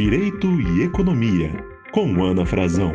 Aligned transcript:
Direito 0.00 0.60
e 0.60 0.84
Economia, 0.84 1.50
com 1.90 2.22
Ana 2.22 2.46
Frazão. 2.46 2.92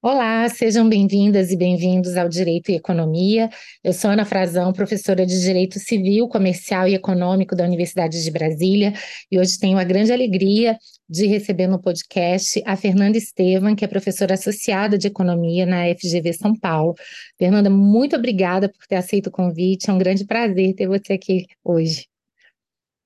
Olá, 0.00 0.48
sejam 0.48 0.88
bem-vindas 0.88 1.50
e 1.50 1.56
bem-vindos 1.56 2.16
ao 2.16 2.28
Direito 2.28 2.70
e 2.70 2.76
Economia. 2.76 3.50
Eu 3.82 3.92
sou 3.92 4.12
Ana 4.12 4.24
Frazão, 4.24 4.72
professora 4.72 5.26
de 5.26 5.40
Direito 5.40 5.80
Civil, 5.80 6.28
Comercial 6.28 6.86
e 6.86 6.94
Econômico 6.94 7.56
da 7.56 7.64
Universidade 7.64 8.22
de 8.22 8.30
Brasília, 8.30 8.92
e 9.28 9.36
hoje 9.36 9.58
tenho 9.58 9.78
a 9.78 9.84
grande 9.84 10.12
alegria 10.12 10.78
de 11.08 11.26
receber 11.26 11.66
no 11.66 11.82
podcast 11.82 12.62
a 12.64 12.76
Fernanda 12.76 13.18
Estevam, 13.18 13.74
que 13.74 13.84
é 13.84 13.88
professora 13.88 14.34
associada 14.34 14.96
de 14.96 15.08
Economia 15.08 15.66
na 15.66 15.92
FGV 15.92 16.34
São 16.34 16.54
Paulo. 16.56 16.94
Fernanda, 17.36 17.68
muito 17.68 18.14
obrigada 18.14 18.68
por 18.68 18.86
ter 18.86 18.94
aceito 18.94 19.26
o 19.26 19.32
convite, 19.32 19.90
é 19.90 19.92
um 19.92 19.98
grande 19.98 20.24
prazer 20.24 20.72
ter 20.76 20.86
você 20.86 21.14
aqui 21.14 21.46
hoje. 21.64 22.13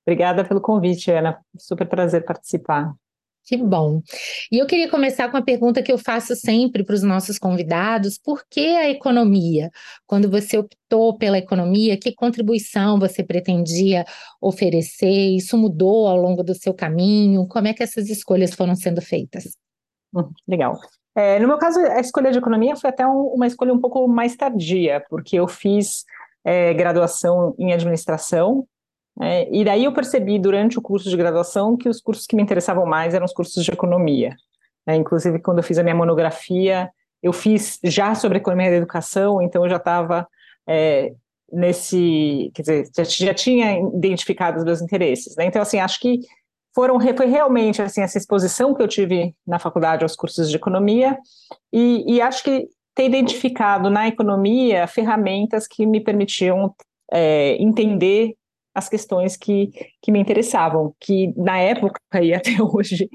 Obrigada 0.09 0.43
pelo 0.43 0.59
convite, 0.59 1.11
Ana. 1.11 1.39
Super 1.59 1.87
prazer 1.87 2.25
participar. 2.25 2.95
Que 3.45 3.59
bom. 3.59 4.01
E 4.51 4.57
eu 4.57 4.67
queria 4.67 4.91
começar 4.91 5.31
com 5.31 5.37
a 5.37 5.43
pergunta 5.43 5.83
que 5.83 5.93
eu 5.93 5.99
faço 5.99 6.35
sempre 6.35 6.83
para 6.83 6.95
os 6.95 7.03
nossos 7.03 7.39
convidados: 7.39 8.17
por 8.17 8.43
que 8.49 8.75
a 8.75 8.89
economia? 8.89 9.71
Quando 10.07 10.31
você 10.31 10.57
optou 10.57 11.19
pela 11.19 11.37
economia, 11.37 11.99
que 11.99 12.15
contribuição 12.15 12.99
você 12.99 13.23
pretendia 13.23 14.07
oferecer? 14.41 15.37
Isso 15.37 15.59
mudou 15.59 16.07
ao 16.07 16.17
longo 16.17 16.43
do 16.43 16.55
seu 16.55 16.73
caminho? 16.73 17.47
Como 17.47 17.69
é 17.69 17.75
que 17.75 17.83
essas 17.83 18.09
escolhas 18.09 18.55
foram 18.55 18.75
sendo 18.75 19.03
feitas? 19.03 19.59
Hum, 20.15 20.31
legal. 20.49 20.79
É, 21.15 21.39
no 21.39 21.49
meu 21.49 21.59
caso, 21.59 21.81
a 21.81 22.01
escolha 22.01 22.33
de 22.33 22.39
economia 22.39 22.77
foi 22.77 22.89
até 22.89 23.07
um, 23.07 23.27
uma 23.35 23.47
escolha 23.47 23.75
um 23.75 23.81
pouco 23.81 24.09
mais 24.09 24.35
tardia, 24.35 25.05
porque 25.11 25.37
eu 25.37 25.47
fiz 25.47 26.07
é, 26.43 26.73
graduação 26.73 27.55
em 27.59 27.75
administração 27.75 28.67
é, 29.21 29.49
e 29.53 29.65
daí 29.65 29.85
eu 29.85 29.93
percebi 29.93 30.39
durante 30.39 30.79
o 30.79 30.83
curso 30.83 31.11
de 31.11 31.17
graduação 31.17 31.77
que 31.77 31.89
os 31.89 32.01
cursos 32.01 32.27
que 32.27 32.37
me 32.37 32.43
interessavam 32.43 32.87
mais 32.87 33.15
eram 33.15 33.25
os 33.25 33.33
cursos 33.33 33.65
de 33.65 33.71
economia. 33.71 34.37
É, 34.87 34.95
inclusive, 34.95 35.41
quando 35.41 35.59
eu 35.59 35.65
fiz 35.65 35.79
a 35.79 35.83
minha 35.83 35.95
monografia, 35.95 36.91
eu 37.23 37.33
fiz 37.33 37.79
já 37.83 38.15
sobre 38.15 38.39
economia 38.39 38.71
da 38.71 38.77
educação, 38.77 39.43
então 39.43 39.65
eu 39.65 39.71
já 39.71 39.77
estava 39.77 40.27
é, 40.69 41.13
nesse, 41.53 42.51
quer 42.55 42.63
dizer, 42.63 42.89
já, 42.97 43.05
já, 43.05 43.35
tinha 43.35 43.79
identificado 43.95 44.59
os 44.59 44.65
meus 44.65 44.81
interesses. 44.81 45.35
Né? 45.37 45.47
Então, 45.47 45.61
assim, 45.61 45.81
acho 45.81 45.99
que 46.01 46.21
foram, 46.75 47.01
foi 47.01 47.27
realmente 47.27 47.83
assim, 47.83 48.03
essa 48.03 48.19
exposição 48.19 48.73
que 48.73 48.83
eu 48.83 48.89
tive 48.89 49.35
na 49.47 49.59
faculdade 49.59 50.05
aos 50.05 50.15
cursos 50.15 50.49
de 50.49 50.57
economia, 50.57 51.19
e, 51.73 52.05
e 52.07 52.21
acho 52.21 52.45
que 52.45 52.69
ter 52.95 53.07
identificado 53.07 53.91
na 53.91 54.07
economia 54.07 54.87
ferramentas 54.87 55.67
que 55.67 55.85
me 55.87 56.01
permitiam 56.01 56.75
é, 57.13 57.57
entender 57.61 58.35
as 58.79 58.89
questões 58.89 59.37
que, 59.37 59.71
que 60.01 60.13
me 60.13 60.21
interessavam, 60.21 60.95
que 61.01 61.33
na 61.37 61.59
época 61.59 62.01
e 62.23 62.33
até 62.33 62.53
hoje 62.63 63.09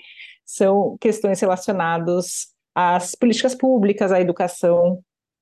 são 0.45 0.97
questões 0.99 1.39
relacionadas 1.39 2.47
às 2.75 3.15
políticas 3.15 3.55
públicas, 3.55 4.11
à 4.11 4.19
educação 4.19 4.99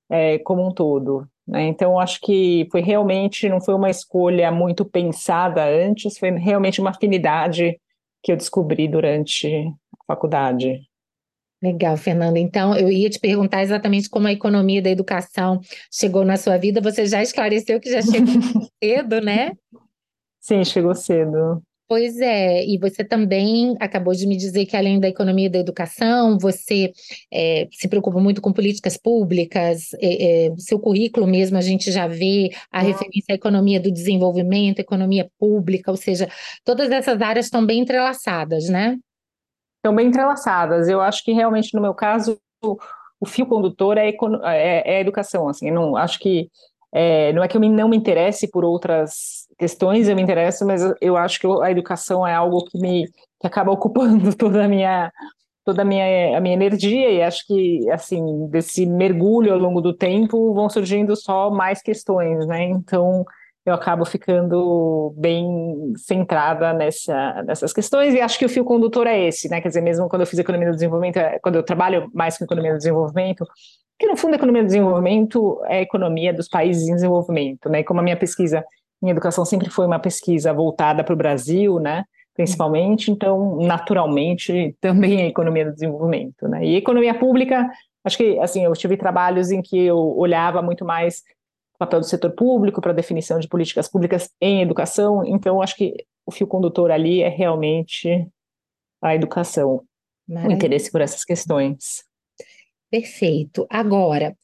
é, 0.10 0.38
como 0.40 0.68
um 0.68 0.74
todo. 0.74 1.28
Né? 1.48 1.64
Então, 1.64 2.00
acho 2.00 2.20
que 2.22 2.68
foi 2.72 2.82
realmente, 2.82 3.50
não 3.50 3.60
foi 3.60 3.74
uma 3.74 3.90
escolha 3.90 4.52
muito 4.52 4.86
pensada 4.86 5.66
antes, 5.66 6.18
foi 6.18 6.32
realmente 6.32 6.80
uma 6.80 6.92
afinidade 6.92 7.80
que 8.24 8.32
eu 8.32 8.38
descobri 8.38 8.88
durante 8.88 9.48
a 9.48 10.06
faculdade. 10.06 10.80
Legal, 11.64 11.96
Fernanda. 11.96 12.40
Então, 12.40 12.76
eu 12.76 12.90
ia 12.90 13.10
te 13.10 13.20
perguntar 13.20 13.62
exatamente 13.62 14.10
como 14.10 14.28
a 14.28 14.32
economia 14.32 14.82
da 14.82 14.90
educação 14.90 15.60
chegou 15.92 16.26
na 16.26 16.36
sua 16.36 16.58
vida. 16.58 16.82
Você 16.82 17.06
já 17.06 17.22
esclareceu 17.22 17.80
que 17.80 17.92
já 17.92 18.02
chegou 18.02 18.34
cedo, 18.84 19.22
né? 19.22 19.52
Sim, 20.42 20.66
chegou 20.66 20.96
cedo. 20.96 21.62
Pois 21.88 22.22
é, 22.22 22.66
e 22.66 22.78
você 22.78 23.04
também 23.04 23.76
acabou 23.78 24.14
de 24.14 24.26
me 24.26 24.38
dizer 24.38 24.66
que 24.66 24.78
além 24.78 24.98
da 24.98 25.10
economia 25.10 25.50
da 25.50 25.60
educação, 25.60 26.38
você 26.40 26.94
é, 27.30 27.68
se 27.70 27.86
preocupa 27.90 28.18
muito 28.18 28.42
com 28.42 28.54
políticas 28.54 28.96
públicas, 28.96 29.94
é, 29.96 30.48
é, 30.48 30.56
seu 30.58 30.80
currículo 30.80 31.28
mesmo 31.28 31.58
a 31.58 31.62
gente 31.62 31.92
já 31.92 32.08
vê 32.08 32.50
a 32.72 32.80
ah. 32.80 32.82
referência 32.82 33.34
à 33.34 33.36
economia 33.36 33.78
do 33.78 33.92
desenvolvimento, 33.92 34.80
economia 34.80 35.30
pública, 35.38 35.92
ou 35.92 35.98
seja, 35.98 36.30
todas 36.64 36.90
essas 36.92 37.22
áreas 37.22 37.48
estão 37.48 37.66
bem 37.66 37.82
entrelaçadas, 37.82 38.70
né? 38.70 38.98
Estão 39.76 39.94
bem 39.94 40.08
entrelaçadas. 40.08 40.88
Eu 40.88 41.02
acho 41.02 41.26
que 41.26 41.34
realmente 41.34 41.74
no 41.74 41.82
meu 41.82 41.94
caso 41.94 42.40
o 42.64 43.26
fio 43.26 43.46
condutor 43.46 43.98
é, 43.98 44.08
é, 44.46 44.94
é 44.94 44.98
a 44.98 45.02
educação, 45.02 45.50
assim, 45.50 45.70
não 45.70 45.98
acho 45.98 46.20
que 46.20 46.50
é, 46.94 47.34
não 47.34 47.44
é 47.44 47.50
que 47.50 47.58
eu 47.58 47.62
não 47.62 47.90
me 47.90 47.98
interesse 47.98 48.50
por 48.50 48.64
outras 48.64 49.41
questões, 49.62 50.10
eu 50.10 50.16
me 50.16 50.24
interesso, 50.24 50.66
mas 50.66 50.82
eu 51.00 51.16
acho 51.16 51.40
que 51.40 51.46
a 51.62 51.70
educação 51.70 52.26
é 52.26 52.34
algo 52.34 52.66
que 52.66 52.80
me 52.80 53.08
que 53.40 53.46
acaba 53.46 53.72
ocupando 53.72 54.34
toda 54.36 54.66
a 54.66 54.68
minha 54.68 55.12
toda 55.64 55.84
a 55.84 55.86
minha, 55.86 56.36
a 56.36 56.42
minha 56.42 56.56
energia 56.56 57.12
e 57.12 57.22
acho 57.22 57.46
que 57.46 57.88
assim 57.92 58.48
desse 58.50 58.88
mergulho 58.88 59.54
ao 59.54 59.60
longo 59.60 59.80
do 59.80 59.96
tempo 59.96 60.52
vão 60.56 60.68
surgindo 60.68 61.16
só 61.16 61.52
mais 61.52 61.80
questões, 61.80 62.48
né? 62.48 62.64
Então 62.64 63.24
eu 63.64 63.76
acabo 63.76 64.04
ficando 64.04 65.14
bem 65.16 65.94
centrada 65.96 66.74
nessa, 66.74 67.44
nessas 67.44 67.72
questões 67.72 68.16
e 68.16 68.20
acho 68.20 68.40
que 68.40 68.46
o 68.46 68.50
fio 68.50 68.66
condutor 68.66 69.06
é 69.06 69.28
esse, 69.28 69.48
né? 69.48 69.62
Quer 69.62 69.68
dizer, 69.68 69.82
mesmo 69.82 70.10
quando 70.10 70.24
eu 70.24 70.28
fiz 70.28 70.40
economia 70.40 70.70
do 70.70 70.74
desenvolvimento, 70.74 71.18
é, 71.18 71.38
quando 71.38 71.58
eu 71.58 71.64
trabalho 71.64 72.10
mais 72.16 72.36
com 72.36 72.46
economia 72.46 72.72
do 72.72 72.80
desenvolvimento, 72.80 73.46
que 74.00 74.08
no 74.08 74.18
fundo 74.18 74.34
a 74.34 74.38
economia 74.38 74.64
do 74.64 74.66
desenvolvimento 74.66 75.62
é 75.66 75.78
a 75.78 75.82
economia 75.82 76.34
dos 76.34 76.48
países 76.48 76.90
em 76.90 76.96
desenvolvimento, 76.96 77.70
né? 77.70 77.84
Como 77.84 78.00
a 78.00 78.04
minha 78.04 78.18
pesquisa 78.18 78.66
em 79.02 79.10
educação 79.10 79.44
sempre 79.46 79.70
foi 79.70 79.86
uma 79.86 80.00
pesquisa 80.00 80.54
voltada 80.54 81.04
para 81.04 81.14
o 81.14 81.18
Brasil, 81.18 81.80
né? 81.80 82.04
Principalmente, 82.34 83.12
então, 83.12 83.58
naturalmente, 83.58 84.76
também 84.80 85.22
a 85.22 85.28
economia 85.28 85.66
do 85.66 85.74
desenvolvimento, 85.74 86.48
né? 86.48 86.64
E 86.66 86.76
economia 86.76 87.14
pública, 87.18 87.70
acho 88.04 88.18
que, 88.18 88.40
assim, 88.40 88.64
eu 88.64 88.74
tive 88.74 88.96
trabalhos 88.96 89.52
em 89.52 89.62
que 89.62 89.78
eu 89.78 89.98
olhava 89.98 90.62
muito 90.62 90.86
mais 90.86 91.24
o 91.76 91.80
papel 91.80 92.00
do 92.00 92.06
setor 92.06 92.32
público 92.32 92.80
para 92.80 92.92
a 92.92 92.96
definição 92.96 93.40
de 93.40 93.48
políticas 93.48 93.88
públicas 93.90 94.30
em 94.40 94.62
educação, 94.62 95.26
então, 95.26 95.62
acho 95.62 95.76
que 95.76 96.06
o 96.26 96.32
fio 96.32 96.48
condutor 96.48 96.92
ali 96.92 97.22
é 97.22 97.30
realmente 97.30 98.28
a 99.02 99.16
educação, 99.16 99.84
Maravilha. 100.28 100.54
o 100.54 100.56
interesse 100.56 100.92
por 100.92 101.02
essas 101.02 101.26
questões. 101.26 102.04
Perfeito. 102.90 103.66
Agora, 103.70 104.36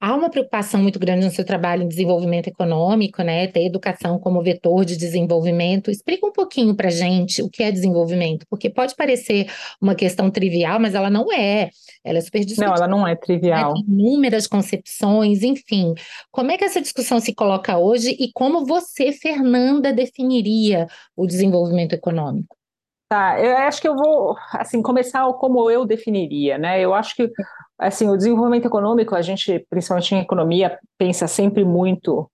há 0.00 0.14
uma 0.14 0.30
preocupação 0.30 0.80
muito 0.80 0.98
grande 0.98 1.26
no 1.26 1.30
seu 1.30 1.44
trabalho 1.44 1.82
em 1.82 1.88
desenvolvimento 1.88 2.48
econômico, 2.48 3.22
né? 3.22 3.46
Ter 3.46 3.66
educação 3.66 4.18
como 4.18 4.42
vetor 4.42 4.84
de 4.84 4.96
desenvolvimento. 4.96 5.90
Explica 5.90 6.26
um 6.26 6.32
pouquinho 6.32 6.74
para 6.74 6.88
gente 6.88 7.42
o 7.42 7.50
que 7.50 7.62
é 7.62 7.70
desenvolvimento, 7.70 8.46
porque 8.48 8.70
pode 8.70 8.96
parecer 8.96 9.48
uma 9.80 9.94
questão 9.94 10.30
trivial, 10.30 10.80
mas 10.80 10.94
ela 10.94 11.10
não 11.10 11.30
é. 11.30 11.70
Ela 12.02 12.18
é 12.18 12.20
super 12.22 12.40
discutida. 12.40 12.66
Não, 12.66 12.76
ela 12.76 12.88
não 12.88 13.06
é 13.06 13.14
trivial. 13.14 13.74
Né? 13.74 13.82
Tem 13.86 13.94
inúmeras 13.94 14.46
concepções, 14.46 15.42
enfim. 15.42 15.92
Como 16.30 16.50
é 16.50 16.56
que 16.56 16.64
essa 16.64 16.80
discussão 16.80 17.20
se 17.20 17.34
coloca 17.34 17.76
hoje 17.76 18.16
e 18.18 18.30
como 18.32 18.64
você, 18.64 19.12
Fernanda, 19.12 19.92
definiria 19.92 20.86
o 21.14 21.26
desenvolvimento 21.26 21.92
econômico? 21.92 22.59
Tá, 23.10 23.40
eu 23.40 23.56
acho 23.56 23.80
que 23.80 23.88
eu 23.88 23.96
vou, 23.96 24.36
assim, 24.52 24.80
começar 24.80 25.26
como 25.32 25.68
eu 25.68 25.84
definiria, 25.84 26.56
né? 26.56 26.80
Eu 26.80 26.94
acho 26.94 27.16
que, 27.16 27.28
assim, 27.76 28.08
o 28.08 28.16
desenvolvimento 28.16 28.66
econômico, 28.66 29.16
a 29.16 29.20
gente, 29.20 29.66
principalmente 29.68 30.14
em 30.14 30.20
economia, 30.20 30.78
pensa 30.96 31.26
sempre 31.26 31.64
muito 31.64 32.30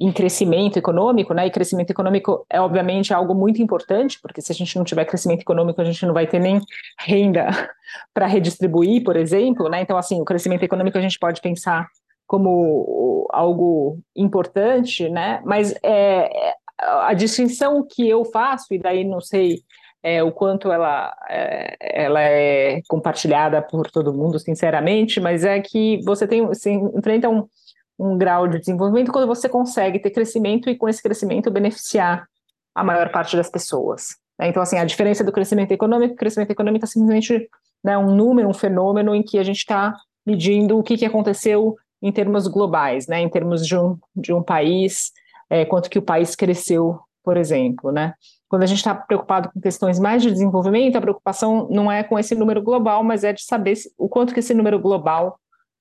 em 0.00 0.12
crescimento 0.12 0.78
econômico, 0.78 1.32
né? 1.32 1.46
E 1.46 1.50
crescimento 1.52 1.90
econômico 1.90 2.44
é, 2.50 2.60
obviamente, 2.60 3.14
algo 3.14 3.36
muito 3.36 3.62
importante, 3.62 4.18
porque 4.20 4.42
se 4.42 4.50
a 4.50 4.54
gente 4.56 4.76
não 4.76 4.84
tiver 4.84 5.04
crescimento 5.04 5.42
econômico, 5.42 5.80
a 5.80 5.84
gente 5.84 6.04
não 6.04 6.12
vai 6.12 6.26
ter 6.26 6.40
nem 6.40 6.60
renda 6.98 7.46
para 8.12 8.26
redistribuir, 8.26 9.04
por 9.04 9.14
exemplo, 9.14 9.68
né? 9.68 9.80
Então, 9.82 9.96
assim, 9.96 10.20
o 10.20 10.24
crescimento 10.24 10.64
econômico 10.64 10.98
a 10.98 11.02
gente 11.02 11.20
pode 11.20 11.40
pensar 11.40 11.86
como 12.26 13.28
algo 13.32 14.00
importante, 14.16 15.08
né? 15.08 15.40
Mas 15.44 15.72
é, 15.84 16.28
a 16.80 17.14
distinção 17.14 17.86
que 17.88 18.08
eu 18.08 18.24
faço, 18.24 18.74
e 18.74 18.78
daí 18.78 19.04
não 19.04 19.20
sei 19.20 19.60
é, 20.06 20.22
o 20.22 20.30
quanto 20.30 20.70
ela 20.70 21.12
é, 21.28 21.76
ela 21.80 22.20
é 22.20 22.80
compartilhada 22.86 23.60
por 23.60 23.90
todo 23.90 24.14
mundo, 24.14 24.38
sinceramente, 24.38 25.18
mas 25.18 25.44
é 25.44 25.60
que 25.60 26.00
você 26.04 26.28
tem 26.28 26.48
enfrenta 26.96 27.28
um, 27.28 27.48
um 27.98 28.16
grau 28.16 28.46
de 28.46 28.60
desenvolvimento 28.60 29.10
quando 29.10 29.26
você 29.26 29.48
consegue 29.48 29.98
ter 29.98 30.10
crescimento 30.10 30.70
e 30.70 30.76
com 30.76 30.88
esse 30.88 31.02
crescimento 31.02 31.50
beneficiar 31.50 32.24
a 32.72 32.84
maior 32.84 33.10
parte 33.10 33.36
das 33.36 33.50
pessoas. 33.50 34.14
Né? 34.38 34.46
Então, 34.46 34.62
assim, 34.62 34.78
a 34.78 34.84
diferença 34.84 35.24
do 35.24 35.32
crescimento 35.32 35.72
econômico, 35.72 36.14
o 36.14 36.16
crescimento 36.16 36.52
econômico 36.52 36.84
é 36.84 36.88
simplesmente 36.88 37.48
né, 37.82 37.98
um 37.98 38.14
número, 38.14 38.48
um 38.48 38.54
fenômeno 38.54 39.12
em 39.12 39.24
que 39.24 39.40
a 39.40 39.42
gente 39.42 39.58
está 39.58 39.92
medindo 40.24 40.78
o 40.78 40.84
que, 40.84 40.96
que 40.96 41.04
aconteceu 41.04 41.74
em 42.00 42.12
termos 42.12 42.46
globais, 42.46 43.08
né, 43.08 43.18
em 43.22 43.28
termos 43.28 43.66
de 43.66 43.76
um, 43.76 43.98
de 44.14 44.32
um 44.32 44.40
país, 44.40 45.10
é, 45.50 45.64
quanto 45.64 45.90
que 45.90 45.98
o 45.98 46.02
país 46.02 46.36
cresceu, 46.36 47.00
por 47.24 47.36
exemplo, 47.36 47.90
né. 47.90 48.14
Quando 48.56 48.62
a 48.62 48.66
gente 48.66 48.78
está 48.78 48.94
preocupado 48.94 49.50
com 49.52 49.60
questões 49.60 49.98
mais 49.98 50.22
de 50.22 50.30
desenvolvimento, 50.30 50.96
a 50.96 51.00
preocupação 51.02 51.68
não 51.70 51.92
é 51.92 52.02
com 52.02 52.18
esse 52.18 52.34
número 52.34 52.62
global, 52.62 53.04
mas 53.04 53.22
é 53.22 53.30
de 53.30 53.42
saber 53.42 53.74
o 53.98 54.08
quanto 54.08 54.32
que 54.32 54.40
esse 54.40 54.54
número 54.54 54.80
global 54.80 55.38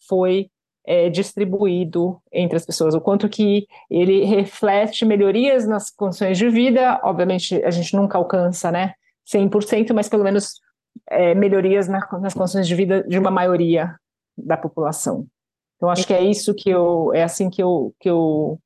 foi 0.09 0.49
é 0.85 1.09
distribuído 1.09 2.21
entre 2.33 2.57
as 2.57 2.65
pessoas, 2.65 2.93
o 2.93 2.99
quanto 2.99 3.29
que 3.29 3.65
ele 3.89 4.25
reflete 4.25 5.05
melhorias 5.05 5.65
nas 5.65 5.89
condições 5.89 6.37
de 6.37 6.49
vida, 6.49 6.99
obviamente 7.01 7.63
a 7.63 7.71
gente 7.71 7.95
nunca 7.95 8.17
alcança, 8.17 8.69
né, 8.69 8.93
100%, 9.25 9.93
mas 9.93 10.09
pelo 10.09 10.25
menos 10.25 10.59
é, 11.09 11.33
melhorias 11.33 11.87
na, 11.87 12.05
nas 12.19 12.33
condições 12.33 12.67
de 12.67 12.75
vida 12.75 13.03
de 13.03 13.17
uma 13.17 13.31
maioria 13.31 13.95
da 14.37 14.57
população. 14.57 15.25
Então 15.77 15.89
acho 15.89 16.05
que 16.05 16.13
é 16.13 16.21
isso 16.21 16.53
que 16.53 16.69
eu, 16.69 17.13
é 17.13 17.23
assim 17.23 17.49
que 17.49 17.63
eu, 17.63 17.95
que 18.01 18.09
eu 18.09 18.59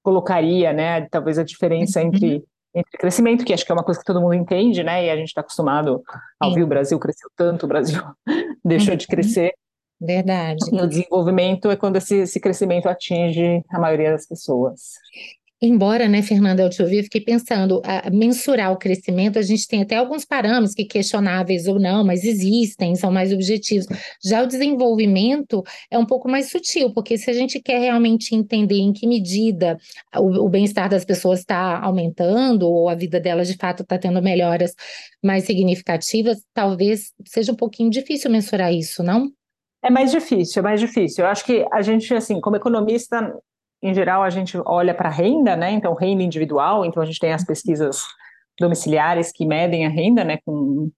colocaria, 0.00 0.72
né, 0.72 1.08
talvez 1.08 1.40
a 1.40 1.44
diferença 1.44 2.00
uhum. 2.00 2.06
entre 2.06 2.44
entre 2.74 2.98
crescimento, 2.98 3.44
que 3.44 3.52
acho 3.52 3.64
que 3.64 3.72
é 3.72 3.74
uma 3.74 3.84
coisa 3.84 4.00
que 4.00 4.06
todo 4.06 4.20
mundo 4.20 4.34
entende, 4.34 4.82
né? 4.82 5.06
E 5.06 5.10
a 5.10 5.16
gente 5.16 5.28
está 5.28 5.40
acostumado 5.40 6.02
a 6.40 6.46
ouvir 6.46 6.62
o 6.62 6.66
Brasil 6.66 6.98
cresceu 6.98 7.30
tanto, 7.36 7.64
o 7.64 7.68
Brasil 7.68 8.02
deixou 8.64 8.94
de 8.96 9.04
uhum. 9.04 9.10
crescer. 9.10 9.52
Verdade. 10.00 10.58
E 10.70 10.80
o 10.80 10.86
desenvolvimento 10.86 11.70
é 11.70 11.76
quando 11.76 11.96
esse, 11.96 12.18
esse 12.18 12.38
crescimento 12.38 12.88
atinge 12.88 13.64
a 13.68 13.80
maioria 13.80 14.12
das 14.12 14.26
pessoas. 14.26 14.92
Embora, 15.60 16.08
né, 16.08 16.22
Fernanda, 16.22 16.62
eu 16.62 16.70
te 16.70 16.80
ouvi, 16.80 17.02
fiquei 17.02 17.20
pensando, 17.20 17.82
a, 17.84 18.08
mensurar 18.10 18.72
o 18.72 18.76
crescimento, 18.76 19.40
a 19.40 19.42
gente 19.42 19.66
tem 19.66 19.82
até 19.82 19.96
alguns 19.96 20.24
parâmetros 20.24 20.72
que 20.72 20.84
questionáveis 20.84 21.66
ou 21.66 21.80
não, 21.80 22.04
mas 22.04 22.22
existem, 22.22 22.94
são 22.94 23.10
mais 23.10 23.32
objetivos. 23.32 23.88
Já 24.24 24.44
o 24.44 24.46
desenvolvimento 24.46 25.64
é 25.90 25.98
um 25.98 26.06
pouco 26.06 26.28
mais 26.28 26.48
sutil, 26.48 26.92
porque 26.92 27.18
se 27.18 27.28
a 27.28 27.32
gente 27.32 27.60
quer 27.60 27.80
realmente 27.80 28.36
entender 28.36 28.78
em 28.78 28.92
que 28.92 29.04
medida 29.04 29.76
o, 30.14 30.44
o 30.44 30.48
bem-estar 30.48 30.88
das 30.88 31.04
pessoas 31.04 31.40
está 31.40 31.80
aumentando, 31.80 32.68
ou 32.68 32.88
a 32.88 32.94
vida 32.94 33.18
delas 33.18 33.48
de 33.48 33.56
fato 33.56 33.82
está 33.82 33.98
tendo 33.98 34.22
melhoras 34.22 34.74
mais 35.20 35.42
significativas, 35.42 36.40
talvez 36.54 37.12
seja 37.26 37.50
um 37.50 37.56
pouquinho 37.56 37.90
difícil 37.90 38.30
mensurar 38.30 38.72
isso, 38.72 39.02
não? 39.02 39.28
É 39.82 39.90
mais 39.90 40.12
difícil, 40.12 40.60
é 40.60 40.62
mais 40.62 40.80
difícil. 40.80 41.24
Eu 41.24 41.30
acho 41.30 41.44
que 41.44 41.66
a 41.72 41.82
gente, 41.82 42.14
assim, 42.14 42.40
como 42.40 42.56
economista, 42.56 43.34
em 43.82 43.94
geral, 43.94 44.22
a 44.22 44.30
gente 44.30 44.58
olha 44.64 44.94
para 44.94 45.08
a 45.08 45.12
renda, 45.12 45.56
né? 45.56 45.70
Então, 45.70 45.94
renda 45.94 46.22
individual, 46.22 46.84
então 46.84 47.02
a 47.02 47.06
gente 47.06 47.20
tem 47.20 47.32
as 47.32 47.44
pesquisas 47.44 48.04
domiciliares 48.58 49.30
que 49.32 49.46
medem 49.46 49.86
a 49.86 49.88
renda, 49.88 50.24
né? 50.24 50.38
Com, 50.44 50.90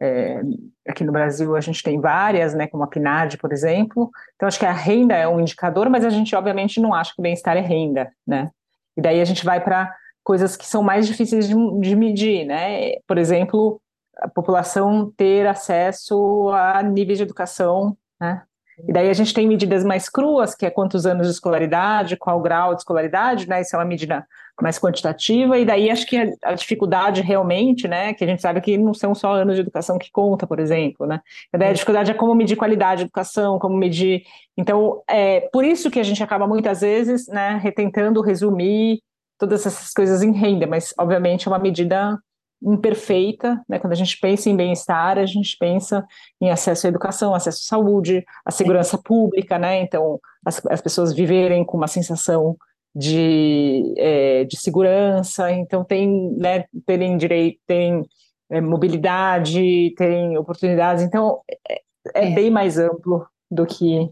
é, 0.00 0.40
aqui 0.88 1.04
no 1.04 1.12
Brasil 1.12 1.54
a 1.54 1.60
gente 1.60 1.82
tem 1.82 2.00
várias, 2.00 2.54
né? 2.54 2.66
Como 2.66 2.82
a 2.82 2.86
PNAD, 2.86 3.36
por 3.38 3.52
exemplo. 3.52 4.10
Então, 4.34 4.46
acho 4.46 4.58
que 4.58 4.66
a 4.66 4.72
renda 4.72 5.14
é 5.14 5.28
um 5.28 5.40
indicador, 5.40 5.90
mas 5.90 6.04
a 6.04 6.10
gente, 6.10 6.34
obviamente, 6.34 6.80
não 6.80 6.94
acha 6.94 7.12
que 7.14 7.22
bem-estar 7.22 7.56
é 7.56 7.60
renda, 7.60 8.10
né? 8.26 8.50
E 8.96 9.02
daí 9.02 9.20
a 9.20 9.24
gente 9.24 9.44
vai 9.44 9.62
para 9.62 9.94
coisas 10.24 10.56
que 10.56 10.66
são 10.66 10.82
mais 10.82 11.06
difíceis 11.06 11.48
de, 11.48 11.54
de 11.80 11.96
medir, 11.96 12.46
né? 12.46 12.92
Por 13.06 13.18
exemplo, 13.18 13.80
a 14.16 14.28
população 14.28 15.12
ter 15.16 15.46
acesso 15.46 16.48
a 16.50 16.82
níveis 16.82 17.18
de 17.18 17.24
educação 17.24 17.96
né? 18.22 18.42
E 18.86 18.92
daí 18.92 19.08
a 19.08 19.12
gente 19.12 19.32
tem 19.32 19.46
medidas 19.46 19.84
mais 19.84 20.08
cruas, 20.08 20.54
que 20.54 20.66
é 20.66 20.70
quantos 20.70 21.06
anos 21.06 21.26
de 21.26 21.32
escolaridade, 21.32 22.16
qual 22.16 22.40
grau 22.40 22.74
de 22.74 22.80
escolaridade, 22.80 23.48
né? 23.48 23.60
Isso 23.60 23.76
é 23.76 23.78
uma 23.78 23.84
medida 23.84 24.26
mais 24.60 24.78
quantitativa, 24.78 25.58
e 25.58 25.64
daí 25.64 25.90
acho 25.90 26.06
que 26.06 26.36
a, 26.42 26.54
dificuldade 26.54 27.20
realmente, 27.22 27.88
né? 27.88 28.12
Que 28.12 28.24
a 28.24 28.26
gente 28.26 28.42
sabe 28.42 28.60
que 28.60 28.76
não 28.76 28.92
são 28.92 29.14
só 29.14 29.34
anos 29.34 29.54
de 29.54 29.60
educação 29.60 29.98
que 29.98 30.10
conta, 30.10 30.46
por 30.46 30.60
exemplo, 30.60 31.06
né? 31.06 31.20
E 31.52 31.58
daí 31.58 31.70
a 31.70 31.72
dificuldade 31.72 32.10
é 32.10 32.14
como 32.14 32.34
medir 32.34 32.56
qualidade 32.56 32.98
de 32.98 33.04
educação, 33.04 33.58
como 33.58 33.76
medir. 33.76 34.22
Então, 34.56 35.02
é 35.08 35.48
por 35.52 35.64
isso 35.64 35.90
que 35.90 36.00
a 36.00 36.04
gente 36.04 36.22
acaba 36.22 36.46
muitas 36.46 36.80
vezes, 36.80 37.26
né, 37.28 37.58
retentando 37.62 38.20
resumir 38.20 39.00
todas 39.38 39.66
essas 39.66 39.92
coisas 39.92 40.22
em 40.22 40.32
renda, 40.32 40.66
mas 40.66 40.94
obviamente 40.98 41.48
é 41.48 41.50
uma 41.50 41.58
medida 41.58 42.18
imperfeita, 42.64 43.60
né? 43.68 43.78
Quando 43.78 43.92
a 43.92 43.96
gente 43.96 44.18
pensa 44.18 44.48
em 44.48 44.56
bem-estar, 44.56 45.18
a 45.18 45.26
gente 45.26 45.56
pensa 45.58 46.04
em 46.40 46.50
acesso 46.50 46.86
à 46.86 46.88
educação, 46.88 47.34
acesso 47.34 47.60
à 47.62 47.76
saúde, 47.76 48.24
à 48.44 48.50
segurança 48.50 48.96
pública, 48.96 49.58
né? 49.58 49.80
Então, 49.80 50.20
as, 50.44 50.64
as 50.66 50.80
pessoas 50.80 51.12
viverem 51.12 51.64
com 51.64 51.76
uma 51.76 51.88
sensação 51.88 52.56
de, 52.94 53.94
é, 53.96 54.44
de 54.44 54.56
segurança, 54.56 55.50
então 55.50 55.84
tem, 55.84 56.30
né, 56.36 56.64
terem 56.86 57.16
direito, 57.16 57.58
tem 57.66 58.02
é, 58.50 58.60
mobilidade, 58.60 59.94
tem 59.96 60.36
oportunidades, 60.36 61.02
então 61.02 61.40
é, 61.48 61.74
é, 61.74 62.26
é, 62.26 62.34
bem 62.34 62.50
mais 62.50 62.78
amplo 62.78 63.26
do 63.50 63.66
que 63.66 64.10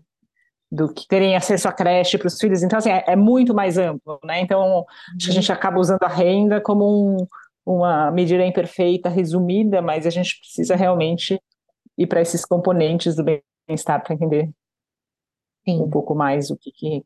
do 0.72 0.88
que 0.88 1.04
terem 1.08 1.34
acesso 1.34 1.66
à 1.66 1.72
creche 1.72 2.16
para 2.16 2.28
os 2.28 2.38
filhos, 2.38 2.62
então 2.62 2.78
assim, 2.78 2.90
é, 2.90 3.02
é, 3.08 3.16
muito 3.16 3.52
mais 3.52 3.76
amplo, 3.76 4.20
né? 4.24 4.40
Então 4.40 4.62
a 4.62 4.76
uhum. 4.76 4.86
gente 5.18 5.50
acaba 5.50 5.80
usando 5.80 6.04
a 6.04 6.08
renda 6.08 6.60
como 6.60 7.16
um, 7.16 7.26
uma 7.64 8.10
medida 8.10 8.44
imperfeita, 8.44 9.08
resumida, 9.08 9.80
mas 9.82 10.06
a 10.06 10.10
gente 10.10 10.38
precisa 10.38 10.74
realmente 10.74 11.40
ir 11.96 12.06
para 12.06 12.20
esses 12.20 12.44
componentes 12.44 13.14
do 13.14 13.24
bem-estar 13.24 14.02
para 14.02 14.14
entender 14.14 14.50
Sim. 15.64 15.82
um 15.82 15.90
pouco 15.90 16.14
mais 16.14 16.50
o 16.50 16.56
que 16.56 17.04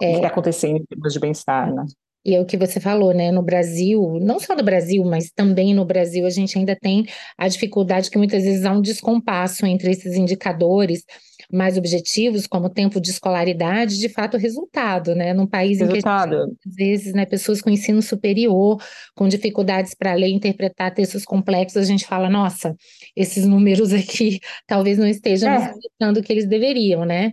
está 0.00 0.06
é, 0.06 0.26
acontecendo 0.26 0.76
em 0.76 0.84
termos 0.84 1.12
de 1.12 1.20
bem-estar, 1.20 1.72
né? 1.72 1.84
E 2.24 2.34
é 2.34 2.40
o 2.40 2.46
que 2.46 2.56
você 2.56 2.80
falou, 2.80 3.12
né? 3.12 3.30
No 3.30 3.42
Brasil, 3.42 4.18
não 4.20 4.40
só 4.40 4.56
no 4.56 4.62
Brasil, 4.62 5.04
mas 5.04 5.30
também 5.30 5.74
no 5.74 5.84
Brasil, 5.84 6.24
a 6.24 6.30
gente 6.30 6.58
ainda 6.58 6.74
tem 6.74 7.06
a 7.36 7.46
dificuldade 7.46 8.10
que 8.10 8.16
muitas 8.16 8.44
vezes 8.44 8.64
há 8.64 8.72
um 8.72 8.80
descompasso 8.80 9.66
entre 9.66 9.90
esses 9.90 10.16
indicadores 10.16 11.04
mais 11.52 11.76
objetivos, 11.76 12.46
como 12.46 12.70
tempo 12.70 13.00
de 13.00 13.10
escolaridade, 13.10 13.98
de 13.98 14.08
fato, 14.08 14.38
resultado, 14.38 15.14
né? 15.14 15.34
Num 15.34 15.46
país 15.46 15.80
resultado. 15.80 16.34
em 16.34 16.54
que, 16.56 16.68
às 16.68 16.74
vezes, 16.74 17.14
né, 17.14 17.26
pessoas 17.26 17.60
com 17.60 17.68
ensino 17.68 18.00
superior, 18.00 18.82
com 19.14 19.28
dificuldades 19.28 19.94
para 19.94 20.14
ler 20.14 20.28
e 20.28 20.34
interpretar 20.34 20.94
textos 20.94 21.24
complexos, 21.24 21.82
a 21.82 21.84
gente 21.84 22.06
fala, 22.06 22.30
nossa, 22.30 22.74
esses 23.14 23.46
números 23.46 23.92
aqui 23.92 24.40
talvez 24.66 24.96
não 24.96 25.06
estejam 25.06 25.50
é. 25.52 25.74
o 26.10 26.22
que 26.22 26.32
eles 26.32 26.46
deveriam, 26.46 27.04
né? 27.04 27.32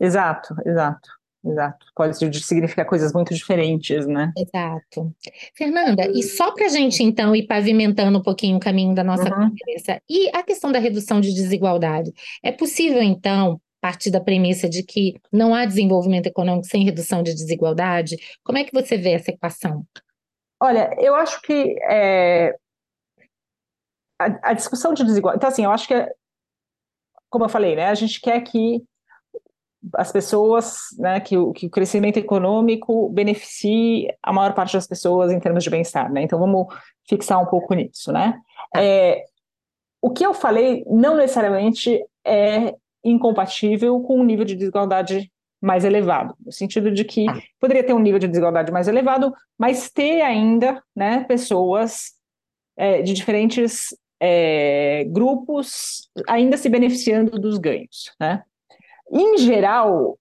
Exato, 0.00 0.54
exato. 0.66 1.21
Exato, 1.44 1.86
pode 1.94 2.16
significar 2.16 2.86
coisas 2.86 3.12
muito 3.12 3.34
diferentes, 3.34 4.06
né? 4.06 4.32
Exato. 4.36 5.12
Fernanda, 5.56 6.06
e 6.06 6.22
só 6.22 6.52
para 6.52 6.66
a 6.66 6.68
gente 6.68 7.02
então 7.02 7.34
ir 7.34 7.46
pavimentando 7.46 8.16
um 8.18 8.22
pouquinho 8.22 8.58
o 8.58 8.60
caminho 8.60 8.94
da 8.94 9.02
nossa 9.02 9.24
uhum. 9.24 9.50
conversa, 9.50 10.00
e 10.08 10.28
a 10.36 10.42
questão 10.42 10.70
da 10.70 10.78
redução 10.78 11.20
de 11.20 11.34
desigualdade, 11.34 12.12
é 12.44 12.52
possível 12.52 13.02
então 13.02 13.60
partir 13.82 14.12
da 14.12 14.20
premissa 14.20 14.68
de 14.68 14.84
que 14.84 15.20
não 15.32 15.52
há 15.52 15.66
desenvolvimento 15.66 16.28
econômico 16.28 16.68
sem 16.68 16.84
redução 16.84 17.20
de 17.20 17.34
desigualdade? 17.34 18.16
Como 18.44 18.56
é 18.56 18.62
que 18.62 18.72
você 18.72 18.96
vê 18.96 19.10
essa 19.10 19.32
equação? 19.32 19.84
Olha, 20.60 20.94
eu 21.00 21.16
acho 21.16 21.42
que 21.42 21.76
é, 21.90 22.54
a, 24.20 24.50
a, 24.50 24.52
discussão 24.52 24.94
de 24.94 25.04
desigualdade. 25.04 25.38
Então, 25.38 25.48
assim, 25.48 25.64
eu 25.64 25.72
acho 25.72 25.88
que, 25.88 25.94
como 27.28 27.44
eu 27.44 27.48
falei, 27.48 27.74
né, 27.74 27.86
a 27.86 27.94
gente 27.94 28.20
quer 28.20 28.40
que 28.42 28.84
as 29.94 30.12
pessoas, 30.12 30.86
né, 30.98 31.20
que, 31.20 31.36
o, 31.36 31.52
que 31.52 31.66
o 31.66 31.70
crescimento 31.70 32.16
econômico 32.16 33.08
beneficie 33.10 34.08
a 34.22 34.32
maior 34.32 34.54
parte 34.54 34.74
das 34.74 34.86
pessoas 34.86 35.32
em 35.32 35.40
termos 35.40 35.64
de 35.64 35.70
bem-estar, 35.70 36.12
né? 36.12 36.22
Então 36.22 36.38
vamos 36.38 36.72
fixar 37.08 37.42
um 37.42 37.46
pouco 37.46 37.74
nisso, 37.74 38.12
né? 38.12 38.40
Tá. 38.72 38.80
É, 38.80 39.24
o 40.00 40.10
que 40.10 40.24
eu 40.24 40.32
falei 40.34 40.84
não 40.86 41.16
necessariamente 41.16 42.04
é 42.24 42.74
incompatível 43.04 44.00
com 44.00 44.20
um 44.20 44.24
nível 44.24 44.44
de 44.44 44.54
desigualdade 44.54 45.30
mais 45.60 45.84
elevado, 45.84 46.34
no 46.44 46.52
sentido 46.52 46.90
de 46.90 47.04
que 47.04 47.26
tá. 47.26 47.40
poderia 47.60 47.84
ter 47.84 47.92
um 47.92 48.00
nível 48.00 48.18
de 48.18 48.26
desigualdade 48.26 48.72
mais 48.72 48.88
elevado, 48.88 49.32
mas 49.56 49.90
ter 49.90 50.20
ainda, 50.20 50.82
né, 50.94 51.24
pessoas 51.24 52.12
é, 52.76 53.02
de 53.02 53.12
diferentes 53.12 53.96
é, 54.20 55.04
grupos 55.08 56.08
ainda 56.28 56.56
se 56.56 56.68
beneficiando 56.68 57.38
dos 57.38 57.58
ganhos, 57.58 58.12
né? 58.20 58.42
Em 59.12 59.36
geral, 59.36 60.18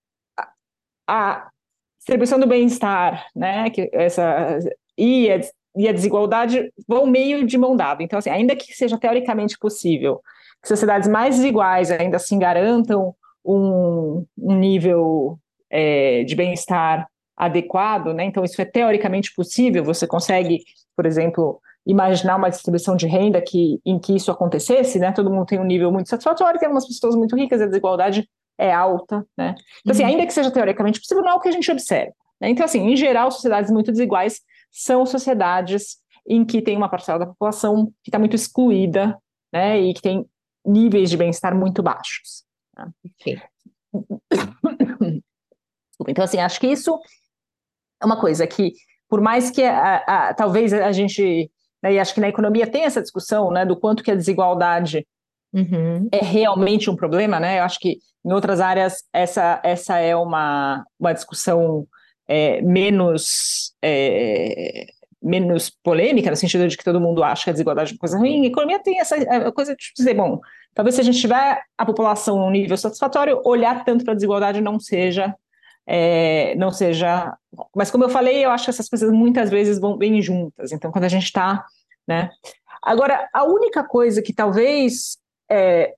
a 1.08 1.50
distribuição 1.98 2.40
do 2.40 2.48
bem-estar, 2.48 3.28
né, 3.34 3.70
que 3.70 3.90
essa 3.94 4.60
e 4.98 5.32
a, 5.32 5.40
e 5.78 5.88
a 5.88 5.94
desigualdade 5.94 6.72
vão 6.88 7.06
meio 7.06 7.48
de 7.48 7.58
mão 7.58 7.76
dada. 7.76 8.04
Então, 8.04 8.20
assim, 8.20 8.30
ainda 8.30 8.56
que 8.56 8.74
seja 8.74 8.98
teoricamente 8.98 9.58
possível 9.58 10.22
que 10.62 10.68
sociedades 10.68 11.10
mais 11.10 11.38
desiguais 11.38 11.90
ainda 11.90 12.18
assim 12.18 12.38
garantam 12.38 13.16
um, 13.44 14.26
um 14.38 14.56
nível 14.56 15.40
é, 15.70 16.24
de 16.24 16.36
bem-estar 16.36 17.08
adequado, 17.36 18.14
né? 18.14 18.26
Então, 18.26 18.44
isso 18.44 18.62
é 18.62 18.66
teoricamente 18.66 19.34
possível. 19.34 19.84
Você 19.84 20.06
consegue, 20.06 20.60
por 20.96 21.06
exemplo, 21.08 21.60
imaginar 21.86 22.36
uma 22.36 22.50
distribuição 22.50 22.96
de 22.96 23.08
renda 23.08 23.42
que, 23.42 23.80
em 23.84 23.98
que 23.98 24.16
isso 24.16 24.30
acontecesse, 24.30 25.00
né? 25.00 25.12
Todo 25.12 25.32
mundo 25.32 25.48
tem 25.48 25.60
um 25.60 25.64
nível 25.64 25.92
muito 25.92 26.10
satisfatório, 26.10 26.60
tem 26.60 26.68
algumas 26.68 26.88
pessoas 26.88 27.16
muito 27.16 27.36
ricas, 27.36 27.62
a 27.62 27.66
desigualdade 27.66 28.30
é 28.62 28.72
alta, 28.72 29.26
né? 29.36 29.56
Então, 29.80 29.92
assim, 29.92 30.04
uhum. 30.04 30.10
ainda 30.10 30.26
que 30.28 30.34
seja 30.34 30.52
teoricamente 30.52 31.00
possível, 31.00 31.24
não 31.24 31.32
é 31.32 31.34
o 31.34 31.40
que 31.40 31.50
a 31.50 31.52
gente 31.52 31.72
observa. 31.72 32.14
Né? 32.40 32.50
Então, 32.50 32.64
assim, 32.64 32.80
em 32.80 32.96
geral, 32.96 33.32
sociedades 33.32 33.72
muito 33.72 33.92
desiguais 33.92 34.40
são 34.72 35.04
sociedades 35.04 35.98
em 36.28 36.46
que 36.46 36.62
tem 36.62 36.78
uma 36.78 36.88
parcela 36.88 37.18
da 37.18 37.26
população 37.26 37.88
que 38.04 38.10
está 38.10 38.20
muito 38.20 38.36
excluída, 38.36 39.18
né? 39.52 39.82
E 39.82 39.94
que 39.96 40.02
tem 40.02 40.26
níveis 40.64 41.10
de 41.10 41.18
bem-estar 41.18 41.58
muito 41.58 41.82
baixos. 41.82 42.44
Né? 42.78 42.92
Então, 46.08 46.24
assim, 46.24 46.40
acho 46.40 46.60
que 46.60 46.66
isso 46.66 47.00
é 48.02 48.06
uma 48.08 48.20
coisa 48.20 48.48
que, 48.48 48.74
por 49.08 49.22
mais 49.22 49.52
que 49.52 49.64
a, 49.64 49.98
a, 49.98 50.34
talvez 50.34 50.74
a 50.74 50.92
gente, 50.92 51.48
né, 51.82 51.94
e 51.94 52.00
acho 52.00 52.16
que 52.16 52.20
na 52.20 52.28
economia 52.28 52.66
tem 52.66 52.86
essa 52.86 53.04
discussão, 53.04 53.52
né, 53.52 53.68
do 53.68 53.80
quanto 53.80 54.02
que 54.02 54.10
a 54.10 54.16
desigualdade 54.16 55.06
uhum. 55.54 56.10
é 56.12 56.26
realmente 56.26 56.90
um 56.90 56.96
problema, 56.96 57.40
né? 57.40 57.60
Eu 57.60 57.64
acho 57.64 57.78
que 57.78 58.00
em 58.24 58.32
outras 58.32 58.60
áreas 58.60 59.04
essa, 59.14 59.60
essa 59.64 59.98
é 59.98 60.16
uma, 60.16 60.86
uma 61.00 61.14
discussão 61.14 61.88
é, 62.28 62.62
menos 62.62 63.74
é, 63.82 64.86
menos 65.22 65.70
polêmica, 65.70 66.32
no 66.32 66.36
sentido 66.36 66.68
de 66.68 66.76
que 66.76 66.84
todo 66.84 67.00
mundo 67.00 67.24
acha 67.24 67.44
que 67.44 67.50
a 67.52 67.54
desigualdade 67.54 67.92
é 67.92 67.94
uma 67.94 68.00
coisa 68.00 68.18
ruim. 68.18 68.44
A 68.44 68.48
economia 68.48 68.80
tem 68.80 69.00
essa 69.00 69.52
coisa 69.52 69.76
de 69.76 69.92
dizer, 69.96 70.16
bom, 70.16 70.40
talvez 70.74 70.96
se 70.96 71.02
a 71.02 71.04
gente 71.04 71.20
tiver 71.20 71.62
a 71.78 71.86
população 71.86 72.40
num 72.40 72.50
nível 72.50 72.76
satisfatório, 72.76 73.40
olhar 73.46 73.86
tanto 73.86 74.04
para 74.04 74.14
a 74.14 74.16
desigualdade 74.16 74.62
não 74.62 74.80
seja 74.80 75.36
é, 75.86 76.56
não 76.56 76.72
seja. 76.72 77.34
Mas 77.76 77.92
como 77.92 78.04
eu 78.04 78.10
falei, 78.10 78.46
eu 78.46 78.52
acho 78.52 78.66
que 78.66 78.70
essas 78.70 78.90
coisas 78.90 79.12
muitas 79.12 79.50
vezes 79.50 79.80
vão 79.80 79.98
bem 79.98 80.22
juntas. 80.22 80.72
Então, 80.72 80.92
quando 80.92 81.06
a 81.06 81.10
gente 81.10 81.26
está, 81.26 81.66
né? 82.08 82.30
Agora, 82.82 83.28
a 83.34 83.44
única 83.44 83.84
coisa 83.84 84.22
que 84.22 84.34
talvez 84.34 85.18
é, 85.50 85.94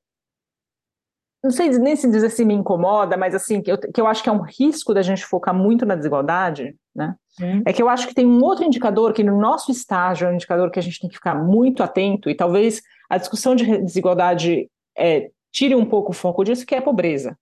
não 1.44 1.52
sei 1.52 1.70
nem 1.78 1.96
se 1.96 2.10
dizer 2.10 2.30
se 2.30 2.46
me 2.46 2.54
incomoda, 2.54 3.18
mas 3.18 3.36
assim, 3.36 3.62
que 3.62 3.72
eu, 3.72 3.78
que 3.78 4.00
eu 4.00 4.08
acho 4.08 4.24
que 4.24 4.30
é 4.30 4.32
um 4.32 4.42
risco 4.42 4.94
da 4.94 5.02
gente 5.02 5.26
focar 5.26 5.54
muito 5.54 5.86
na 5.86 5.96
desigualdade, 5.96 6.76
né? 6.96 7.16
Hum. 7.42 7.62
É 7.66 7.74
que 7.74 7.82
eu 7.82 7.90
acho 7.90 8.08
que 8.08 8.14
tem 8.14 8.26
um 8.26 8.42
outro 8.42 8.64
indicador 8.64 9.12
que 9.12 9.24
no 9.24 9.38
nosso 9.38 9.72
estágio 9.72 10.28
é 10.28 10.32
um 10.32 10.36
indicador 10.36 10.72
que 10.72 10.80
a 10.80 10.82
gente 10.82 11.00
tem 11.00 11.10
que 11.10 11.16
ficar 11.16 11.36
muito 11.36 11.84
atento, 11.84 12.30
e 12.30 12.36
talvez 12.36 12.82
a 13.10 13.18
discussão 13.18 13.56
de 13.56 13.66
desigualdade 13.80 14.70
é, 14.98 15.30
tire 15.52 15.76
um 15.76 15.86
pouco 15.86 16.12
o 16.12 16.16
foco 16.16 16.44
disso, 16.44 16.66
que 16.66 16.76
é 16.76 16.78
a 16.78 16.82
pobreza. 16.82 17.38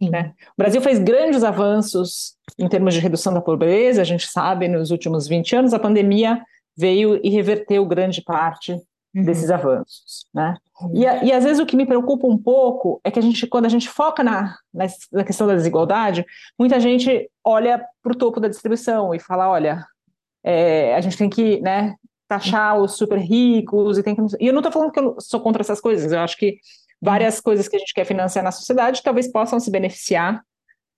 Né? 0.00 0.32
O 0.48 0.54
Brasil 0.56 0.80
fez 0.80 0.98
grandes 0.98 1.44
avanços 1.44 2.34
em 2.58 2.68
termos 2.68 2.94
de 2.94 3.00
redução 3.00 3.34
da 3.34 3.40
pobreza, 3.40 4.00
a 4.00 4.04
gente 4.04 4.26
sabe, 4.26 4.66
nos 4.66 4.90
últimos 4.90 5.28
20 5.28 5.56
anos, 5.56 5.74
a 5.74 5.78
pandemia 5.78 6.42
veio 6.76 7.20
e 7.22 7.28
reverteu 7.28 7.84
grande 7.84 8.22
parte. 8.22 8.80
Desses 9.12 9.50
avanços. 9.50 10.26
Né? 10.32 10.56
Uhum. 10.80 10.92
E, 10.94 11.26
e, 11.26 11.32
às 11.32 11.44
vezes 11.44 11.58
o 11.58 11.66
que 11.66 11.76
me 11.76 11.86
preocupa 11.86 12.26
um 12.26 12.38
pouco 12.38 13.00
é 13.02 13.10
que 13.10 13.18
a 13.18 13.22
gente, 13.22 13.46
quando 13.46 13.66
a 13.66 13.70
gente 13.70 13.88
foca 13.88 14.22
na, 14.22 14.56
na 14.72 15.24
questão 15.24 15.46
da 15.46 15.54
desigualdade, 15.54 16.24
muita 16.58 16.78
gente 16.78 17.28
olha 17.44 17.84
para 18.02 18.12
o 18.12 18.16
topo 18.16 18.40
da 18.40 18.48
distribuição 18.48 19.14
e 19.14 19.18
fala: 19.18 19.48
olha, 19.48 19.84
é, 20.44 20.94
a 20.94 21.00
gente 21.00 21.16
tem 21.16 21.28
que 21.28 21.60
né, 21.60 21.94
taxar 22.28 22.80
os 22.80 22.96
super 22.96 23.18
ricos 23.18 23.98
e 23.98 24.02
tem 24.02 24.14
que. 24.14 24.22
E 24.38 24.46
eu 24.46 24.52
não 24.52 24.60
estou 24.60 24.72
falando 24.72 24.92
que 24.92 25.00
eu 25.00 25.16
sou 25.18 25.40
contra 25.40 25.62
essas 25.62 25.80
coisas, 25.80 26.12
eu 26.12 26.20
acho 26.20 26.36
que 26.36 26.58
várias 27.02 27.40
coisas 27.40 27.66
que 27.66 27.76
a 27.76 27.78
gente 27.78 27.94
quer 27.94 28.04
financiar 28.04 28.44
na 28.44 28.52
sociedade 28.52 29.02
talvez 29.02 29.30
possam 29.30 29.58
se 29.58 29.70
beneficiar 29.70 30.42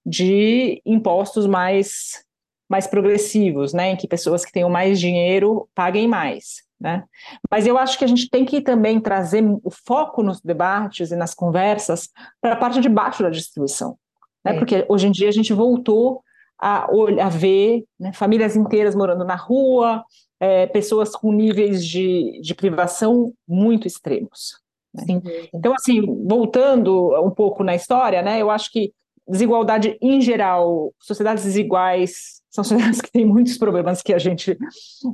de 0.05 0.83
impostos 0.85 1.47
mais, 1.47 2.25
mais 2.69 2.87
progressivos, 2.87 3.73
né, 3.73 3.93
em 3.93 3.97
que 3.97 4.09
pessoas 4.09 4.45
que 4.45 4.53
tenham 4.53 4.69
mais 4.69 4.99
dinheiro 5.01 5.69
paguem 5.75 6.09
mais. 6.09 6.65
Né? 6.83 7.05
Mas 7.49 7.65
eu 7.65 7.79
acho 7.79 7.97
que 7.97 8.05
a 8.05 8.09
gente 8.09 8.29
tem 8.29 8.45
que 8.45 8.61
também 8.61 9.01
trazer 9.01 9.45
o 9.63 9.71
foco 9.71 10.21
nos 10.21 10.41
debates 10.41 11.13
e 11.13 11.17
nas 11.17 11.33
conversas 11.33 12.09
para 12.41 12.55
a 12.55 12.57
parte 12.57 12.81
de 12.81 12.89
baixo 12.89 13.23
da 13.23 13.31
distribuição, 13.31 13.97
né? 14.45 14.57
É. 14.57 14.59
porque 14.59 14.85
hoje 14.89 15.07
em 15.07 15.13
dia 15.13 15.29
a 15.29 15.33
gente 15.33 15.53
voltou 15.53 16.25
a, 16.61 16.89
a 17.25 17.29
ver 17.29 17.85
né, 18.01 18.13
famílias 18.13 18.57
inteiras 18.57 18.97
morando 18.97 19.25
na 19.25 19.37
rua, 19.37 20.03
é, 20.41 20.67
pessoas 20.67 21.15
com 21.15 21.33
níveis 21.33 21.87
de, 21.87 22.41
de 22.43 22.53
privação 22.53 23.33
muito 23.47 23.87
extremos. 23.87 24.61
Né? 24.93 25.23
Então, 25.55 25.73
assim, 25.73 26.01
voltando 26.27 27.15
um 27.25 27.31
pouco 27.31 27.63
na 27.63 27.77
história, 27.77 28.23
né, 28.23 28.43
eu 28.43 28.51
acho 28.51 28.73
que 28.73 28.93
desigualdade 29.27 29.97
em 30.03 30.21
geral, 30.21 30.93
sociedades 30.99 31.45
desiguais, 31.45 32.42
são 32.53 32.63
sociedades 32.63 33.01
que 33.01 33.11
têm 33.11 33.25
muitos 33.25 33.57
problemas 33.57 34.03
que 34.03 34.13
a 34.13 34.19
gente. 34.19 34.57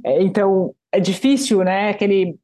É, 0.05 0.21
então, 0.23 0.75
é 0.91 0.99
difícil, 0.99 1.63
né, 1.63 1.91
aquele 1.91 2.37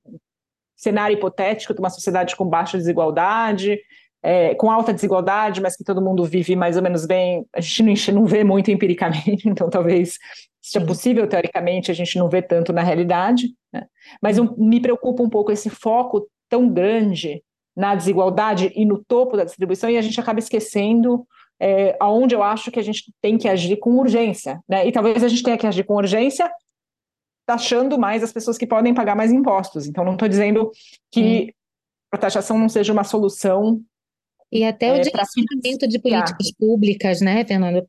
cenário 0.77 1.17
hipotético 1.17 1.75
de 1.75 1.81
uma 1.81 1.91
sociedade 1.91 2.37
com 2.37 2.49
baixa 2.49 2.79
desigualdade, 2.79 3.79
é, 4.23 4.55
com 4.55 4.71
alta 4.71 4.95
desigualdade, 4.95 5.61
mas 5.61 5.77
que 5.77 5.85
todo 5.85 6.01
mundo 6.01 6.25
vive 6.25 6.55
mais 6.55 6.77
ou 6.77 6.83
menos 6.83 7.07
bem, 7.07 7.45
a 7.53 7.61
gente 7.61 8.13
não, 8.13 8.21
não 8.21 8.27
vê 8.27 8.45
muito 8.45 8.71
empiricamente, 8.71 9.47
então 9.49 9.69
talvez 9.69 10.17
seja 10.63 10.87
possível 10.87 11.27
teoricamente, 11.27 11.91
a 11.91 11.95
gente 11.95 12.17
não 12.19 12.29
vê 12.29 12.41
tanto 12.41 12.73
na 12.73 12.83
realidade, 12.83 13.49
né? 13.73 13.85
mas 14.23 14.39
me 14.57 14.81
preocupa 14.81 15.23
um 15.23 15.29
pouco 15.29 15.51
esse 15.51 15.69
foco 15.69 16.27
tão 16.49 16.73
grande 16.73 17.43
na 17.77 17.95
desigualdade 17.95 18.73
e 18.75 18.87
no 18.87 19.03
topo 19.05 19.37
da 19.37 19.45
distribuição 19.45 19.91
e 19.91 19.99
a 19.99 20.03
gente 20.03 20.19
acaba 20.21 20.39
esquecendo 20.39 21.27
é, 21.61 21.97
aonde 22.01 22.35
eu 22.35 22.43
acho 22.43 22.71
que 22.71 22.81
a 22.81 22.83
gente 22.83 23.13
tem 23.21 23.39
que 23.39 23.49
agir 23.49 23.77
com 23.77 23.97
urgência, 23.97 24.61
né? 24.69 24.87
E 24.87 24.93
talvez 24.93 25.23
a 25.23 25.29
gente 25.29 25.43
tenha 25.43 25.59
que 25.59 25.67
agir 25.67 25.85
com 25.85 25.95
urgência 25.95 26.51
taxando 27.47 27.99
mais 27.99 28.23
as 28.23 28.33
pessoas 28.33 28.57
que 28.57 28.67
podem 28.67 28.95
pagar 28.95 29.15
mais 29.15 29.33
impostos. 29.33 29.87
Então, 29.87 30.05
não 30.05 30.15
estou 30.15 30.29
dizendo 30.29 30.71
que 31.11 31.49
hum. 31.49 31.53
a 32.13 32.19
taxação 32.19 32.59
não 32.59 32.69
seja 32.69 32.93
uma 32.93 33.05
solução 33.05 33.81
e 34.55 34.63
até 34.63 34.93
o 34.93 34.95
é, 34.95 35.01
direcionamento 35.01 35.89
de 35.89 35.99
políticas 35.99 36.53
públicas, 36.53 37.21
né, 37.21 37.45
Fernanda? 37.45 37.85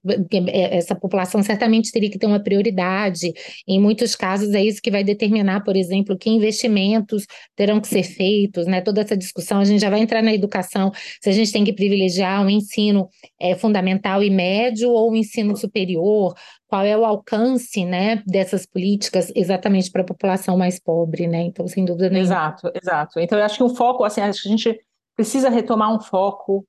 É, 0.48 0.78
essa 0.78 0.96
população 0.96 1.44
certamente 1.44 1.92
teria 1.92 2.10
que 2.10 2.18
ter 2.18 2.26
uma 2.26 2.40
prioridade. 2.40 3.32
Em 3.68 3.80
muitos 3.80 4.16
casos, 4.16 4.52
é 4.56 4.64
isso 4.64 4.82
que 4.82 4.90
vai 4.90 5.04
determinar, 5.04 5.64
por 5.64 5.76
exemplo, 5.76 6.18
que 6.18 6.28
investimentos 6.28 7.28
terão 7.56 7.80
que 7.80 7.88
ser 7.88 8.02
feitos, 8.02 8.66
né? 8.66 8.82
Toda 8.82 9.02
essa 9.02 9.16
discussão, 9.16 9.60
a 9.60 9.64
gente 9.64 9.80
já 9.80 9.92
vai 9.92 10.00
entrar 10.00 10.24
na 10.24 10.34
educação, 10.34 10.92
se 11.22 11.30
a 11.30 11.34
gente 11.34 11.52
tem 11.52 11.64
que 11.64 11.72
privilegiar 11.72 12.42
o 12.42 12.46
um 12.46 12.50
ensino 12.50 13.08
é, 13.40 13.54
fundamental 13.54 14.24
e 14.24 14.32
médio 14.32 14.90
ou 14.90 15.10
o 15.10 15.12
um 15.12 15.16
ensino 15.16 15.56
superior, 15.56 16.34
qual 16.68 16.84
é 16.84 16.98
o 16.98 17.06
alcance, 17.06 17.86
né, 17.86 18.24
dessas 18.26 18.66
políticas 18.66 19.32
exatamente 19.36 19.92
para 19.92 20.02
a 20.02 20.06
população 20.06 20.58
mais 20.58 20.80
pobre, 20.80 21.28
né? 21.28 21.44
Então, 21.44 21.68
sem 21.68 21.86
dúvida 21.86 22.10
nenhuma. 22.10 22.26
Exato, 22.26 22.72
exato. 22.74 23.20
Então, 23.20 23.38
eu 23.38 23.46
acho 23.46 23.58
que 23.58 23.64
o 23.64 23.76
foco, 23.76 24.04
assim, 24.04 24.22
acho 24.22 24.42
que 24.42 24.48
a 24.48 24.52
gente 24.52 24.80
precisa 25.16 25.50
retomar 25.50 25.94
um 25.94 26.00
foco 26.00 26.66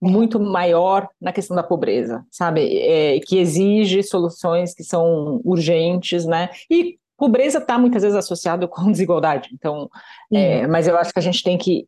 muito 0.00 0.38
maior 0.38 1.08
na 1.20 1.32
questão 1.32 1.56
da 1.56 1.62
pobreza, 1.62 2.24
sabe? 2.30 2.78
É, 2.78 3.20
que 3.20 3.38
exige 3.38 4.02
soluções 4.02 4.74
que 4.74 4.84
são 4.84 5.40
urgentes, 5.44 6.24
né? 6.24 6.50
E 6.70 6.98
pobreza 7.16 7.58
está 7.58 7.76
muitas 7.76 8.02
vezes 8.02 8.16
associado 8.16 8.68
com 8.68 8.90
desigualdade. 8.90 9.50
Então, 9.52 9.90
é, 10.32 10.66
mas 10.66 10.86
eu 10.86 10.96
acho 10.96 11.12
que 11.12 11.18
a 11.18 11.22
gente 11.22 11.42
tem 11.42 11.58
que 11.58 11.86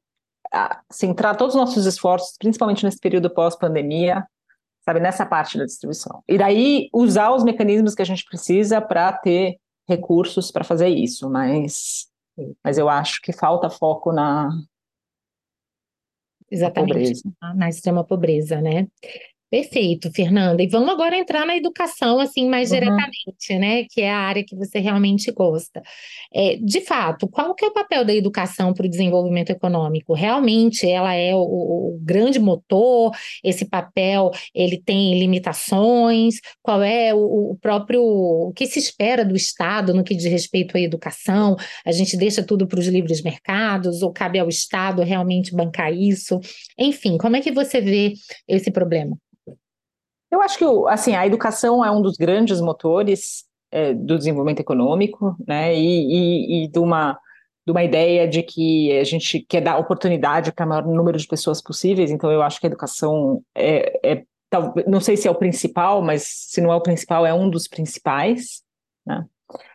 a, 0.52 0.80
centrar 0.90 1.36
todos 1.36 1.54
os 1.54 1.60
nossos 1.60 1.86
esforços, 1.86 2.36
principalmente 2.38 2.84
nesse 2.84 2.98
período 2.98 3.30
pós-pandemia, 3.30 4.26
sabe, 4.84 4.98
nessa 4.98 5.24
parte 5.24 5.56
da 5.56 5.64
distribuição. 5.64 6.22
E 6.28 6.36
daí 6.36 6.88
usar 6.92 7.30
os 7.30 7.44
mecanismos 7.44 7.94
que 7.94 8.02
a 8.02 8.06
gente 8.06 8.24
precisa 8.24 8.80
para 8.80 9.12
ter 9.12 9.58
recursos 9.88 10.50
para 10.50 10.64
fazer 10.64 10.88
isso, 10.88 11.30
mas, 11.30 12.06
mas 12.64 12.78
eu 12.78 12.88
acho 12.88 13.20
que 13.22 13.32
falta 13.32 13.68
foco 13.68 14.12
na, 14.12 14.48
Exatamente, 16.50 17.22
na 17.54 17.68
extrema 17.68 18.04
pobreza, 18.04 18.60
né? 18.60 18.88
Perfeito, 19.50 20.12
Fernanda. 20.12 20.62
E 20.62 20.68
vamos 20.68 20.90
agora 20.90 21.18
entrar 21.18 21.44
na 21.44 21.56
educação, 21.56 22.20
assim, 22.20 22.48
mais 22.48 22.70
uhum. 22.70 22.78
diretamente, 22.78 23.58
né? 23.58 23.84
Que 23.90 24.02
é 24.02 24.10
a 24.10 24.16
área 24.16 24.44
que 24.44 24.54
você 24.54 24.78
realmente 24.78 25.32
gosta. 25.32 25.82
É, 26.32 26.56
de 26.56 26.80
fato, 26.82 27.26
qual 27.26 27.52
que 27.52 27.64
é 27.64 27.68
o 27.68 27.72
papel 27.72 28.04
da 28.04 28.14
educação 28.14 28.72
para 28.72 28.86
o 28.86 28.88
desenvolvimento 28.88 29.50
econômico? 29.50 30.14
Realmente 30.14 30.88
ela 30.88 31.14
é 31.14 31.34
o, 31.34 31.40
o, 31.40 31.98
grande 32.00 32.38
motor? 32.38 33.10
Esse 33.42 33.64
papel 33.64 34.30
ele 34.54 34.80
tem 34.80 35.18
limitações? 35.18 36.36
Qual 36.62 36.80
é 36.80 37.12
o, 37.12 37.50
o 37.50 37.58
próprio 37.60 38.02
o 38.04 38.52
que 38.54 38.66
se 38.68 38.78
espera 38.78 39.24
do 39.24 39.34
Estado 39.34 39.92
no 39.92 40.04
que 40.04 40.14
diz 40.14 40.26
respeito 40.26 40.76
à 40.76 40.80
educação? 40.80 41.56
A 41.84 41.90
gente 41.90 42.16
deixa 42.16 42.40
tudo 42.44 42.68
para 42.68 42.78
os 42.78 42.86
livres 42.86 43.20
mercados 43.20 44.00
ou 44.00 44.12
cabe 44.12 44.38
ao 44.38 44.48
Estado 44.48 45.02
realmente 45.02 45.52
bancar 45.52 45.92
isso? 45.92 46.38
Enfim, 46.78 47.18
como 47.18 47.34
é 47.34 47.40
que 47.40 47.50
você 47.50 47.80
vê 47.80 48.14
esse 48.46 48.70
problema? 48.70 49.18
Eu 50.30 50.40
acho 50.40 50.58
que 50.58 50.64
assim, 50.88 51.14
a 51.14 51.26
educação 51.26 51.84
é 51.84 51.90
um 51.90 52.00
dos 52.00 52.16
grandes 52.16 52.60
motores 52.60 53.44
é, 53.70 53.94
do 53.94 54.18
desenvolvimento 54.18 54.60
econômico, 54.60 55.36
né? 55.46 55.74
E, 55.74 55.82
e, 55.82 56.64
e 56.64 56.68
de, 56.68 56.78
uma, 56.78 57.18
de 57.66 57.72
uma 57.72 57.82
ideia 57.82 58.28
de 58.28 58.42
que 58.42 58.96
a 58.98 59.04
gente 59.04 59.40
quer 59.40 59.60
dar 59.60 59.78
oportunidade 59.78 60.52
para 60.52 60.66
o 60.66 60.68
maior 60.68 60.86
número 60.86 61.18
de 61.18 61.26
pessoas 61.26 61.62
possíveis. 61.62 62.10
Então, 62.10 62.30
eu 62.30 62.42
acho 62.42 62.60
que 62.60 62.66
a 62.66 62.68
educação 62.68 63.42
é, 63.54 64.12
é 64.12 64.24
não 64.86 65.00
sei 65.00 65.16
se 65.16 65.28
é 65.28 65.30
o 65.30 65.34
principal, 65.34 66.02
mas 66.02 66.24
se 66.24 66.60
não 66.60 66.72
é 66.72 66.76
o 66.76 66.82
principal, 66.82 67.24
é 67.24 67.32
um 67.32 67.48
dos 67.48 67.68
principais. 67.68 68.62
Né? 69.06 69.24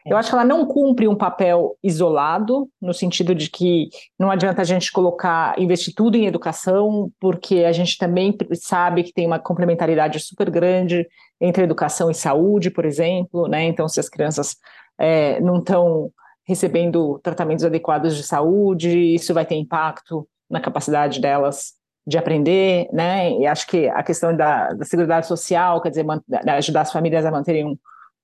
É. 0.06 0.14
Eu 0.14 0.18
acho 0.18 0.30
que 0.30 0.36
ela 0.36 0.46
não 0.46 0.66
cumpre 0.66 1.08
um 1.08 1.16
papel 1.16 1.78
isolado, 1.84 2.70
no 2.82 2.94
sentido 2.94 3.34
de 3.34 3.50
que 3.50 3.90
não 4.18 4.32
adianta 4.32 4.62
a 4.62 4.66
gente 4.66 4.92
colocar, 4.92 5.60
investir 5.60 5.94
tudo 5.94 6.16
em 6.16 6.26
educação, 6.26 7.12
porque 7.20 7.64
a 7.64 7.72
gente 7.72 7.98
também 7.98 8.36
sabe 8.54 9.04
que 9.04 9.14
tem 9.14 9.26
uma 9.26 9.40
complementaridade 9.40 10.20
super 10.20 10.50
grande 10.50 11.08
entre 11.40 11.64
educação 11.64 12.10
e 12.10 12.16
saúde, 12.16 12.70
por 12.72 12.86
exemplo, 12.86 13.48
né? 13.48 13.64
Então, 13.64 13.88
se 13.88 14.00
as 14.00 14.10
crianças 14.10 14.56
é, 14.98 15.40
não 15.42 15.60
estão 15.60 16.12
recebendo 16.48 17.20
tratamentos 17.24 17.66
adequados 17.66 18.16
de 18.16 18.24
saúde, 18.24 19.16
isso 19.16 19.34
vai 19.34 19.46
ter 19.46 19.56
impacto 19.56 20.28
na 20.50 20.62
capacidade 20.62 21.20
delas 21.20 21.74
de 22.08 22.18
aprender, 22.18 22.88
né? 22.94 23.32
E 23.32 23.48
acho 23.48 23.66
que 23.68 23.88
a 23.90 24.04
questão 24.04 24.36
da, 24.36 24.74
da 24.74 25.22
social, 25.24 25.82
quer 25.82 25.90
dizer, 25.90 26.06
ajudar 26.50 26.82
as 26.82 26.92
famílias 26.92 27.26
a 27.26 27.32
manterem 27.32 27.66
um, 27.66 27.78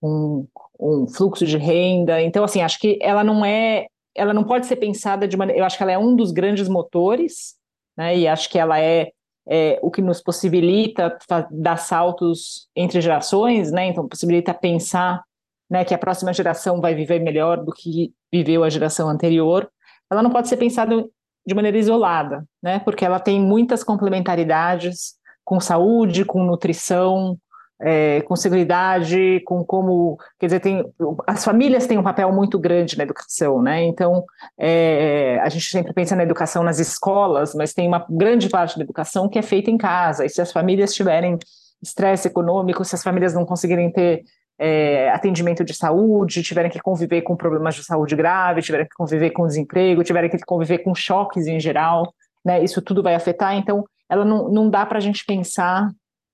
um, 0.04 0.48
um 0.82 1.08
fluxo 1.08 1.46
de 1.46 1.58
renda. 1.58 2.22
Então, 2.22 2.44
assim, 2.44 2.62
acho 2.62 2.80
que 2.80 2.98
ela 3.02 3.24
não 3.24 3.46
é, 3.46 3.86
ela 4.16 4.34
não 4.34 4.44
pode 4.44 4.66
ser 4.66 4.78
pensada 4.78 5.28
de 5.28 5.38
maneira. 5.38 5.62
Eu 5.62 5.66
acho 5.66 5.78
que 5.78 5.84
ela 5.84 5.92
é 5.92 5.98
um 5.98 6.16
dos 6.16 6.32
grandes 6.32 6.68
motores, 6.68 7.56
né? 7.96 8.18
E 8.18 8.28
acho 8.28 8.50
que 8.50 8.58
ela 8.58 8.80
é, 8.80 9.12
é 9.48 9.80
o 9.82 9.92
que 9.92 10.02
nos 10.02 10.22
possibilita 10.22 11.18
dar 11.52 11.78
saltos 11.78 12.68
entre 12.76 13.00
gerações, 13.00 13.72
né? 13.72 13.88
Então 13.88 14.08
possibilita 14.08 14.54
pensar, 14.54 15.22
né, 15.70 15.86
que 15.86 15.94
a 15.94 15.98
próxima 15.98 16.34
geração 16.34 16.82
vai 16.82 16.94
viver 16.96 17.20
melhor 17.20 17.64
do 17.64 17.72
que 17.72 18.12
viveu 18.32 18.64
a 18.64 18.70
geração 18.70 19.08
anterior. 19.08 19.70
Ela 20.12 20.24
não 20.24 20.32
pode 20.32 20.50
ser 20.50 20.58
pensada 20.58 21.08
de 21.46 21.56
maneira 21.56 21.78
isolada, 21.78 22.44
né? 22.62 22.80
Porque 22.80 23.06
ela 23.06 23.20
tem 23.20 23.40
muitas 23.40 23.84
complementaridades 23.84 25.16
com 25.46 25.60
saúde, 25.60 26.26
com 26.26 26.44
nutrição, 26.44 27.38
é, 27.82 28.22
com 28.22 28.36
seguridade, 28.36 29.42
com 29.46 29.64
como, 29.66 30.18
quer 30.40 30.46
dizer, 30.46 30.60
tem, 30.60 30.86
as 31.28 31.44
famílias 31.44 31.88
têm 31.88 31.98
um 31.98 32.04
papel 32.04 32.32
muito 32.32 32.60
grande 32.60 32.98
na 32.98 33.04
educação, 33.04 33.62
né? 33.62 33.84
Então, 33.84 34.24
é, 34.58 35.40
a 35.42 35.50
gente 35.50 35.66
sempre 35.66 35.92
pensa 35.94 36.16
na 36.16 36.24
educação 36.24 36.64
nas 36.64 36.80
escolas, 36.80 37.56
mas 37.56 37.74
tem 37.74 37.88
uma 37.88 38.06
grande 38.10 38.50
parte 38.50 38.78
da 38.78 38.84
educação 38.84 39.28
que 39.28 39.40
é 39.40 39.42
feita 39.42 39.72
em 39.72 39.78
casa. 39.78 40.26
E 40.26 40.30
se 40.30 40.42
as 40.42 40.52
famílias 40.52 40.94
tiverem 40.94 41.38
estresse 41.82 42.28
econômico, 42.28 42.86
se 42.86 42.94
as 42.94 43.04
famílias 43.04 43.34
não 43.34 43.46
conseguirem 43.46 43.92
ter 43.92 44.24
é, 44.60 45.10
atendimento 45.10 45.66
de 45.66 45.74
saúde, 45.74 46.44
tiverem 46.44 46.70
que 46.70 46.80
conviver 46.80 47.24
com 47.24 47.36
problemas 47.36 47.74
de 47.74 47.84
saúde 47.84 48.16
grave, 48.16 48.62
tiverem 48.62 48.86
que 48.86 48.96
conviver 48.96 49.32
com 49.32 49.48
desemprego, 49.48 50.04
tiverem 50.04 50.30
que 50.30 50.38
conviver 50.46 50.80
com 50.80 50.94
choques 50.94 51.48
em 51.48 51.60
geral, 51.60 52.14
né? 52.46 52.64
Isso 52.64 52.80
tudo 52.80 53.02
vai 53.02 53.16
afetar. 53.16 53.56
Então, 53.56 53.84
ela 54.08 54.24
não, 54.24 54.50
não 54.50 54.70
dá 54.70 54.86
para 54.86 55.00
a 55.00 55.02
gente 55.02 55.26
pensar 55.26 55.90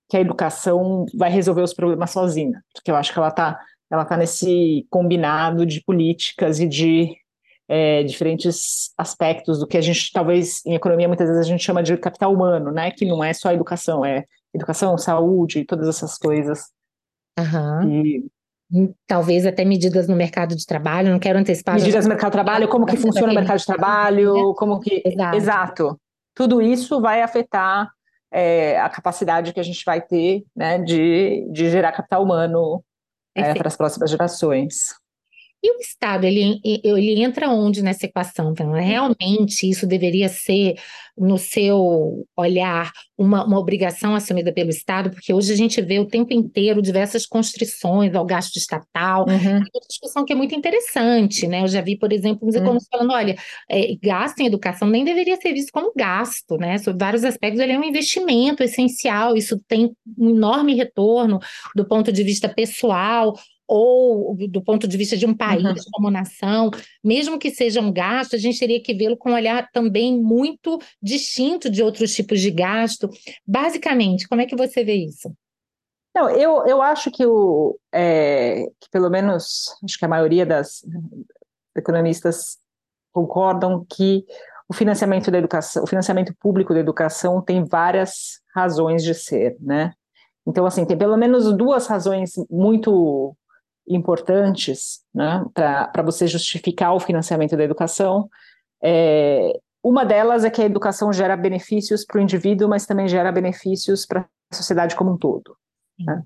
que 0.10 0.18
a 0.18 0.22
educação 0.22 1.06
vai 1.14 1.30
resolver 1.30 1.62
os 1.62 1.74
problemas 1.74 2.12
sozinha, 2.12 2.64
porque 2.74 2.90
eu 2.90 2.96
acho 2.96 3.12
que 3.12 3.20
ela 3.20 3.30
está 3.30 3.60
ela 3.90 4.06
tá 4.06 4.18
nesse 4.18 4.86
combinado 4.90 5.66
de 5.66 5.82
políticas 5.82 6.60
e 6.60 6.68
de 6.68 7.16
é, 7.70 8.04
diferentes 8.04 8.92
aspectos 8.98 9.60
do 9.60 9.68
que 9.68 9.78
a 9.78 9.82
gente, 9.82 10.12
talvez, 10.12 10.66
em 10.66 10.76
economia, 10.76 11.08
muitas 11.08 11.28
vezes 11.28 11.46
a 11.46 11.50
gente 11.50 11.64
chama 11.64 11.84
de 11.84 11.98
capital 11.98 12.34
humano, 12.34 12.72
né? 12.72 12.92
Que 12.92 13.06
não 13.06 13.24
é 13.24 13.34
só 13.34 13.52
educação, 13.52 14.06
é 14.06 14.26
educação, 14.54 14.98
saúde, 14.98 15.66
todas 15.66 15.88
essas 15.88 16.18
coisas. 16.18 16.66
Uhum. 17.38 18.06
E... 18.06 18.26
Talvez 19.06 19.46
até 19.46 19.64
medidas 19.64 20.10
no 20.10 20.16
mercado 20.16 20.54
de 20.54 20.66
trabalho, 20.66 21.10
não 21.10 21.20
quero 21.20 21.40
antecipar. 21.40 21.76
Medidas 21.76 22.04
no 22.04 22.10
mercado 22.10 22.32
de 22.32 22.34
trabalho, 22.34 22.68
como 22.68 22.86
que 22.86 22.98
funciona 22.98 23.32
o 23.32 23.36
mercado 23.36 23.60
de 23.60 23.66
trabalho, 23.66 24.54
como 24.56 24.82
que. 24.82 25.02
Exato. 25.06 25.38
Exato. 25.38 26.02
Tudo 26.36 26.62
isso 26.62 27.00
vai 27.00 27.22
afetar 27.22 27.90
é, 28.32 28.80
a 28.80 28.90
capacidade 28.90 29.54
que 29.54 29.60
a 29.60 29.64
gente 29.64 29.84
vai 29.86 30.02
ter 30.02 30.44
né, 30.56 30.80
de, 30.80 31.48
de 31.52 31.70
gerar 31.70 31.92
capital 31.92 32.24
humano 32.24 32.84
é, 33.36 33.54
para 33.54 33.68
as 33.68 33.76
próximas 33.76 34.10
gerações. 34.10 34.96
E 35.64 35.72
o 35.72 35.80
Estado, 35.80 36.26
ele, 36.26 36.60
ele 36.64 37.24
entra 37.24 37.50
onde 37.50 37.82
nessa 37.82 38.06
equação? 38.06 38.52
Então, 38.52 38.72
realmente 38.74 39.68
isso 39.68 39.88
deveria 39.88 40.30
ser, 40.30 40.76
no 41.18 41.38
seu 41.38 42.28
olhar, 42.38 42.92
uma, 43.18 43.44
uma 43.44 43.58
obrigação 43.58 44.14
assumida 44.14 44.54
pelo 44.54 44.70
Estado, 44.70 45.10
porque 45.10 45.34
hoje 45.34 45.52
a 45.52 45.56
gente 45.56 45.82
vê 45.82 45.98
o 46.00 46.06
tempo 46.06 46.32
inteiro 46.32 46.80
diversas 46.80 47.26
constrições 47.26 48.14
ao 48.14 48.24
gasto 48.24 48.56
estatal, 48.58 49.26
uhum. 49.28 49.58
uma 49.58 49.88
discussão 49.90 50.24
que 50.24 50.32
é 50.32 50.36
muito 50.36 50.54
interessante, 50.54 51.48
né? 51.48 51.64
Eu 51.64 51.68
já 51.68 51.82
vi, 51.82 51.98
por 51.98 52.14
exemplo, 52.14 52.48
uns 52.48 52.54
uhum. 52.54 52.62
economistas 52.62 52.90
falando, 52.92 53.14
olha, 53.14 53.36
é, 53.68 53.96
gasto 53.96 54.40
em 54.40 54.46
educação 54.46 54.88
nem 54.88 55.04
deveria 55.04 55.38
ser 55.38 55.54
visto 55.54 55.72
como 55.72 55.92
gasto, 55.96 56.56
né? 56.58 56.78
Sobre 56.78 57.04
vários 57.04 57.24
aspectos, 57.24 57.60
ele 57.60 57.72
é 57.72 57.80
um 57.80 57.84
investimento 57.84 58.62
essencial, 58.62 59.36
isso 59.36 59.60
tem 59.68 59.92
um 60.18 60.30
enorme 60.30 60.76
retorno 60.76 61.40
do 61.76 61.84
ponto 61.84 62.12
de 62.12 62.24
vista 62.24 62.48
pessoal, 62.48 63.34
ou 63.68 64.36
do 64.50 64.64
ponto 64.64 64.88
de 64.88 64.98
vista 64.98 65.18
de 65.18 65.26
um 65.26 65.36
país 65.36 65.64
uhum. 65.64 65.92
como 65.92 66.12
nação, 66.12 66.72
mesmo 67.04 67.38
que 67.38 67.52
seja 67.52 67.82
um 67.82 67.92
gasto, 67.92 68.36
a 68.36 68.40
gente 68.40 68.60
teria 68.60 68.82
que 68.82 68.94
vê-lo 68.94 69.18
com 69.18 69.32
um 69.32 69.36
olhar 69.36 69.70
também 69.72 70.18
muito 70.18 70.80
distinto 71.02 71.70
de 71.70 71.84
outros 71.84 72.16
tipos 72.16 72.40
de 72.40 72.50
gasto. 72.50 73.10
Basicamente, 73.46 74.28
como 74.28 74.42
é 74.42 74.46
que 74.46 74.56
você 74.56 74.84
vê 74.84 74.94
isso? 74.94 75.32
Não, 76.16 76.30
eu, 76.30 76.66
eu 76.66 76.82
acho 76.82 77.12
que, 77.12 77.26
o, 77.26 77.78
é, 77.94 78.64
que 78.80 78.90
pelo 78.92 79.10
menos 79.10 79.76
acho 79.84 80.00
que 80.00 80.06
a 80.06 80.10
maioria 80.10 80.46
das 80.46 80.84
economistas 81.76 82.58
concordam 83.12 83.86
que 83.88 84.26
o 84.70 84.74
financiamento 84.74 85.30
da 85.30 85.38
educação, 85.38 85.84
o 85.84 85.88
financiamento 85.88 86.36
público 86.40 86.74
da 86.74 86.80
educação 86.80 87.42
tem 87.42 87.64
várias 87.64 88.42
razões 88.54 89.04
de 89.04 89.14
ser, 89.14 89.56
né? 89.60 89.94
Então, 90.46 90.66
assim, 90.66 90.86
tem 90.86 90.98
pelo 90.98 91.18
menos 91.18 91.56
duas 91.56 91.88
razões 91.88 92.32
muito 92.50 93.36
importantes 93.88 95.00
né, 95.14 95.46
para 95.54 96.04
você 96.04 96.28
justificar 96.28 96.94
o 96.94 97.00
financiamento 97.00 97.56
da 97.56 97.64
educação. 97.64 98.30
É, 98.84 99.54
uma 99.84 100.04
delas 100.04 100.44
é 100.44 100.50
que 100.50 100.62
a 100.62 100.66
educação 100.66 101.14
gera 101.14 101.38
benefícios 101.38 102.06
para 102.06 102.20
o 102.20 102.22
indivíduo, 102.22 102.68
mas 102.68 102.86
também 102.86 103.08
gera 103.08 103.32
benefícios 103.32 104.06
para 104.06 104.28
a 104.52 104.56
sociedade 104.56 104.96
como 104.96 105.14
um 105.14 105.18
todo. 105.18 105.56
Né? 106.00 106.22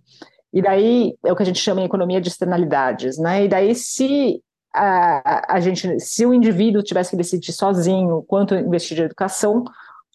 E 0.54 0.62
daí 0.62 1.16
é 1.24 1.32
o 1.32 1.36
que 1.36 1.44
a 1.44 1.46
gente 1.46 1.60
chama 1.60 1.82
em 1.82 1.86
economia 1.86 2.20
de 2.20 2.28
externalidades. 2.28 3.18
Né? 3.18 3.46
E 3.46 3.48
daí, 3.48 3.76
se 3.76 4.42
a, 4.74 5.56
a 5.56 5.60
gente, 5.60 6.00
se 6.00 6.26
o 6.26 6.34
indivíduo 6.34 6.82
tivesse 6.82 7.12
que 7.12 7.18
decidir 7.18 7.54
sozinho 7.54 8.24
quanto 8.24 8.56
investir 8.56 9.00
em 9.00 9.04
educação, 9.04 9.64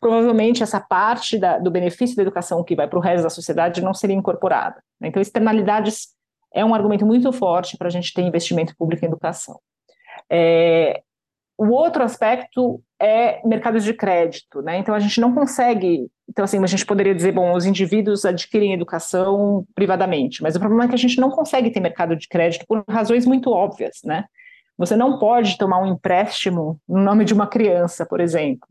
provavelmente 0.01 0.63
essa 0.63 0.81
parte 0.81 1.39
da, 1.39 1.59
do 1.59 1.71
benefício 1.71 2.17
da 2.17 2.23
educação 2.23 2.63
que 2.65 2.77
vai 2.77 2.89
para 2.89 2.99
o 2.99 3.03
resto 3.03 3.23
da 3.23 3.31
sociedade 3.31 3.83
não 3.83 3.95
seria 3.95 4.17
incorporada. 4.17 4.83
Então, 5.01 5.23
externalidades 5.23 6.16
é 6.57 6.65
um 6.65 6.75
argumento 6.75 7.05
muito 7.05 7.31
forte 7.33 7.77
para 7.77 7.87
a 7.87 7.91
gente 7.91 8.15
ter 8.15 8.23
investimento 8.23 8.75
público 8.79 9.05
em 9.05 9.09
educação. 9.09 9.61
É, 10.33 11.03
o 11.59 11.69
outro 11.69 12.03
aspecto 12.03 12.83
é 12.99 13.47
mercados 13.47 13.85
de 13.85 13.93
crédito, 13.93 14.63
né? 14.63 14.79
Então 14.79 14.95
a 14.95 14.99
gente 14.99 15.21
não 15.21 15.35
consegue. 15.35 16.09
Então, 16.27 16.45
assim, 16.45 16.63
a 16.63 16.67
gente 16.67 16.87
poderia 16.87 17.15
dizer, 17.15 17.33
bom, 17.33 17.55
os 17.55 17.67
indivíduos 17.67 18.25
adquirem 18.25 18.73
educação 18.73 19.67
privadamente, 19.75 20.43
mas 20.43 20.57
o 20.57 20.59
problema 20.59 20.85
é 20.85 20.89
que 20.89 20.95
a 20.95 20.99
gente 20.99 21.21
não 21.21 21.31
consegue 21.31 21.71
ter 21.71 21.79
mercado 21.79 22.17
de 22.17 22.27
crédito 22.27 22.65
por 22.67 22.83
razões 22.89 23.27
muito 23.27 23.51
óbvias, 23.51 24.01
né? 24.03 24.25
Você 24.79 24.97
não 24.97 25.19
pode 25.19 25.59
tomar 25.59 25.81
um 25.81 25.93
empréstimo 25.93 26.81
no 26.89 27.01
nome 27.03 27.25
de 27.27 27.35
uma 27.35 27.47
criança, 27.47 28.07
por 28.07 28.19
exemplo, 28.21 28.67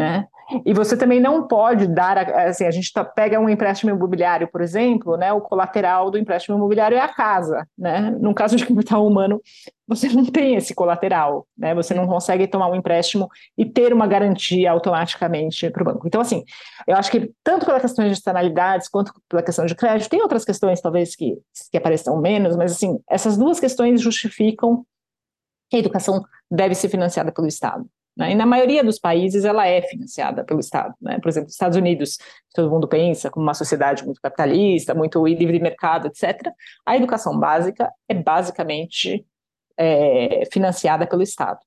né? 0.00 0.26
E 0.64 0.72
você 0.72 0.96
também 0.96 1.20
não 1.20 1.46
pode 1.46 1.86
dar, 1.86 2.18
assim, 2.48 2.64
a 2.64 2.70
gente 2.70 2.92
tá, 2.92 3.04
pega 3.04 3.38
um 3.38 3.48
empréstimo 3.48 3.90
imobiliário, 3.90 4.48
por 4.50 4.60
exemplo, 4.60 5.16
né, 5.16 5.32
o 5.32 5.40
colateral 5.40 6.10
do 6.10 6.18
empréstimo 6.18 6.56
imobiliário 6.56 6.96
é 6.96 7.00
a 7.00 7.08
casa, 7.08 7.68
né? 7.78 8.10
No 8.20 8.34
caso 8.34 8.56
de 8.56 8.66
capital 8.66 9.06
humano, 9.06 9.40
você 9.86 10.08
não 10.08 10.24
tem 10.24 10.56
esse 10.56 10.74
colateral, 10.74 11.46
né? 11.56 11.74
Você 11.74 11.94
não 11.94 12.06
consegue 12.06 12.48
tomar 12.48 12.68
um 12.68 12.74
empréstimo 12.74 13.28
e 13.56 13.64
ter 13.64 13.92
uma 13.92 14.06
garantia 14.06 14.72
automaticamente 14.72 15.70
para 15.70 15.82
o 15.82 15.84
banco. 15.84 16.06
Então, 16.06 16.20
assim, 16.20 16.42
eu 16.86 16.96
acho 16.96 17.10
que 17.10 17.30
tanto 17.44 17.66
pela 17.66 17.78
questão 17.78 18.04
de 18.04 18.12
externalidades 18.12 18.88
quanto 18.88 19.12
pela 19.28 19.42
questão 19.42 19.66
de 19.66 19.74
crédito, 19.74 20.10
tem 20.10 20.22
outras 20.22 20.44
questões 20.44 20.80
talvez 20.80 21.14
que, 21.14 21.38
que 21.70 21.76
apareçam 21.76 22.20
menos, 22.20 22.56
mas 22.56 22.72
assim, 22.72 22.98
essas 23.08 23.36
duas 23.36 23.60
questões 23.60 24.00
justificam 24.00 24.84
que 25.68 25.76
a 25.76 25.80
educação 25.80 26.24
deve 26.50 26.74
ser 26.74 26.88
financiada 26.88 27.30
pelo 27.30 27.46
Estado. 27.46 27.86
Né? 28.16 28.32
E 28.32 28.34
na 28.34 28.46
maioria 28.46 28.84
dos 28.84 28.98
países 28.98 29.44
ela 29.44 29.66
é 29.66 29.82
financiada 29.82 30.44
pelo 30.44 30.60
Estado. 30.60 30.94
Né? 31.00 31.18
Por 31.20 31.28
exemplo, 31.28 31.48
os 31.48 31.54
Estados 31.54 31.76
Unidos, 31.76 32.18
todo 32.54 32.70
mundo 32.70 32.88
pensa 32.88 33.30
como 33.30 33.44
uma 33.44 33.54
sociedade 33.54 34.04
muito 34.04 34.20
capitalista, 34.20 34.94
muito 34.94 35.24
livre 35.26 35.58
de 35.58 35.62
mercado, 35.62 36.08
etc. 36.08 36.52
A 36.84 36.96
educação 36.96 37.38
básica 37.38 37.90
é 38.08 38.14
basicamente 38.14 39.24
é, 39.76 40.44
financiada 40.52 41.06
pelo 41.06 41.22
Estado. 41.22 41.60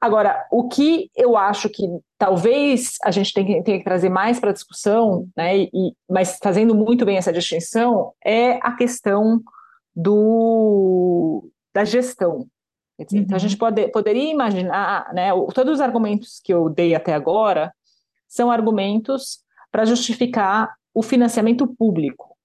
Agora, 0.00 0.46
o 0.50 0.68
que 0.68 1.10
eu 1.16 1.36
acho 1.36 1.68
que 1.68 1.82
talvez 2.16 2.94
a 3.02 3.10
gente 3.10 3.32
tenha 3.32 3.62
que, 3.62 3.78
que 3.78 3.84
trazer 3.84 4.08
mais 4.08 4.38
para 4.38 4.50
a 4.50 4.52
discussão, 4.52 5.28
né, 5.36 5.56
e, 5.58 5.92
mas 6.08 6.38
fazendo 6.40 6.74
muito 6.74 7.04
bem 7.04 7.16
essa 7.16 7.32
distinção, 7.32 8.12
é 8.24 8.52
a 8.62 8.76
questão 8.76 9.42
do, 9.94 11.50
da 11.74 11.84
gestão. 11.84 12.46
Dizer, 13.04 13.18
uhum. 13.18 13.24
Então, 13.24 13.36
a 13.36 13.38
gente 13.38 13.52
uhum. 13.52 13.58
pode, 13.58 13.88
poderia 13.88 14.30
imaginar, 14.30 15.12
né, 15.12 15.30
todos 15.54 15.74
os 15.74 15.80
argumentos 15.80 16.40
que 16.42 16.52
eu 16.52 16.68
dei 16.68 16.94
até 16.94 17.14
agora 17.14 17.74
são 18.26 18.50
argumentos 18.50 19.40
para 19.70 19.84
justificar 19.84 20.74
o 20.94 21.02
financiamento 21.02 21.66
público. 21.66 22.36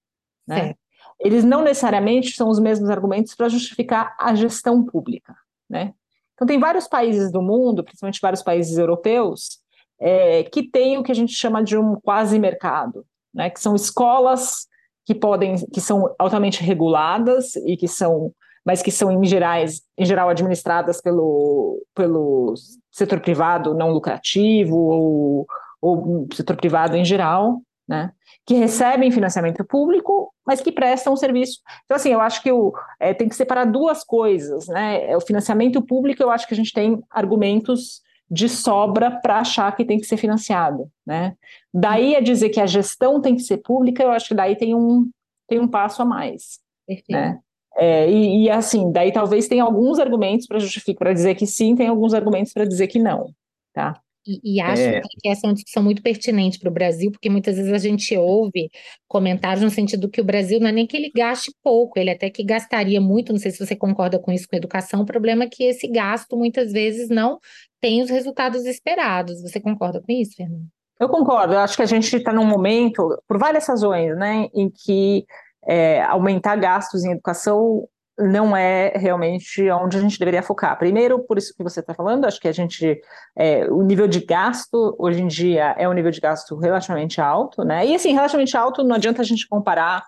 Né? 0.46 0.74
Eles 1.18 1.44
não 1.44 1.62
necessariamente 1.62 2.36
são 2.36 2.48
os 2.48 2.58
mesmos 2.58 2.90
argumentos 2.90 3.34
para 3.34 3.48
justificar 3.48 4.14
a 4.18 4.34
gestão 4.34 4.84
pública. 4.84 5.34
Né? 5.68 5.94
Então, 6.34 6.46
tem 6.46 6.58
vários 6.58 6.86
países 6.86 7.32
do 7.32 7.40
mundo, 7.40 7.82
principalmente 7.82 8.20
vários 8.20 8.42
países 8.42 8.76
europeus, 8.76 9.60
é, 9.98 10.42
que 10.44 10.62
têm 10.62 10.98
o 10.98 11.02
que 11.02 11.12
a 11.12 11.14
gente 11.14 11.32
chama 11.32 11.62
de 11.62 11.78
um 11.78 11.98
quase 12.00 12.38
mercado, 12.38 13.06
né? 13.32 13.48
que 13.48 13.60
são 13.60 13.74
escolas 13.74 14.66
que 15.04 15.14
podem, 15.14 15.54
que 15.68 15.80
são 15.80 16.14
altamente 16.18 16.62
reguladas 16.62 17.56
e 17.56 17.76
que 17.76 17.88
são 17.88 18.32
mas 18.64 18.82
que 18.82 18.90
são 18.90 19.12
em, 19.12 19.24
gerais, 19.26 19.82
em 19.98 20.04
geral 20.04 20.28
administradas 20.28 21.00
pelo, 21.00 21.82
pelo 21.94 22.54
setor 22.90 23.20
privado 23.20 23.74
não 23.74 23.90
lucrativo 23.90 24.76
ou, 24.76 25.46
ou 25.80 26.28
setor 26.32 26.56
privado 26.56 26.96
em 26.96 27.04
geral, 27.04 27.60
né? 27.88 28.12
que 28.46 28.54
recebem 28.54 29.10
financiamento 29.10 29.64
público, 29.64 30.32
mas 30.46 30.60
que 30.60 30.72
prestam 30.72 31.16
serviço. 31.16 31.60
Então, 31.84 31.96
assim, 31.96 32.10
eu 32.10 32.20
acho 32.20 32.42
que 32.42 32.50
o, 32.50 32.72
é, 32.98 33.14
tem 33.14 33.28
que 33.28 33.36
separar 33.36 33.64
duas 33.64 34.02
coisas. 34.02 34.66
Né? 34.66 35.10
É, 35.10 35.16
o 35.16 35.20
financiamento 35.20 35.80
público, 35.80 36.22
eu 36.22 36.30
acho 36.30 36.46
que 36.46 36.54
a 36.54 36.56
gente 36.56 36.72
tem 36.72 37.00
argumentos 37.10 38.02
de 38.30 38.48
sobra 38.48 39.10
para 39.10 39.40
achar 39.40 39.74
que 39.76 39.84
tem 39.84 39.98
que 39.98 40.06
ser 40.06 40.16
financiado, 40.16 40.90
né? 41.06 41.36
Daí 41.72 42.16
a 42.16 42.20
dizer 42.20 42.48
que 42.48 42.60
a 42.60 42.66
gestão 42.66 43.20
tem 43.20 43.36
que 43.36 43.42
ser 43.42 43.58
pública, 43.58 44.02
eu 44.02 44.10
acho 44.10 44.28
que 44.28 44.34
daí 44.34 44.56
tem 44.56 44.74
um, 44.74 45.10
tem 45.46 45.60
um 45.60 45.68
passo 45.68 46.00
a 46.00 46.04
mais, 46.06 46.58
Perfeito. 46.86 47.12
né? 47.12 47.38
É, 47.76 48.10
e, 48.10 48.44
e, 48.44 48.50
assim, 48.50 48.92
daí 48.92 49.12
talvez 49.12 49.48
tenha 49.48 49.64
alguns 49.64 49.98
argumentos 49.98 50.46
para 50.46 50.58
justificar, 50.58 50.98
para 50.98 51.12
dizer 51.12 51.34
que 51.34 51.46
sim, 51.46 51.74
tem 51.74 51.88
alguns 51.88 52.12
argumentos 52.12 52.52
para 52.52 52.66
dizer 52.66 52.86
que 52.86 52.98
não, 52.98 53.30
tá? 53.72 54.00
E, 54.26 54.56
e 54.56 54.60
acho 54.60 54.82
é. 54.82 55.00
que 55.00 55.28
essa 55.28 55.46
é 55.46 55.48
uma 55.48 55.54
discussão 55.54 55.82
muito 55.82 56.00
pertinente 56.00 56.58
para 56.58 56.68
o 56.68 56.72
Brasil, 56.72 57.10
porque 57.10 57.28
muitas 57.28 57.56
vezes 57.56 57.72
a 57.72 57.78
gente 57.78 58.16
ouve 58.16 58.70
comentários 59.08 59.62
no 59.62 59.70
sentido 59.70 60.08
que 60.08 60.20
o 60.20 60.24
Brasil 60.24 60.60
não 60.60 60.68
é 60.68 60.72
nem 60.72 60.86
que 60.86 60.96
ele 60.96 61.10
gaste 61.14 61.50
pouco, 61.62 61.98
ele 61.98 62.10
até 62.10 62.30
que 62.30 62.44
gastaria 62.44 63.00
muito, 63.00 63.32
não 63.32 63.40
sei 63.40 63.50
se 63.50 63.64
você 63.64 63.74
concorda 63.74 64.18
com 64.18 64.30
isso 64.30 64.46
com 64.48 64.56
educação, 64.56 65.00
o 65.00 65.06
problema 65.06 65.44
é 65.44 65.48
que 65.48 65.64
esse 65.64 65.88
gasto 65.88 66.36
muitas 66.36 66.72
vezes 66.72 67.08
não 67.08 67.38
tem 67.80 68.00
os 68.00 68.10
resultados 68.10 68.64
esperados. 68.64 69.42
Você 69.42 69.58
concorda 69.58 70.00
com 70.00 70.12
isso, 70.12 70.36
Fernando? 70.36 70.66
Eu 71.00 71.08
concordo, 71.08 71.54
eu 71.54 71.58
acho 71.58 71.74
que 71.74 71.82
a 71.82 71.86
gente 71.86 72.14
está 72.14 72.32
num 72.32 72.46
momento, 72.46 73.20
por 73.26 73.36
várias 73.36 73.66
razões, 73.66 74.16
né, 74.16 74.48
em 74.54 74.70
que 74.70 75.24
é, 75.66 76.02
aumentar 76.02 76.56
gastos 76.56 77.04
em 77.04 77.12
educação 77.12 77.86
não 78.18 78.56
é 78.56 78.92
realmente 78.94 79.70
onde 79.70 79.96
a 79.96 80.00
gente 80.00 80.18
deveria 80.18 80.42
focar. 80.42 80.78
Primeiro, 80.78 81.20
por 81.20 81.38
isso 81.38 81.54
que 81.56 81.62
você 81.62 81.80
está 81.80 81.94
falando, 81.94 82.26
acho 82.26 82.40
que 82.40 82.48
a 82.48 82.52
gente, 82.52 83.00
é, 83.36 83.66
o 83.70 83.82
nível 83.82 84.06
de 84.06 84.20
gasto 84.20 84.94
hoje 84.98 85.22
em 85.22 85.26
dia 85.26 85.74
é 85.78 85.88
um 85.88 85.92
nível 85.92 86.10
de 86.10 86.20
gasto 86.20 86.56
relativamente 86.56 87.20
alto, 87.20 87.64
né? 87.64 87.86
E 87.86 87.94
assim, 87.94 88.12
relativamente 88.12 88.56
alto, 88.56 88.84
não 88.84 88.96
adianta 88.96 89.22
a 89.22 89.24
gente 89.24 89.48
comparar 89.48 90.04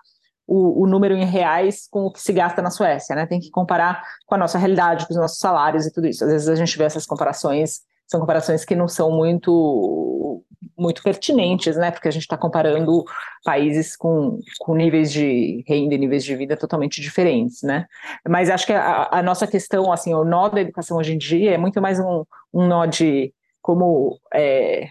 o, 0.47 0.83
o, 0.83 0.87
número 0.87 1.15
em 1.15 1.25
reais 1.25 1.87
com 1.89 2.05
o 2.05 2.11
que 2.11 2.21
se 2.21 2.31
gasta 2.31 2.61
na 2.61 2.69
Suécia, 2.69 3.15
né? 3.15 3.25
Tem 3.25 3.39
que 3.39 3.49
comparar 3.49 4.03
com 4.27 4.35
a 4.35 4.37
nossa 4.37 4.59
realidade, 4.59 5.07
com 5.07 5.13
os 5.13 5.19
nossos 5.19 5.39
salários 5.39 5.85
e 5.85 5.91
tudo 5.91 6.07
isso. 6.07 6.23
Às 6.23 6.31
vezes 6.31 6.47
a 6.47 6.55
gente 6.55 6.77
vê 6.77 6.83
essas 6.83 7.05
comparações, 7.05 7.81
são 8.07 8.19
comparações 8.19 8.63
que 8.63 8.75
não 8.75 8.87
são 8.87 9.11
muito 9.11 10.43
muito 10.77 11.03
pertinentes, 11.03 11.75
né? 11.75 11.91
Porque 11.91 12.07
a 12.07 12.11
gente 12.11 12.23
está 12.23 12.37
comparando 12.37 13.03
países 13.43 13.95
com, 13.95 14.39
com 14.59 14.75
níveis 14.75 15.11
de 15.11 15.63
renda 15.67 15.95
e 15.95 15.97
níveis 15.97 16.23
de 16.23 16.35
vida 16.35 16.57
totalmente 16.57 17.01
diferentes, 17.01 17.61
né? 17.61 17.85
Mas 18.27 18.49
acho 18.49 18.65
que 18.65 18.73
a, 18.73 19.09
a 19.11 19.23
nossa 19.23 19.47
questão, 19.47 19.91
assim, 19.91 20.13
o 20.13 20.23
nó 20.23 20.49
da 20.49 20.61
educação 20.61 20.97
hoje 20.97 21.13
em 21.13 21.17
dia 21.17 21.53
é 21.53 21.57
muito 21.57 21.81
mais 21.81 21.99
um, 21.99 22.23
um 22.53 22.67
nó 22.67 22.85
de 22.85 23.33
como, 23.61 24.19
é, 24.33 24.87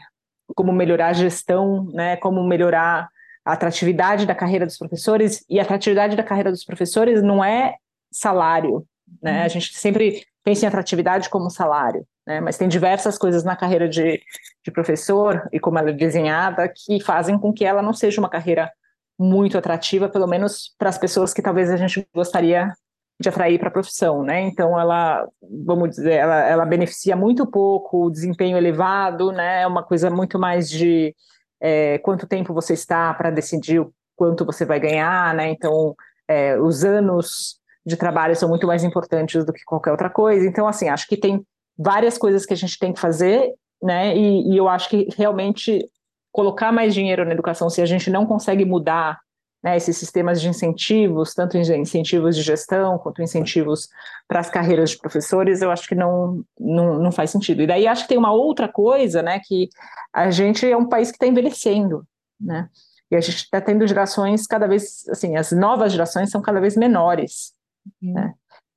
como 0.55 0.73
melhorar 0.73 1.09
a 1.09 1.13
gestão, 1.13 1.85
né? 1.93 2.17
Como 2.17 2.43
melhorar 2.45 3.09
a 3.45 3.53
atratividade 3.53 4.27
da 4.27 4.35
carreira 4.35 4.65
dos 4.65 4.79
professores, 4.79 5.45
e 5.49 5.61
a 5.61 5.63
atratividade 5.63 6.17
da 6.17 6.23
carreira 6.23 6.51
dos 6.51 6.65
professores 6.65 7.23
não 7.23 7.45
é 7.45 7.77
salário, 8.11 8.87
né? 9.23 9.43
A 9.43 9.49
gente 9.49 9.75
sempre 9.75 10.25
pensa 10.43 10.65
em 10.65 10.69
atratividade 10.69 11.29
como 11.29 11.51
salário, 11.51 12.07
né? 12.27 12.41
Mas 12.41 12.57
tem 12.57 12.69
diversas 12.69 13.19
coisas 13.19 13.45
na 13.45 13.57
carreira 13.57 13.89
de, 13.89 14.21
de 14.65 14.71
professor 14.71 15.47
e 15.53 15.61
como 15.61 15.79
ela 15.79 15.91
é 15.91 15.93
desenhada 15.93 16.69
que 16.69 17.01
fazem 17.03 17.39
com 17.39 17.53
que 17.53 17.65
ela 17.65 17.83
não 17.83 17.93
seja 17.93 18.21
uma 18.21 18.31
carreira 18.31 18.73
muito 19.19 19.57
atrativa, 19.59 20.09
pelo 20.09 20.27
menos 20.27 20.75
para 20.79 20.89
as 20.89 20.99
pessoas 20.99 21.33
que 21.33 21.43
talvez 21.43 21.71
a 21.71 21.77
gente 21.77 22.07
gostaria 22.15 22.73
de 23.21 23.29
atrair 23.29 23.59
para 23.61 23.69
a 23.69 23.73
profissão, 23.73 24.25
né? 24.25 24.41
Então 24.41 24.79
ela, 24.79 25.29
vamos 25.65 25.91
dizer, 25.91 26.15
ela, 26.15 26.41
ela 26.41 26.65
beneficia 26.65 27.15
muito 27.15 27.47
pouco, 27.47 28.07
o 28.07 28.11
desempenho 28.11 28.57
elevado, 28.57 29.31
né? 29.31 29.63
É 29.63 29.67
uma 29.67 29.85
coisa 29.85 30.11
muito 30.11 30.39
mais 30.39 30.69
de 30.69 31.15
é, 31.61 31.99
quanto 31.99 32.27
tempo 32.27 32.53
você 32.53 32.73
está 32.73 33.15
para 33.15 33.31
decidir 33.31 33.81
o 33.81 33.93
quanto 34.17 34.45
você 34.45 34.65
vai 34.65 34.81
ganhar, 34.81 35.33
né? 35.35 35.49
Então, 35.51 35.95
é, 36.27 36.59
os 36.59 36.85
anos 36.85 37.61
de 37.87 37.97
trabalho 37.97 38.35
são 38.35 38.49
muito 38.49 38.67
mais 38.67 38.83
importantes 38.83 39.45
do 39.45 39.53
que 39.53 39.65
qualquer 39.65 39.93
outra 39.93 40.11
coisa. 40.11 40.47
Então, 40.47 40.67
assim, 40.67 40.89
acho 40.89 41.07
que 41.07 41.17
tem 41.17 41.45
várias 41.79 42.19
coisas 42.19 42.45
que 42.45 42.55
a 42.55 42.57
gente 42.57 42.79
tem 42.79 42.93
que 42.93 43.01
fazer, 43.01 43.53
né? 43.85 44.17
E, 44.17 44.53
e 44.53 44.57
eu 44.57 44.67
acho 44.67 44.89
que 44.89 45.07
realmente 45.15 45.87
colocar 46.33 46.73
mais 46.73 46.95
dinheiro 46.95 47.25
na 47.25 47.33
educação, 47.33 47.69
se 47.69 47.83
a 47.83 47.87
gente 47.87 48.11
não 48.11 48.25
consegue 48.27 48.65
mudar 48.65 49.21
né, 49.63 49.77
esses 49.77 49.97
sistemas 49.97 50.41
de 50.41 50.49
incentivos, 50.49 51.35
tanto 51.35 51.57
incentivos 51.57 52.35
de 52.35 52.43
gestão 52.43 52.99
quanto 52.99 53.23
incentivos 53.23 53.89
para 54.27 54.41
as 54.41 54.51
carreiras 54.51 54.91
de 54.91 54.99
professores, 54.99 55.63
eu 55.63 55.71
acho 55.71 55.87
que 55.87 55.95
não, 55.95 56.43
não, 56.59 56.99
não 56.99 57.13
faz 57.13 57.31
sentido. 57.31 57.63
E 57.63 57.67
daí 57.67 57.87
acho 57.87 58.03
que 58.03 58.09
tem 58.09 58.19
uma 58.19 58.33
outra 58.33 58.69
coisa, 58.69 59.23
né, 59.23 59.41
que 59.45 59.69
a 60.13 60.31
gente 60.31 60.67
é 60.69 60.77
um 60.77 60.89
país 60.89 61.11
que 61.11 61.17
está 61.17 61.27
envelhecendo, 61.27 62.07
né, 62.41 62.69
e 63.11 63.17
a 63.17 63.21
gente 63.21 63.37
está 63.37 63.61
tendo 63.61 63.87
gerações 63.87 64.47
cada 64.47 64.67
vez, 64.67 65.07
assim, 65.09 65.37
as 65.37 65.53
novas 65.53 65.93
gerações 65.93 66.31
são 66.31 66.43
cada 66.43 66.61
vez 66.61 66.77
menores, 66.77 67.53
uhum. 68.03 68.13
né, 68.15 68.35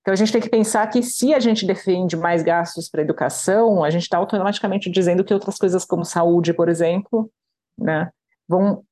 então 0.07 0.13
a 0.13 0.15
gente 0.15 0.31
tem 0.31 0.39
que 0.39 0.47
pensar 0.47 0.87
que 0.87 1.03
se 1.03 1.33
a 1.33 1.39
gente 1.39 1.65
defende 1.65 2.15
mais 2.15 2.41
gastos 2.41 2.87
para 2.87 3.01
educação, 3.01 3.83
a 3.83 3.89
gente 3.89 4.03
está 4.03 4.17
automaticamente 4.17 4.89
dizendo 4.89 5.21
que 5.21 5.33
outras 5.33 5.57
coisas 5.57 5.83
como 5.83 6.05
saúde, 6.05 6.53
por 6.53 6.69
exemplo, 6.69 7.29
né, 7.77 8.09
vão 8.47 8.85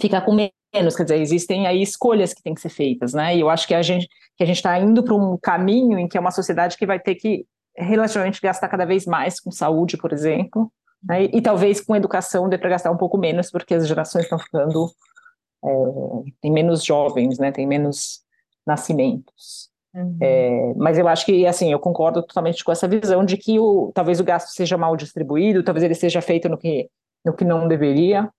ficar 0.00 0.22
com 0.22 0.32
menos, 0.32 0.96
quer 0.96 1.02
dizer, 1.02 1.20
existem 1.20 1.66
aí 1.66 1.82
escolhas 1.82 2.32
que 2.32 2.42
têm 2.42 2.54
que 2.54 2.62
ser 2.62 2.70
feitas, 2.70 3.12
né? 3.12 3.36
E 3.36 3.40
eu 3.40 3.50
acho 3.50 3.68
que 3.68 3.74
a 3.74 3.82
gente 3.82 4.08
que 4.34 4.42
a 4.42 4.46
gente 4.46 4.56
está 4.56 4.78
indo 4.78 5.04
para 5.04 5.14
um 5.14 5.36
caminho 5.36 5.98
em 5.98 6.08
que 6.08 6.16
é 6.16 6.20
uma 6.20 6.30
sociedade 6.30 6.78
que 6.78 6.86
vai 6.86 6.98
ter 6.98 7.16
que 7.16 7.44
relativamente 7.76 8.40
gastar 8.40 8.70
cada 8.70 8.86
vez 8.86 9.04
mais 9.04 9.38
com 9.38 9.50
saúde, 9.50 9.98
por 9.98 10.14
exemplo, 10.14 10.72
né? 11.06 11.24
e, 11.24 11.36
e, 11.36 11.42
talvez 11.42 11.78
com 11.78 11.94
educação 11.94 12.48
dê 12.48 12.56
para 12.56 12.70
gastar 12.70 12.90
um 12.90 12.96
pouco 12.96 13.18
menos, 13.18 13.50
porque 13.50 13.74
as 13.74 13.86
gerações 13.86 14.24
estão 14.24 14.38
ficando 14.38 14.90
é, 15.62 15.68
tem 16.40 16.50
menos 16.50 16.82
jovens, 16.82 17.38
né? 17.38 17.52
Tem 17.52 17.66
menos 17.66 18.22
nascimentos. 18.66 19.71
Uhum. 19.94 20.16
É, 20.20 20.74
mas 20.76 20.98
eu 20.98 21.06
acho 21.06 21.26
que, 21.26 21.46
assim, 21.46 21.70
eu 21.70 21.78
concordo 21.78 22.22
totalmente 22.22 22.64
com 22.64 22.72
essa 22.72 22.88
visão 22.88 23.24
de 23.24 23.36
que 23.36 23.58
o, 23.58 23.92
talvez 23.94 24.20
o 24.20 24.24
gasto 24.24 24.48
seja 24.48 24.76
mal 24.76 24.96
distribuído, 24.96 25.62
talvez 25.62 25.84
ele 25.84 25.94
seja 25.94 26.20
feito 26.20 26.48
no 26.48 26.56
que, 26.56 26.88
no 27.24 27.34
que 27.34 27.44
não 27.44 27.68
deveria, 27.68 28.30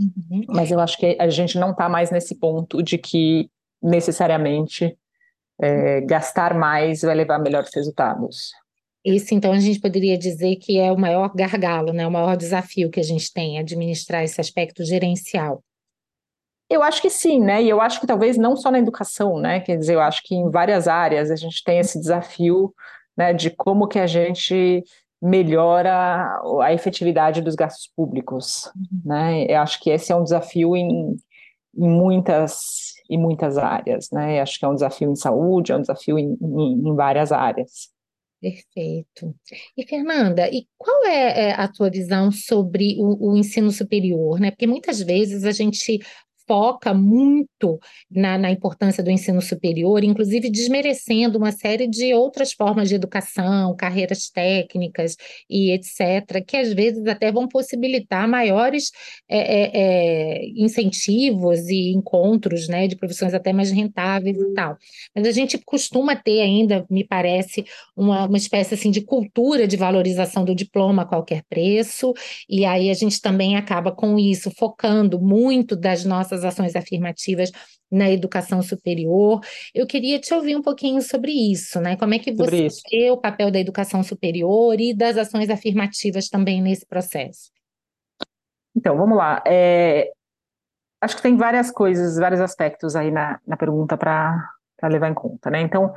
Uhum. 0.00 0.44
Mas 0.48 0.70
eu 0.70 0.80
acho 0.80 0.96
que 0.96 1.16
a 1.20 1.28
gente 1.28 1.58
não 1.58 1.72
está 1.72 1.88
mais 1.88 2.10
nesse 2.10 2.34
ponto 2.34 2.82
de 2.82 2.96
que 2.96 3.50
necessariamente 3.82 4.96
é, 5.60 6.00
gastar 6.00 6.54
mais 6.54 7.02
vai 7.02 7.14
levar 7.14 7.36
a 7.36 7.38
melhores 7.38 7.70
resultados. 7.74 8.52
Esse, 9.04 9.34
então, 9.34 9.52
a 9.52 9.60
gente 9.60 9.80
poderia 9.80 10.16
dizer 10.16 10.56
que 10.56 10.78
é 10.78 10.90
o 10.92 10.98
maior 10.98 11.34
gargalo, 11.34 11.92
né? 11.92 12.06
o 12.06 12.10
maior 12.10 12.36
desafio 12.36 12.90
que 12.90 13.00
a 13.00 13.02
gente 13.02 13.32
tem, 13.32 13.58
administrar 13.58 14.22
esse 14.22 14.40
aspecto 14.40 14.84
gerencial. 14.84 15.62
Eu 16.70 16.84
acho 16.84 17.02
que 17.02 17.10
sim, 17.10 17.40
né? 17.40 17.60
E 17.60 17.68
eu 17.68 17.80
acho 17.80 18.00
que 18.00 18.06
talvez 18.06 18.38
não 18.38 18.54
só 18.54 18.70
na 18.70 18.78
educação, 18.78 19.38
né? 19.40 19.58
Quer 19.58 19.76
dizer, 19.76 19.94
eu 19.94 20.00
acho 20.00 20.22
que 20.22 20.36
em 20.36 20.48
várias 20.50 20.86
áreas 20.86 21.28
a 21.28 21.34
gente 21.36 21.64
tem 21.64 21.80
esse 21.80 21.98
desafio, 21.98 22.72
né, 23.16 23.34
de 23.34 23.50
como 23.50 23.88
que 23.88 23.98
a 23.98 24.06
gente 24.06 24.84
melhora 25.20 26.40
a 26.62 26.72
efetividade 26.72 27.42
dos 27.42 27.56
gastos 27.56 27.90
públicos, 27.94 28.70
né? 29.04 29.44
Eu 29.48 29.58
acho 29.60 29.80
que 29.80 29.90
esse 29.90 30.12
é 30.12 30.16
um 30.16 30.22
desafio 30.22 30.76
em, 30.76 31.16
em 31.76 31.88
muitas 31.88 32.94
em 33.10 33.18
muitas 33.18 33.58
áreas, 33.58 34.08
né? 34.12 34.38
Eu 34.38 34.42
acho 34.42 34.58
que 34.58 34.64
é 34.64 34.68
um 34.68 34.74
desafio 34.74 35.10
em 35.10 35.16
saúde, 35.16 35.72
é 35.72 35.76
um 35.76 35.80
desafio 35.80 36.16
em, 36.16 36.38
em, 36.40 36.88
em 36.88 36.94
várias 36.94 37.32
áreas. 37.32 37.90
Perfeito. 38.40 39.34
E 39.76 39.86
Fernanda, 39.86 40.48
e 40.48 40.66
qual 40.78 41.04
é, 41.04 41.48
é 41.48 41.52
a 41.52 41.68
tua 41.68 41.90
visão 41.90 42.30
sobre 42.32 42.96
o, 42.98 43.32
o, 43.32 43.36
ensino 43.36 43.70
superior, 43.70 44.40
né? 44.40 44.50
Porque 44.50 44.66
muitas 44.66 45.02
vezes 45.02 45.44
a 45.44 45.50
gente 45.50 45.98
foca 46.50 46.92
muito 46.92 47.78
na, 48.10 48.36
na, 48.36 48.50
importância 48.50 49.04
do 49.04 49.10
ensino 49.10 49.40
superior, 49.40 50.02
inclusive 50.02 50.50
desmerecendo 50.50 51.38
uma 51.38 51.52
série 51.52 51.86
de 51.86 52.12
outras 52.12 52.52
formas 52.52 52.88
de 52.88 52.96
educação, 52.96 53.76
carreiras 53.76 54.28
técnicas 54.28 55.14
e 55.48 55.70
etc., 55.70 56.44
que 56.44 56.56
às 56.56 56.72
vezes 56.72 57.06
até 57.06 57.30
vão 57.30 57.46
possibilitar 57.46 58.28
maiores 58.28 58.90
é, 59.28 59.38
é, 59.38 59.70
é, 59.74 60.48
incentivos 60.56 61.68
e 61.68 61.92
encontros 61.92 62.66
né, 62.66 62.88
de 62.88 62.96
profissões 62.96 63.32
até 63.32 63.52
mais 63.52 63.70
rentáveis 63.70 64.36
e 64.36 64.52
tal. 64.52 64.76
Mas 65.14 65.28
a 65.28 65.30
gente 65.30 65.56
costuma 65.56 66.16
ter 66.16 66.40
ainda, 66.40 66.84
me 66.90 67.06
parece, 67.06 67.64
uma, 67.96 68.26
uma 68.26 68.36
espécie 68.36 68.74
assim, 68.74 68.90
de 68.90 69.02
cultura 69.02 69.68
de 69.68 69.76
valorização 69.76 70.44
do 70.44 70.52
diploma 70.52 71.02
a 71.02 71.06
qualquer 71.06 71.44
preço, 71.48 72.12
e 72.48 72.64
aí 72.64 72.90
a 72.90 72.94
gente 72.94 73.20
também 73.20 73.54
acaba 73.54 73.92
com 73.92 74.18
isso, 74.18 74.50
focando 74.58 75.20
muito 75.20 75.76
das 75.76 76.04
nossas 76.04 76.39
essas 76.40 76.44
ações 76.44 76.76
afirmativas 76.76 77.50
na 77.90 78.10
educação 78.10 78.62
superior. 78.62 79.40
Eu 79.74 79.86
queria 79.86 80.18
te 80.18 80.32
ouvir 80.32 80.56
um 80.56 80.62
pouquinho 80.62 81.00
sobre 81.02 81.32
isso, 81.32 81.80
né? 81.80 81.96
Como 81.96 82.14
é 82.14 82.18
que 82.18 82.32
você 82.32 82.68
vê 82.90 83.10
o 83.10 83.16
papel 83.16 83.50
da 83.50 83.58
educação 83.58 84.02
superior 84.02 84.80
e 84.80 84.94
das 84.94 85.16
ações 85.16 85.50
afirmativas 85.50 86.28
também 86.28 86.62
nesse 86.62 86.86
processo? 86.86 87.50
Então, 88.74 88.96
vamos 88.96 89.16
lá. 89.16 89.42
É, 89.46 90.10
acho 91.00 91.16
que 91.16 91.22
tem 91.22 91.36
várias 91.36 91.70
coisas, 91.70 92.16
vários 92.16 92.40
aspectos 92.40 92.94
aí 92.94 93.10
na, 93.10 93.40
na 93.46 93.56
pergunta 93.56 93.96
para 93.96 94.50
levar 94.84 95.08
em 95.08 95.14
conta, 95.14 95.50
né? 95.50 95.60
Então, 95.60 95.92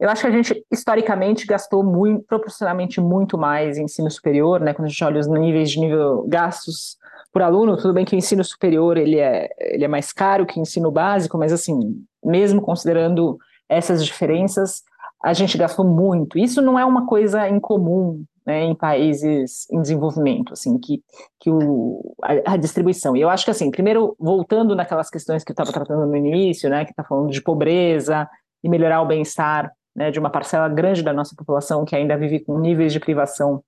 eu 0.00 0.08
acho 0.08 0.22
que 0.22 0.26
a 0.26 0.30
gente, 0.30 0.66
historicamente, 0.72 1.46
gastou 1.46 1.84
muito, 1.84 2.24
proporcionalmente 2.26 3.00
muito 3.00 3.38
mais 3.38 3.78
em 3.78 3.84
ensino 3.84 4.10
superior, 4.10 4.60
né? 4.60 4.72
Quando 4.72 4.86
a 4.86 4.88
gente 4.88 5.04
olha 5.04 5.20
os 5.20 5.28
níveis 5.28 5.70
de 5.70 5.80
nível 5.80 6.26
gastos 6.26 6.96
por 7.34 7.42
aluno, 7.42 7.76
tudo 7.76 7.92
bem 7.92 8.04
que 8.04 8.14
o 8.14 8.16
ensino 8.16 8.44
superior 8.44 8.96
ele 8.96 9.18
é, 9.18 9.50
ele 9.58 9.84
é 9.84 9.88
mais 9.88 10.12
caro 10.12 10.46
que 10.46 10.56
o 10.56 10.62
ensino 10.62 10.88
básico, 10.88 11.36
mas 11.36 11.52
assim, 11.52 12.06
mesmo 12.24 12.62
considerando 12.62 13.36
essas 13.68 14.04
diferenças, 14.04 14.84
a 15.20 15.32
gente 15.32 15.58
gastou 15.58 15.84
muito. 15.84 16.38
Isso 16.38 16.62
não 16.62 16.78
é 16.78 16.84
uma 16.84 17.06
coisa 17.06 17.48
incomum 17.48 18.24
né, 18.46 18.62
em 18.62 18.74
países 18.74 19.68
em 19.68 19.80
desenvolvimento, 19.82 20.52
assim, 20.52 20.78
que, 20.78 21.02
que 21.40 21.50
o, 21.50 22.14
a, 22.22 22.52
a, 22.52 22.56
distribuição. 22.56 23.16
E 23.16 23.22
eu 23.22 23.28
acho 23.28 23.44
que, 23.44 23.50
assim, 23.50 23.68
primeiro, 23.68 24.14
voltando 24.20 24.76
naquelas 24.76 25.10
questões 25.10 25.42
que 25.42 25.50
eu 25.50 25.54
estava 25.54 25.72
tratando 25.72 26.06
no 26.06 26.16
início, 26.16 26.70
né, 26.70 26.84
que 26.84 26.92
está 26.92 27.02
falando 27.02 27.32
de 27.32 27.42
pobreza 27.42 28.28
e 28.62 28.68
melhorar 28.68 29.02
o 29.02 29.06
bem-estar 29.06 29.72
né, 29.96 30.12
de 30.12 30.20
uma 30.20 30.30
parcela 30.30 30.68
grande 30.68 31.02
da 31.02 31.12
nossa 31.12 31.34
população 31.34 31.84
que 31.84 31.96
ainda 31.96 32.16
vive 32.16 32.40
com 32.40 32.60
níveis 32.60 32.92
de 32.92 33.00
privação 33.00 33.60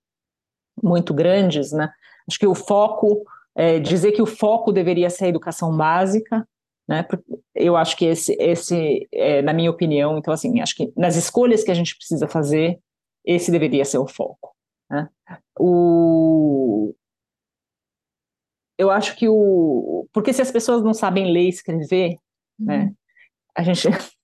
muito 0.81 1.13
grandes, 1.13 1.73
né, 1.73 1.89
acho 2.29 2.39
que 2.39 2.47
o 2.47 2.55
foco, 2.55 3.23
é, 3.57 3.79
dizer 3.79 4.11
que 4.11 4.21
o 4.21 4.27
foco 4.27 4.71
deveria 4.71 5.09
ser 5.09 5.25
a 5.25 5.29
educação 5.29 5.75
básica, 5.75 6.47
né, 6.87 7.05
eu 7.55 7.75
acho 7.75 7.97
que 7.97 8.05
esse, 8.05 8.33
esse 8.39 9.07
é, 9.11 9.41
na 9.41 9.51
minha 9.51 9.71
opinião, 9.71 10.17
então, 10.17 10.33
assim, 10.33 10.61
acho 10.61 10.75
que 10.75 10.93
nas 10.95 11.15
escolhas 11.15 11.63
que 11.63 11.71
a 11.71 11.73
gente 11.73 11.97
precisa 11.97 12.27
fazer, 12.27 12.79
esse 13.25 13.51
deveria 13.51 13.83
ser 13.83 13.97
o 13.97 14.07
foco. 14.07 14.55
Né? 14.89 15.09
O... 15.59 16.93
Eu 18.77 18.91
acho 18.91 19.15
que 19.17 19.27
o. 19.27 20.07
Porque 20.13 20.31
se 20.31 20.41
as 20.41 20.51
pessoas 20.51 20.83
não 20.83 20.93
sabem 20.93 21.31
ler 21.33 21.45
e 21.45 21.49
escrever, 21.49 22.15
né, 22.59 22.77
uhum. 22.77 22.85
né? 22.85 22.93
A 23.55 23.63
gente. 23.63 23.87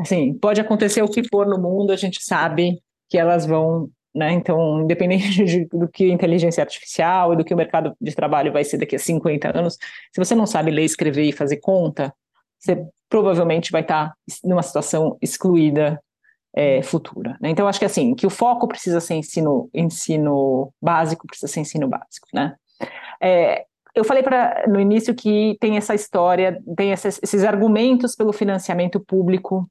Assim, 0.00 0.32
pode 0.38 0.58
acontecer 0.58 1.02
o 1.02 1.10
que 1.10 1.22
for 1.28 1.46
no 1.46 1.60
mundo, 1.60 1.92
a 1.92 1.96
gente 1.96 2.22
sabe 2.22 2.82
que 3.10 3.18
elas 3.18 3.44
vão. 3.44 3.90
Né? 4.14 4.32
Então, 4.32 4.82
independente 4.82 5.44
de, 5.44 5.64
do 5.66 5.88
que 5.88 6.10
inteligência 6.10 6.62
artificial 6.62 7.32
e 7.32 7.36
do 7.36 7.44
que 7.44 7.54
o 7.54 7.56
mercado 7.56 7.94
de 8.00 8.14
trabalho 8.14 8.52
vai 8.52 8.64
ser 8.64 8.78
daqui 8.78 8.96
a 8.96 8.98
50 8.98 9.56
anos, 9.56 9.74
se 10.12 10.18
você 10.18 10.34
não 10.34 10.46
sabe 10.46 10.70
ler, 10.70 10.84
escrever 10.84 11.24
e 11.24 11.32
fazer 11.32 11.58
conta, 11.58 12.12
você 12.58 12.84
provavelmente 13.08 13.72
vai 13.72 13.82
estar 13.82 14.14
numa 14.44 14.62
situação 14.62 15.16
excluída 15.20 16.00
é, 16.54 16.82
futura. 16.82 17.36
Né? 17.40 17.50
Então, 17.50 17.68
acho 17.68 17.78
que 17.78 17.84
assim, 17.84 18.14
que 18.14 18.26
o 18.26 18.30
foco 18.30 18.66
precisa 18.66 19.00
ser 19.00 19.14
ensino, 19.14 19.70
ensino 19.72 20.72
básico, 20.82 21.26
precisa 21.26 21.52
ser 21.52 21.60
ensino 21.60 21.88
básico, 21.88 22.26
né? 22.34 22.54
É, 23.22 23.64
eu 23.94 24.04
falei 24.04 24.22
pra, 24.22 24.64
no 24.68 24.80
início 24.80 25.14
que 25.14 25.56
tem 25.60 25.76
essa 25.76 25.94
história, 25.94 26.62
tem 26.76 26.92
esses, 26.92 27.20
esses 27.22 27.44
argumentos 27.44 28.14
pelo 28.14 28.32
financiamento 28.32 29.00
público 29.00 29.68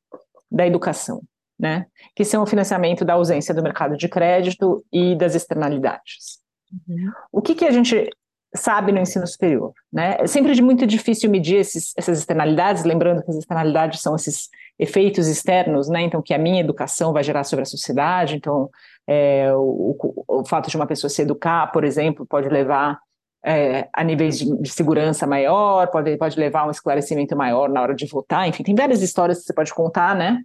da 0.52 0.68
educação, 0.68 1.22
né? 1.60 1.86
Que 2.16 2.24
são 2.24 2.42
o 2.44 2.48
financiamento 2.48 3.04
da 3.04 3.14
ausência 3.14 3.54
do 3.54 3.62
mercado 3.62 3.98
de 3.98 4.08
crédito 4.08 4.84
e 4.92 5.16
das 5.16 5.36
externalidades. 5.36 6.40
Uhum. 6.88 7.12
O 7.32 7.42
que, 7.42 7.56
que 7.56 7.66
a 7.66 7.72
gente 7.72 8.10
sabe 8.56 8.92
no 8.92 9.00
ensino 9.00 9.28
superior, 9.28 9.74
né? 9.92 10.18
É 10.20 10.28
sempre 10.28 10.60
muito 10.62 10.88
difícil 10.88 11.30
medir 11.30 11.58
esses, 11.58 11.94
essas 11.96 12.20
externalidades, 12.20 12.84
lembrando 12.84 13.24
que 13.24 13.30
as 13.30 13.38
externalidades 13.38 14.02
são 14.02 14.16
esses 14.16 14.50
efeitos 14.78 15.28
externos, 15.28 15.90
né? 15.90 16.02
Então, 16.02 16.22
que 16.22 16.34
a 16.34 16.38
minha 16.38 16.62
educação 16.62 17.14
vai 17.14 17.24
gerar 17.24 17.44
sobre 17.44 17.64
a 17.64 17.66
sociedade. 17.66 18.36
Então, 18.36 18.70
é, 19.06 19.54
o, 19.54 19.96
o, 20.28 20.46
fato 20.46 20.70
de 20.70 20.76
uma 20.76 20.88
pessoa 20.88 21.10
se 21.10 21.22
educar, 21.22 21.68
por 21.68 21.84
exemplo, 21.84 22.26
pode 22.26 22.48
levar 22.50 22.98
é, 23.46 23.88
a 23.94 24.04
níveis 24.04 24.40
de, 24.40 24.62
de, 24.62 24.70
segurança 24.70 25.28
maior, 25.28 25.88
pode, 25.88 26.18
pode 26.18 26.40
levar 26.40 26.62
a 26.62 26.68
um 26.68 26.72
esclarecimento 26.72 27.36
maior 27.36 27.70
na 27.70 27.82
hora 27.82 27.94
de 27.94 28.08
votar. 28.08 28.48
Enfim, 28.48 28.64
tem 28.64 28.76
várias 28.76 29.02
histórias 29.02 29.40
que 29.40 29.46
você 29.46 29.54
pode 29.54 29.74
contar, 29.74 30.16
né? 30.16 30.40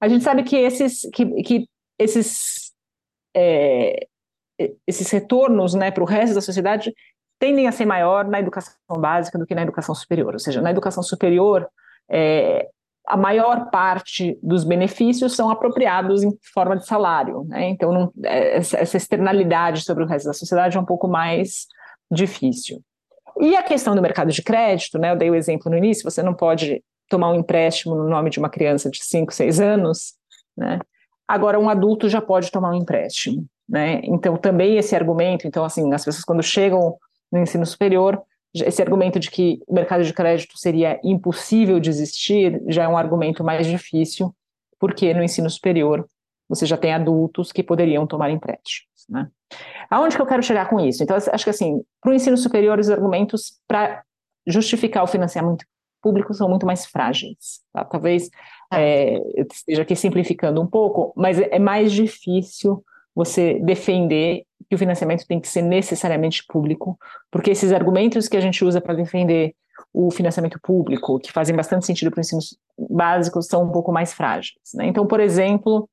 A 0.00 0.08
gente 0.08 0.24
sabe 0.24 0.42
que 0.42 0.56
esses, 0.56 1.08
que, 1.12 1.26
que 1.42 1.68
esses, 1.98 2.72
é, 3.34 4.06
esses 4.86 5.10
retornos, 5.10 5.74
né, 5.74 5.90
para 5.90 6.02
o 6.02 6.06
resto 6.06 6.34
da 6.34 6.40
sociedade 6.40 6.92
tendem 7.38 7.66
a 7.66 7.72
ser 7.72 7.86
maior 7.86 8.26
na 8.26 8.40
educação 8.40 8.74
básica 8.98 9.38
do 9.38 9.46
que 9.46 9.54
na 9.54 9.62
educação 9.62 9.94
superior. 9.94 10.34
Ou 10.34 10.38
seja, 10.38 10.60
na 10.60 10.70
educação 10.70 11.02
superior, 11.02 11.68
é, 12.10 12.68
a 13.06 13.16
maior 13.16 13.70
parte 13.70 14.38
dos 14.42 14.64
benefícios 14.64 15.34
são 15.34 15.50
apropriados 15.50 16.22
em 16.22 16.36
forma 16.52 16.76
de 16.76 16.86
salário. 16.86 17.44
Né? 17.44 17.68
Então, 17.68 17.92
não, 17.92 18.12
é, 18.24 18.56
essa 18.56 18.96
externalidade 18.96 19.82
sobre 19.82 20.04
o 20.04 20.06
resto 20.06 20.26
da 20.26 20.34
sociedade 20.34 20.76
é 20.76 20.80
um 20.80 20.84
pouco 20.84 21.08
mais 21.08 21.66
difícil. 22.10 22.82
E 23.40 23.56
a 23.56 23.62
questão 23.62 23.94
do 23.94 24.02
mercado 24.02 24.32
de 24.32 24.42
crédito, 24.42 24.98
né? 24.98 25.12
eu 25.12 25.16
dei 25.16 25.30
o 25.30 25.34
exemplo 25.34 25.70
no 25.70 25.78
início, 25.78 26.08
você 26.08 26.22
não 26.22 26.34
pode 26.34 26.82
tomar 27.08 27.30
um 27.30 27.36
empréstimo 27.36 27.94
no 27.94 28.08
nome 28.08 28.30
de 28.30 28.38
uma 28.38 28.48
criança 28.48 28.90
de 28.90 29.02
5, 29.02 29.32
6 29.32 29.60
anos, 29.60 30.14
né? 30.56 30.78
agora 31.26 31.58
um 31.58 31.68
adulto 31.68 32.08
já 32.08 32.20
pode 32.20 32.50
tomar 32.50 32.70
um 32.70 32.74
empréstimo. 32.74 33.46
Né? 33.68 34.00
Então, 34.04 34.36
também 34.36 34.78
esse 34.78 34.96
argumento, 34.96 35.46
então, 35.46 35.64
assim, 35.64 35.92
as 35.92 36.04
pessoas 36.04 36.24
quando 36.24 36.42
chegam 36.42 36.96
no 37.30 37.38
ensino 37.38 37.66
superior, 37.66 38.20
esse 38.54 38.80
argumento 38.80 39.20
de 39.20 39.30
que 39.30 39.60
o 39.66 39.74
mercado 39.74 40.02
de 40.02 40.12
crédito 40.12 40.58
seria 40.58 40.98
impossível 41.04 41.78
de 41.78 41.90
existir 41.90 42.62
já 42.66 42.84
é 42.84 42.88
um 42.88 42.96
argumento 42.96 43.44
mais 43.44 43.66
difícil, 43.66 44.34
porque 44.80 45.12
no 45.12 45.22
ensino 45.22 45.50
superior 45.50 46.08
você 46.48 46.64
já 46.64 46.78
tem 46.78 46.94
adultos 46.94 47.52
que 47.52 47.62
poderiam 47.62 48.06
tomar 48.06 48.30
empréstimos. 48.30 49.04
Né? 49.06 49.28
Aonde 49.90 50.16
que 50.16 50.22
eu 50.22 50.26
quero 50.26 50.42
chegar 50.42 50.68
com 50.70 50.80
isso? 50.80 51.02
Então, 51.02 51.14
acho 51.14 51.44
que 51.44 51.50
assim, 51.50 51.82
para 52.00 52.10
o 52.10 52.14
ensino 52.14 52.38
superior, 52.38 52.78
os 52.78 52.88
argumentos 52.88 53.58
para 53.66 54.02
justificar 54.46 55.04
o 55.04 55.06
financiamento 55.06 55.66
público 56.08 56.32
são 56.32 56.48
muito 56.48 56.64
mais 56.64 56.86
frágeis. 56.86 57.60
Tá? 57.72 57.84
Talvez 57.84 58.30
ah. 58.70 58.80
é, 58.80 59.18
eu 59.34 59.46
esteja 59.50 59.82
aqui 59.82 59.94
simplificando 59.94 60.60
um 60.60 60.66
pouco, 60.66 61.12
mas 61.14 61.38
é 61.38 61.58
mais 61.58 61.92
difícil 61.92 62.82
você 63.14 63.58
defender 63.60 64.44
que 64.68 64.74
o 64.74 64.78
financiamento 64.78 65.26
tem 65.26 65.40
que 65.40 65.48
ser 65.48 65.62
necessariamente 65.62 66.44
público, 66.46 66.98
porque 67.30 67.50
esses 67.50 67.72
argumentos 67.72 68.28
que 68.28 68.36
a 68.36 68.40
gente 68.40 68.64
usa 68.64 68.80
para 68.80 68.94
defender 68.94 69.54
o 69.92 70.10
financiamento 70.10 70.58
público, 70.62 71.18
que 71.18 71.32
fazem 71.32 71.54
bastante 71.54 71.86
sentido 71.86 72.10
para 72.10 72.18
o 72.18 72.20
ensino 72.20 72.40
básico, 72.90 73.42
são 73.42 73.64
um 73.64 73.72
pouco 73.72 73.92
mais 73.92 74.12
frágeis. 74.12 74.58
Né? 74.74 74.86
Então, 74.86 75.06
por 75.06 75.20
exemplo, 75.20 75.88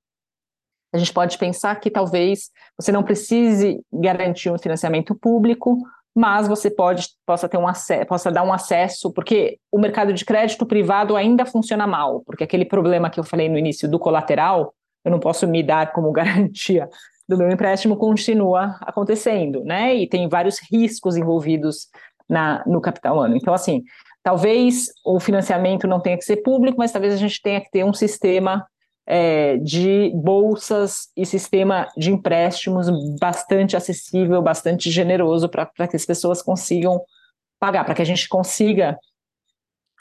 a 0.93 0.97
gente 0.97 1.13
pode 1.13 1.37
pensar 1.37 1.75
que 1.79 1.89
talvez 1.89 2.49
você 2.79 2.91
não 2.91 3.03
precise 3.03 3.79
garantir 3.91 4.51
um 4.51 4.57
financiamento 4.57 5.13
público, 5.15 5.77
mas 6.15 6.47
você 6.47 6.71
pode 6.71 7.09
possa 7.25 7.49
ter 7.49 7.57
um 7.57 7.65
possa 8.07 8.31
dar 8.31 8.43
um 8.43 8.53
acesso, 8.53 9.11
porque 9.11 9.59
o 9.69 9.77
mercado 9.77 10.13
de 10.13 10.23
crédito 10.23 10.65
privado 10.65 11.15
ainda 11.15 11.45
funciona 11.45 11.85
mal, 11.85 12.21
porque 12.25 12.43
aquele 12.43 12.63
problema 12.63 13.09
que 13.09 13.19
eu 13.19 13.23
falei 13.23 13.49
no 13.49 13.57
início 13.57 13.89
do 13.89 13.99
colateral, 13.99 14.73
eu 15.03 15.11
não 15.11 15.19
posso 15.19 15.45
me 15.45 15.61
dar 15.61 15.91
como 15.91 16.11
garantia 16.13 16.87
do 17.27 17.37
meu 17.37 17.49
empréstimo 17.49 17.97
continua 17.97 18.77
acontecendo, 18.81 19.63
né? 19.65 19.95
E 19.95 20.07
tem 20.07 20.29
vários 20.29 20.59
riscos 20.71 21.17
envolvidos 21.17 21.87
na, 22.29 22.63
no 22.65 22.79
capital 22.79 23.15
humano. 23.15 23.35
Então, 23.35 23.53
assim, 23.53 23.83
talvez 24.23 24.87
o 25.03 25.19
financiamento 25.19 25.87
não 25.87 25.99
tenha 25.99 26.17
que 26.17 26.23
ser 26.23 26.37
público, 26.37 26.77
mas 26.77 26.91
talvez 26.91 27.13
a 27.13 27.17
gente 27.17 27.41
tenha 27.41 27.59
que 27.59 27.69
ter 27.69 27.83
um 27.83 27.93
sistema 27.93 28.65
é, 29.07 29.57
de 29.57 30.11
bolsas 30.15 31.09
e 31.15 31.25
sistema 31.25 31.87
de 31.95 32.11
empréstimos 32.11 32.87
bastante 33.19 33.77
acessível, 33.77 34.41
bastante 34.41 34.89
generoso 34.89 35.47
para 35.47 35.87
que 35.87 35.95
as 35.95 36.05
pessoas 36.05 36.41
consigam 36.41 37.01
pagar, 37.59 37.83
para 37.83 37.93
que 37.93 38.01
a 38.01 38.05
gente 38.05 38.27
consiga 38.27 38.97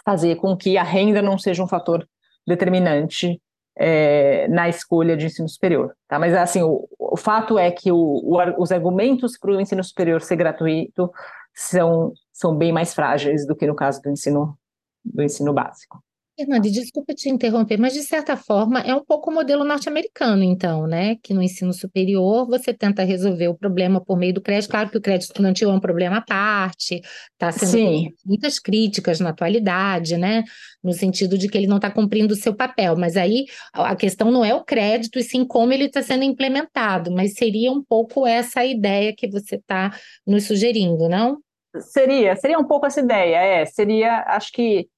fazer 0.05 0.37
com 0.37 0.57
que 0.57 0.77
a 0.77 0.83
renda 0.83 1.23
não 1.23 1.39
seja 1.39 1.63
um 1.63 1.69
fator 1.69 2.07
determinante 2.47 3.41
é, 3.77 4.47
na 4.49 4.69
escolha 4.69 5.17
de 5.17 5.27
ensino 5.27 5.49
superior. 5.49 5.95
Tá? 6.07 6.19
Mas 6.19 6.35
assim, 6.35 6.63
o, 6.63 6.87
o 6.99 7.17
fato 7.17 7.59
é 7.59 7.71
que 7.71 7.91
o, 7.91 7.97
o, 7.97 8.63
os 8.63 8.71
argumentos 8.71 9.39
para 9.39 9.51
o 9.51 9.61
ensino 9.61 9.83
superior 9.83 10.21
ser 10.21 10.37
gratuito 10.37 11.11
são, 11.55 12.13
são 12.33 12.57
bem 12.57 12.73
mais 12.73 12.95
frágeis 12.95 13.47
do 13.47 13.57
que 13.57 13.67
no 13.67 13.75
caso 13.75 14.01
do 14.03 14.11
ensino, 14.11 14.59
do 15.05 15.23
ensino 15.23 15.53
básico. 15.53 16.04
Fernanda, 16.37 16.69
desculpa 16.69 17.15
te 17.15 17.29
interromper, 17.29 17.79
mas 17.79 17.93
de 17.93 18.03
certa 18.03 18.37
forma 18.37 18.81
é 18.81 18.93
um 18.93 19.05
pouco 19.05 19.31
o 19.31 19.35
modelo 19.35 19.63
norte-americano, 19.63 20.43
então, 20.43 20.85
né? 20.85 21.17
Que 21.23 21.33
no 21.33 21.41
ensino 21.41 21.73
superior 21.73 22.45
você 22.49 22.75
tenta 22.75 23.05
resolver 23.05 23.47
o 23.47 23.55
problema 23.55 24.01
por 24.05 24.19
meio 24.19 24.35
do 24.35 24.41
crédito. 24.41 24.71
Claro 24.71 24.91
que 24.91 24.99
o 24.99 25.01
crédito 25.01 25.29
estudantil 25.29 25.71
é 25.71 25.73
um 25.73 25.79
problema 25.79 26.17
à 26.17 26.21
parte, 26.21 27.01
está 27.33 27.53
sendo 27.53 27.71
Sim. 27.71 28.09
muitas 28.27 28.59
críticas 28.59 29.21
na 29.21 29.31
atualidade, 29.31 30.17
né? 30.17 30.43
No 30.83 30.93
sentido 30.93 31.39
de 31.39 31.49
que 31.49 31.57
ele 31.57 31.69
não 31.69 31.77
está 31.77 31.89
cumprindo 31.89 32.35
o 32.35 32.37
seu 32.37 32.53
papel. 32.53 32.97
Mas 32.97 33.17
aí 33.17 33.45
a 33.73 33.95
questão 33.95 34.33
não 34.33 34.45
é 34.45 34.53
o 34.53 34.65
crédito, 34.65 35.21
e 35.21 35.23
sim 35.23 35.45
como 35.45 35.73
ele 35.73 35.85
está 35.85 36.03
sendo 36.03 36.25
implementado. 36.25 37.13
Mas 37.13 37.35
seria 37.35 37.71
um 37.71 37.83
pouco 37.83 38.27
essa 38.27 38.65
ideia 38.65 39.15
que 39.17 39.29
você 39.29 39.55
está 39.55 39.97
nos 40.27 40.45
sugerindo, 40.45 41.09
não? 41.09 41.39
Seria, 41.81 42.37
seria 42.37 42.59
um 42.59 42.65
pouco 42.65 42.87
essa 42.87 43.01
ideia, 43.01 43.37
é. 43.37 43.65
Seria, 43.67 44.25
acho 44.29 44.53
que 44.53 44.89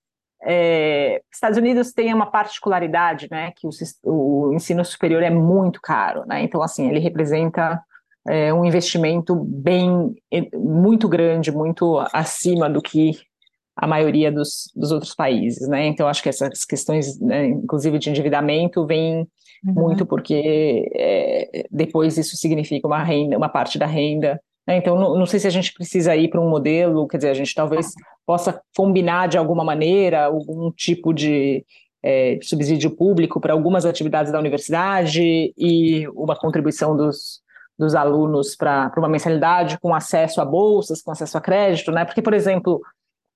é, 0.43 1.23
Estados 1.33 1.59
Unidos 1.59 1.93
tem 1.93 2.13
uma 2.13 2.27
particularidade, 2.27 3.29
né, 3.31 3.53
que 3.57 3.67
o, 3.67 3.71
o, 4.05 4.55
ensino 4.55 4.85
superior 4.85 5.23
é 5.23 5.31
muito 5.31 5.81
caro, 5.81 6.25
né, 6.27 6.43
então 6.43 6.63
assim 6.63 6.89
ele 6.89 6.99
representa 6.99 7.81
é, 8.29 8.53
um 8.53 8.65
investimento 8.65 9.35
bem 9.35 10.15
muito 10.55 11.09
grande, 11.09 11.53
muito 11.53 11.99
acima 12.13 12.69
do 12.69 12.83
que 12.83 13.13
a 13.75 13.87
maioria 13.87 14.33
dos, 14.33 14.71
dos 14.75 14.91
outros 14.91 15.15
países, 15.15 15.69
né, 15.69 15.87
então 15.87 16.07
acho 16.07 16.23
que 16.23 16.29
essas 16.29 16.65
questões, 16.65 17.19
né, 17.21 17.47
inclusive 17.47 17.99
de 17.99 18.11
endividamento, 18.11 18.87
vêm 18.87 19.27
uhum. 19.65 19.73
muito 19.75 20.05
porque 20.05 20.91
é, 20.95 21.67
depois 21.71 22.19
isso 22.19 22.37
significa 22.37 22.87
uma 22.87 23.03
renda, 23.03 23.37
uma 23.37 23.49
parte 23.49 23.79
da 23.79 23.87
renda? 23.87 24.41
Então, 24.69 24.97
não, 24.97 25.17
não, 25.17 25.27
sei 25.27 25.39
se 25.39 25.47
a 25.47 25.51
gente 25.51 25.73
precisa 25.73 26.17
ir 26.17 26.29
para 26.29 26.41
um 26.41 26.49
modelo, 26.49 27.07
quer 27.07 27.19
dizer, 27.19 27.31
a 27.31 27.35
gente 27.35 27.55
talvez 27.55 27.93
possa 28.27 28.61
combinar 28.77 29.29
de 29.29 29.39
alguma 29.39 29.65
maneira 29.65 30.25
algum 30.25 30.73
tipo 30.73 31.13
de 31.13 31.65
é, 32.03 32.39
subsídio 32.43 32.91
público 32.91 33.41
para 33.41 33.53
algumas 33.53 33.85
atividades 33.85 34.33
da 34.33 34.39
universidade 34.41 35.53
e 35.57 36.09
uma 36.09 36.37
contribuição 36.37 36.97
dos, 36.97 37.41
dos 37.79 37.95
alunos 37.95 38.57
para 38.57 38.93
uma 38.97 39.09
mensalidade 39.09 39.79
com 39.79 39.95
acesso 39.95 40.41
a 40.41 40.45
bolsas, 40.45 41.01
com 41.01 41.13
acesso 41.13 41.39
a 41.39 41.41
crédito, 41.41 41.93
né? 41.93 42.05
Porque, 42.05 42.23
por 42.23 42.35
exemplo, 42.35 42.81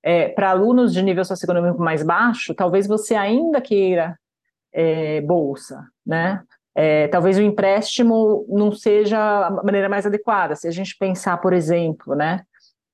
é, 0.03 0.29
para 0.29 0.51
alunos 0.51 0.93
de 0.93 1.03
nível 1.03 1.25
socioeconômico 1.25 1.81
mais 1.81 2.03
baixo, 2.03 2.55
talvez 2.55 2.87
você 2.87 3.15
ainda 3.15 3.61
queira 3.61 4.19
é, 4.73 5.21
bolsa, 5.21 5.85
né? 6.05 6.43
É, 6.75 7.09
talvez 7.09 7.37
o 7.37 7.43
empréstimo 7.43 8.47
não 8.49 8.71
seja 8.73 9.19
a 9.19 9.51
maneira 9.51 9.89
mais 9.89 10.07
adequada. 10.07 10.55
Se 10.55 10.69
a 10.69 10.71
gente 10.71 10.97
pensar, 10.99 11.37
por 11.39 11.53
exemplo, 11.53 12.15
né, 12.15 12.43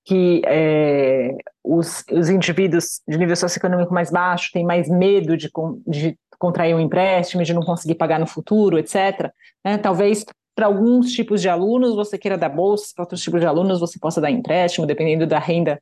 que 0.04 0.40
é, 0.46 1.36
os, 1.62 2.04
os 2.10 2.30
indivíduos 2.30 3.00
de 3.06 3.18
nível 3.18 3.36
socioeconômico 3.36 3.92
mais 3.92 4.10
baixo 4.10 4.50
têm 4.52 4.64
mais 4.64 4.88
medo 4.88 5.36
de, 5.36 5.50
de 5.86 6.18
contrair 6.38 6.74
um 6.74 6.80
empréstimo, 6.80 7.42
de 7.42 7.52
não 7.52 7.62
conseguir 7.62 7.96
pagar 7.96 8.20
no 8.20 8.26
futuro, 8.26 8.78
etc. 8.78 9.30
Né? 9.64 9.76
Talvez 9.78 10.24
para 10.54 10.66
alguns 10.66 11.12
tipos 11.12 11.42
de 11.42 11.48
alunos 11.48 11.94
você 11.94 12.16
queira 12.16 12.38
dar 12.38 12.48
bolsa, 12.48 12.92
para 12.94 13.02
outros 13.02 13.20
tipos 13.20 13.40
de 13.40 13.46
alunos 13.46 13.80
você 13.80 13.98
possa 13.98 14.20
dar 14.20 14.30
empréstimo, 14.30 14.86
dependendo 14.86 15.26
da 15.26 15.38
renda 15.38 15.80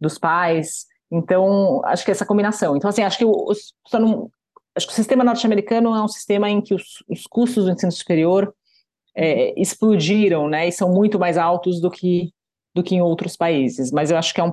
dos 0.00 0.18
pais. 0.18 0.86
Então, 1.10 1.80
acho 1.84 2.04
que 2.04 2.10
essa 2.10 2.26
combinação. 2.26 2.76
Então, 2.76 2.90
assim, 2.90 3.02
acho 3.02 3.18
que 3.18 3.24
o, 3.24 3.52
não, 3.94 4.30
acho 4.78 4.86
que 4.86 4.92
o 4.92 4.96
sistema 4.96 5.22
norte-americano 5.22 5.94
é 5.94 6.02
um 6.02 6.08
sistema 6.08 6.48
em 6.48 6.60
que 6.60 6.74
os, 6.74 7.04
os 7.08 7.26
custos 7.26 7.66
do 7.66 7.70
ensino 7.70 7.92
superior 7.92 8.54
é, 9.14 9.52
explodiram, 9.60 10.48
né, 10.48 10.68
e 10.68 10.72
são 10.72 10.90
muito 10.90 11.18
mais 11.18 11.36
altos 11.36 11.80
do 11.80 11.90
que 11.90 12.32
do 12.74 12.82
que 12.82 12.94
em 12.94 13.02
outros 13.02 13.36
países. 13.36 13.90
Mas 13.90 14.10
eu 14.10 14.16
acho 14.16 14.32
que 14.32 14.40
é 14.40 14.44
um, 14.44 14.52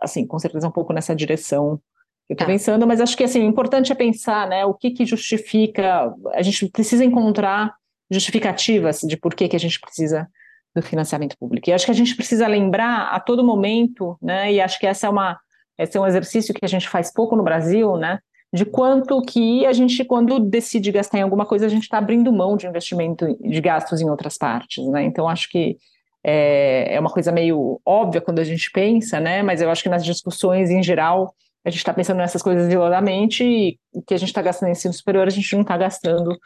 assim, 0.00 0.24
com 0.24 0.38
certeza 0.38 0.68
um 0.68 0.70
pouco 0.70 0.92
nessa 0.92 1.16
direção 1.16 1.80
que 2.26 2.32
eu 2.32 2.34
estou 2.34 2.46
tá. 2.46 2.52
pensando. 2.52 2.86
Mas 2.86 3.00
acho 3.00 3.16
que 3.16 3.24
assim, 3.24 3.40
o 3.40 3.48
importante 3.48 3.90
é 3.90 3.96
pensar, 3.96 4.48
né, 4.48 4.64
o 4.64 4.74
que 4.74 4.92
que 4.92 5.04
justifica. 5.04 6.14
A 6.34 6.42
gente 6.42 6.68
precisa 6.68 7.04
encontrar 7.04 7.74
justificativas 8.10 9.00
de 9.00 9.16
por 9.16 9.34
que 9.34 9.48
que 9.48 9.56
a 9.56 9.60
gente 9.60 9.80
precisa 9.80 10.28
do 10.74 10.82
financiamento 10.82 11.36
público. 11.36 11.68
E 11.68 11.72
acho 11.72 11.84
que 11.84 11.90
a 11.90 11.94
gente 11.94 12.14
precisa 12.14 12.46
lembrar 12.46 13.08
a 13.08 13.18
todo 13.18 13.44
momento, 13.44 14.16
né, 14.22 14.52
e 14.52 14.60
acho 14.60 14.78
que 14.78 14.86
essa 14.86 15.08
é 15.08 15.10
uma 15.10 15.38
esse 15.76 15.96
é 15.96 16.00
um 16.00 16.06
exercício 16.06 16.52
que 16.52 16.64
a 16.64 16.68
gente 16.68 16.88
faz 16.88 17.12
pouco 17.12 17.36
no 17.36 17.42
Brasil, 17.42 17.96
né, 17.96 18.18
de 18.52 18.64
quanto 18.64 19.20
que 19.22 19.66
a 19.66 19.72
gente, 19.72 20.04
quando 20.04 20.38
decide 20.40 20.90
gastar 20.90 21.18
em 21.18 21.22
alguma 21.22 21.44
coisa, 21.44 21.66
a 21.66 21.68
gente 21.68 21.82
está 21.82 21.98
abrindo 21.98 22.32
mão 22.32 22.56
de 22.56 22.66
investimento, 22.66 23.26
de 23.40 23.60
gastos 23.60 24.00
em 24.00 24.08
outras 24.08 24.38
partes, 24.38 24.86
né? 24.88 25.04
Então, 25.04 25.28
acho 25.28 25.50
que 25.50 25.76
é, 26.24 26.94
é 26.94 27.00
uma 27.00 27.10
coisa 27.10 27.30
meio 27.30 27.80
óbvia 27.84 28.20
quando 28.20 28.38
a 28.38 28.44
gente 28.44 28.70
pensa, 28.70 29.20
né? 29.20 29.42
Mas 29.42 29.60
eu 29.60 29.70
acho 29.70 29.82
que 29.82 29.88
nas 29.88 30.04
discussões 30.04 30.70
em 30.70 30.82
geral, 30.82 31.34
a 31.64 31.70
gente 31.70 31.78
está 31.78 31.92
pensando 31.92 32.18
nessas 32.18 32.42
coisas 32.42 32.68
isoladamente 32.68 33.44
e 33.44 33.78
o 33.92 34.02
que 34.02 34.14
a 34.14 34.18
gente 34.18 34.28
está 34.28 34.40
gastando 34.40 34.68
em 34.68 34.72
ensino 34.72 34.94
superior, 34.94 35.26
a 35.26 35.30
gente 35.30 35.54
não 35.54 35.62
está 35.62 35.76
gastando 35.76 36.38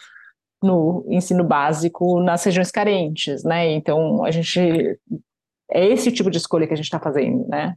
no 0.63 1.05
ensino 1.09 1.45
básico 1.45 2.21
nas 2.21 2.45
regiões 2.45 2.71
carentes, 2.71 3.45
né? 3.45 3.71
Então, 3.73 4.25
a 4.25 4.31
gente. 4.31 4.99
É 5.75 5.87
esse 5.87 6.13
tipo 6.13 6.31
de 6.31 6.37
escolha 6.37 6.67
que 6.67 6.75
a 6.75 6.77
gente 6.77 6.85
está 6.85 7.01
fazendo, 7.01 7.47
né? 7.49 7.75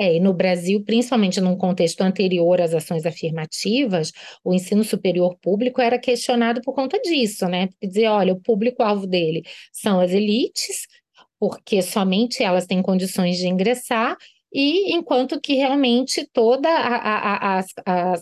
É, 0.00 0.16
e 0.16 0.20
no 0.20 0.32
Brasil, 0.32 0.82
principalmente 0.82 1.42
num 1.42 1.54
contexto 1.54 2.00
anterior 2.00 2.58
às 2.58 2.72
ações 2.72 3.04
afirmativas, 3.04 4.12
o 4.42 4.54
ensino 4.54 4.82
superior 4.82 5.36
público 5.42 5.78
era 5.78 5.98
questionado 5.98 6.62
por 6.62 6.74
conta 6.74 6.98
disso, 7.00 7.46
né? 7.46 7.68
Dizer, 7.82 8.06
olha, 8.06 8.32
o 8.32 8.40
público-alvo 8.40 9.06
dele 9.06 9.42
são 9.70 10.00
as 10.00 10.12
elites, 10.12 10.86
porque 11.38 11.82
somente 11.82 12.42
elas 12.42 12.64
têm 12.64 12.80
condições 12.80 13.36
de 13.36 13.46
ingressar, 13.46 14.16
e 14.50 14.94
enquanto 14.94 15.38
que 15.38 15.54
realmente 15.54 16.26
toda 16.32 16.68
a, 16.68 16.96
a, 16.96 17.56
a, 17.56 17.58
as, 17.58 17.66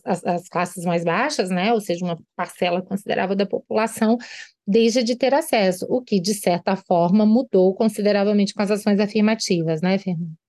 as, 0.04 0.24
as, 0.26 0.48
classes 0.48 0.84
mais 0.84 1.04
baixas, 1.04 1.48
né, 1.48 1.72
ou 1.72 1.80
seja, 1.80 2.04
uma 2.04 2.18
parcela 2.36 2.82
considerável 2.82 3.36
da 3.36 3.46
população, 3.46 4.18
deixa 4.66 5.02
de 5.02 5.16
ter 5.16 5.32
acesso, 5.32 5.86
o 5.88 6.02
que, 6.02 6.20
de 6.20 6.34
certa 6.34 6.74
forma, 6.76 7.24
mudou 7.24 7.72
consideravelmente 7.74 8.52
com 8.52 8.62
as 8.62 8.70
ações 8.70 8.98
afirmativas, 8.98 9.80
né, 9.80 9.96
Fernando? 9.96 10.47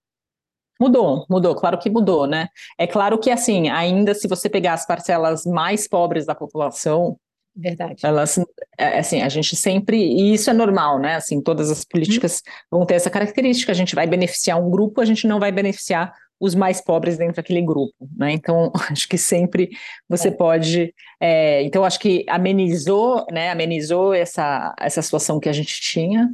Mudou, 0.80 1.26
mudou, 1.30 1.56
claro 1.56 1.78
que 1.78 1.90
mudou, 1.90 2.26
né? 2.26 2.48
É 2.78 2.88
claro 2.88 3.20
que, 3.20 3.30
assim, 3.30 3.70
ainda 3.70 4.14
se 4.14 4.28
você 4.28 4.50
pegar 4.50 4.74
as 4.74 4.86
parcelas 4.86 5.46
mais 5.46 5.88
pobres 5.88 6.26
da 6.26 6.34
população, 6.34 7.18
Verdade. 7.56 8.06
Elas, 8.06 8.40
é, 8.78 9.00
assim, 9.00 9.22
a 9.22 9.28
gente 9.28 9.56
sempre, 9.56 9.98
e 9.98 10.34
isso 10.34 10.50
é 10.50 10.54
normal, 10.54 10.98
né? 10.98 11.16
Assim, 11.16 11.42
todas 11.42 11.70
as 11.70 11.84
políticas 11.84 12.42
vão 12.72 12.86
ter 12.86 12.94
essa 12.94 13.10
característica. 13.10 13.72
A 13.72 13.76
gente 13.76 13.96
vai 13.96 14.08
beneficiar 14.08 14.62
um 14.62 14.70
grupo, 14.70 15.02
a 15.02 15.06
gente 15.06 15.28
não 15.28 15.40
vai 15.40 15.52
beneficiar 15.52 16.14
os 16.40 16.56
mais 16.56 16.80
pobres 16.80 17.18
dentro 17.18 17.36
daquele 17.36 17.62
grupo, 17.62 17.94
né? 18.16 18.32
Então, 18.32 18.72
acho 18.90 19.10
que 19.10 19.18
sempre 19.18 19.70
você 20.08 20.30
é. 20.30 20.32
pode. 20.32 20.94
É, 21.20 21.62
então, 21.64 21.84
acho 21.84 22.00
que 22.00 22.26
amenizou, 22.30 23.26
né? 23.30 23.50
Amenizou 23.50 24.14
essa, 24.14 24.74
essa 24.80 25.02
situação 25.02 25.40
que 25.40 25.50
a 25.50 25.54
gente 25.54 25.82
tinha, 25.82 26.30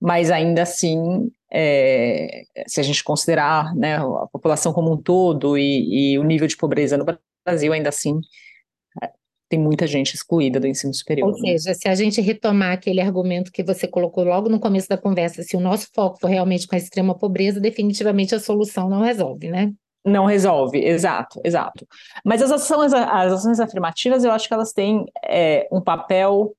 mas 0.00 0.30
ainda 0.30 0.62
assim 0.62 1.30
é, 1.52 2.42
se 2.66 2.80
a 2.80 2.82
gente 2.82 3.02
considerar 3.02 3.74
né, 3.74 3.96
a 3.96 4.26
população 4.32 4.72
como 4.72 4.92
um 4.92 4.96
todo 4.96 5.58
e, 5.58 6.12
e, 6.12 6.18
o 6.18 6.22
nível 6.22 6.46
de 6.46 6.56
pobreza 6.56 6.96
no 6.96 7.04
Brasil, 7.44 7.72
ainda 7.72 7.88
assim, 7.88 8.20
é, 9.02 9.10
tem 9.48 9.58
muita 9.58 9.86
gente 9.86 10.14
excluída 10.14 10.60
do 10.60 10.66
ensino 10.66 10.94
superior. 10.94 11.28
Ou 11.28 11.40
né? 11.40 11.58
seja, 11.58 11.74
se 11.74 11.88
a 11.88 11.94
gente 11.94 12.20
retomar 12.20 12.72
aquele 12.72 13.00
argumento 13.00 13.50
que 13.50 13.64
você 13.64 13.88
colocou 13.88 14.22
logo 14.24 14.48
no 14.48 14.60
começo 14.60 14.88
da 14.88 14.96
conversa, 14.96 15.42
se 15.42 15.56
o 15.56 15.60
nosso 15.60 15.88
foco 15.92 16.20
for 16.20 16.28
realmente 16.28 16.66
com 16.66 16.74
a 16.74 16.78
extrema 16.78 17.18
pobreza, 17.18 17.60
definitivamente 17.60 18.34
a 18.34 18.40
solução 18.40 18.88
não 18.88 19.02
resolve, 19.02 19.50
né? 19.50 19.72
Não 20.04 20.24
resolve, 20.24 20.78
exato, 20.82 21.40
exato. 21.44 21.86
Mas 22.24 22.40
as 22.40 22.50
ações, 22.50 22.94
as 22.94 23.32
ações 23.32 23.60
afirmativas, 23.60 24.24
eu 24.24 24.30
acho 24.30 24.48
que 24.48 24.54
elas 24.54 24.72
têm 24.72 25.04
é, 25.22 25.68
um 25.70 25.80
papel 25.80 26.54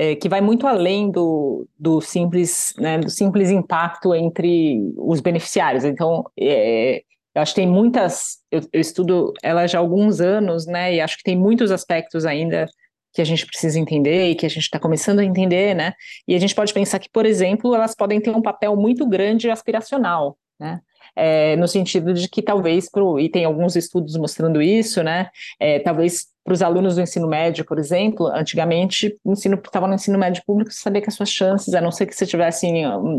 é, 0.00 0.16
que 0.16 0.30
vai 0.30 0.40
muito 0.40 0.66
além 0.66 1.10
do, 1.10 1.68
do, 1.78 2.00
simples, 2.00 2.72
né, 2.78 2.96
do 2.96 3.10
simples 3.10 3.50
impacto 3.50 4.14
entre 4.14 4.80
os 4.96 5.20
beneficiários. 5.20 5.84
Então, 5.84 6.24
é, 6.40 7.02
eu 7.34 7.42
acho 7.42 7.52
que 7.52 7.60
tem 7.60 7.68
muitas, 7.68 8.38
eu, 8.50 8.62
eu, 8.72 8.80
estudo 8.80 9.34
ela 9.42 9.66
já 9.66 9.76
há 9.76 9.82
alguns 9.82 10.18
anos, 10.22 10.64
né, 10.66 10.94
e 10.94 11.02
acho 11.02 11.18
que 11.18 11.22
tem 11.22 11.36
muitos 11.36 11.70
aspectos 11.70 12.24
ainda 12.24 12.64
que 13.12 13.20
a 13.20 13.26
gente 13.26 13.44
precisa 13.44 13.78
entender 13.78 14.30
e 14.30 14.34
que 14.34 14.46
a 14.46 14.48
gente 14.48 14.62
está 14.62 14.78
começando 14.78 15.18
a 15.18 15.24
entender, 15.24 15.74
né, 15.74 15.92
e 16.26 16.34
a 16.34 16.38
gente 16.38 16.54
pode 16.54 16.72
pensar 16.72 16.98
que, 16.98 17.10
por 17.10 17.26
exemplo, 17.26 17.74
elas 17.74 17.94
podem 17.94 18.22
ter 18.22 18.30
um 18.30 18.40
papel 18.40 18.74
muito 18.76 19.06
grande 19.06 19.50
aspiracional, 19.50 20.38
né, 20.58 20.80
é, 21.14 21.56
no 21.56 21.68
sentido 21.68 22.14
de 22.14 22.26
que 22.26 22.40
talvez, 22.40 22.90
pro, 22.90 23.20
e 23.20 23.28
tem 23.28 23.44
alguns 23.44 23.76
estudos 23.76 24.16
mostrando 24.16 24.62
isso, 24.62 25.02
né, 25.02 25.28
é, 25.58 25.78
talvez 25.78 26.30
para 26.44 26.54
os 26.54 26.62
alunos 26.62 26.96
do 26.96 27.02
ensino 27.02 27.28
médio, 27.28 27.64
por 27.64 27.78
exemplo, 27.78 28.26
antigamente, 28.28 29.16
ensino 29.24 29.56
estava 29.56 29.86
no 29.86 29.94
ensino 29.94 30.18
médio 30.18 30.42
público, 30.46 30.72
você 30.72 30.80
sabia 30.80 31.02
que 31.02 31.08
as 31.08 31.14
suas 31.14 31.30
chances, 31.30 31.74
a 31.74 31.80
não 31.80 31.92
ser 31.92 32.06
que 32.06 32.14
você 32.14 32.26
tivesse 32.26 32.66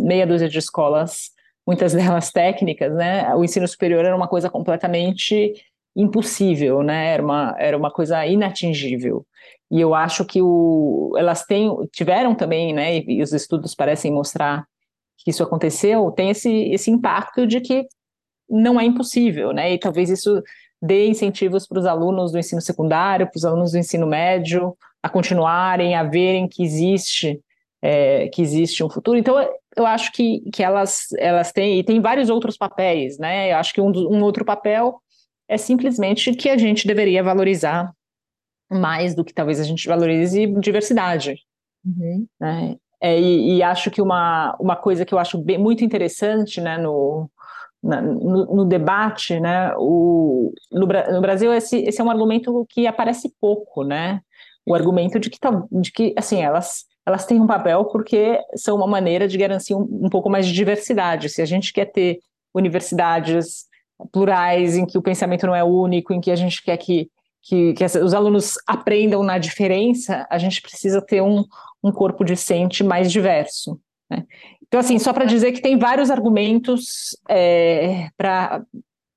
meia 0.03 0.25
dúzia 0.25 0.49
de 0.49 0.57
escolas, 0.57 1.29
muitas 1.65 1.93
delas 1.95 2.31
técnicas, 2.31 2.93
né? 2.93 3.33
O 3.35 3.43
ensino 3.43 3.67
superior 3.67 4.03
era 4.05 4.15
uma 4.15 4.27
coisa 4.27 4.49
completamente 4.49 5.53
impossível, 5.95 6.81
né? 6.81 7.13
Era 7.13 7.23
uma, 7.23 7.55
era 7.59 7.77
uma 7.77 7.91
coisa 7.91 8.25
inatingível. 8.25 9.25
E 9.69 9.79
eu 9.79 9.93
acho 9.93 10.25
que 10.25 10.41
o, 10.41 11.13
elas 11.17 11.45
têm, 11.45 11.69
tiveram 11.91 12.35
também, 12.35 12.73
né? 12.73 12.97
E, 12.97 13.19
e 13.19 13.21
os 13.21 13.33
estudos 13.33 13.75
parecem 13.75 14.11
mostrar 14.11 14.65
que 15.17 15.29
isso 15.29 15.43
aconteceu, 15.43 16.11
tem 16.11 16.31
esse, 16.31 16.49
esse 16.71 16.89
impacto 16.89 17.45
de 17.45 17.61
que 17.61 17.85
não 18.49 18.79
é 18.79 18.83
impossível, 18.83 19.53
né? 19.53 19.73
E 19.73 19.79
talvez 19.79 20.09
isso 20.09 20.41
dê 20.81 21.07
incentivos 21.07 21.67
para 21.67 21.79
os 21.79 21.85
alunos 21.85 22.31
do 22.31 22.39
ensino 22.39 22.61
secundário, 22.61 23.27
para 23.27 23.37
os 23.37 23.45
alunos 23.45 23.71
do 23.71 23.77
ensino 23.77 24.07
médio, 24.07 24.75
a 25.03 25.09
continuarem, 25.09 25.95
a 25.95 26.03
verem 26.03 26.47
que 26.47 26.63
existe 26.63 27.39
é, 27.81 28.27
que 28.29 28.41
existe 28.41 28.83
um 28.83 28.89
futuro. 28.89 29.17
Então, 29.17 29.35
eu 29.75 29.85
acho 29.85 30.11
que, 30.11 30.41
que 30.53 30.61
elas, 30.61 31.07
elas 31.17 31.51
têm, 31.51 31.79
e 31.79 31.83
tem 31.83 31.99
vários 31.99 32.29
outros 32.29 32.57
papéis, 32.57 33.17
né? 33.17 33.51
Eu 33.51 33.57
acho 33.57 33.73
que 33.73 33.81
um, 33.81 33.89
um 33.89 34.21
outro 34.21 34.45
papel 34.45 35.01
é 35.49 35.57
simplesmente 35.57 36.33
que 36.33 36.49
a 36.49 36.57
gente 36.57 36.87
deveria 36.87 37.23
valorizar 37.23 37.91
mais 38.69 39.15
do 39.15 39.25
que 39.25 39.33
talvez 39.33 39.59
a 39.59 39.63
gente 39.63 39.87
valorize 39.87 40.47
diversidade. 40.59 41.39
Uhum. 41.83 42.25
Né? 42.39 42.77
É, 43.01 43.19
e, 43.19 43.57
e, 43.57 43.63
acho 43.63 43.89
que 43.89 44.01
uma, 44.01 44.55
uma 44.59 44.75
coisa 44.75 45.03
que 45.03 45.13
eu 45.13 45.17
acho 45.17 45.37
bem, 45.39 45.57
muito 45.57 45.83
interessante 45.83 46.61
né, 46.61 46.77
no, 46.77 47.29
no, 47.81 48.45
no, 48.45 48.65
debate, 48.65 49.39
né, 49.39 49.73
o, 49.77 50.53
no, 50.71 50.87
no, 50.87 51.21
Brasil 51.21 51.51
esse, 51.53 51.79
esse 51.79 51.99
é 51.99 52.03
um 52.03 52.11
argumento 52.11 52.65
que 52.69 52.85
aparece 52.85 53.33
pouco, 53.41 53.83
né, 53.83 54.21
o 54.65 54.75
argumento 54.75 55.19
de 55.19 55.29
que, 55.29 55.39
de 55.71 55.91
que 55.91 56.13
assim, 56.15 56.41
elas, 56.41 56.85
elas 57.05 57.25
têm 57.25 57.41
um 57.41 57.47
papel 57.47 57.85
porque 57.85 58.39
são 58.55 58.75
uma 58.75 58.87
maneira 58.87 59.27
de 59.27 59.37
garantir 59.37 59.73
um, 59.73 59.87
um 60.03 60.09
pouco 60.09 60.29
mais 60.29 60.45
de 60.45 60.53
diversidade. 60.53 61.29
Se 61.29 61.41
a 61.41 61.45
gente 61.45 61.73
quer 61.73 61.85
ter 61.85 62.19
universidades 62.53 63.65
plurais, 64.11 64.77
em 64.77 64.85
que 64.85 64.97
o 64.97 65.01
pensamento 65.01 65.47
não 65.47 65.55
é 65.55 65.63
único, 65.63 66.13
em 66.13 66.21
que 66.21 66.31
a 66.31 66.35
gente 66.35 66.61
quer 66.63 66.77
que, 66.77 67.09
que, 67.41 67.73
que 67.73 67.83
os 67.83 68.13
alunos 68.13 68.55
aprendam 68.67 69.23
na 69.23 69.37
diferença, 69.37 70.27
a 70.29 70.37
gente 70.37 70.61
precisa 70.61 71.01
ter 71.01 71.21
um, 71.21 71.43
um 71.83 71.91
corpo 71.91 72.23
discente 72.23 72.83
mais 72.83 73.11
diverso. 73.11 73.79
Né? 74.11 74.25
Então, 74.67 74.79
assim, 74.79 74.99
só 74.99 75.13
para 75.13 75.25
dizer 75.25 75.53
que 75.53 75.61
tem 75.61 75.77
vários 75.77 76.11
argumentos 76.11 77.17
é, 77.29 78.09
para 78.17 78.65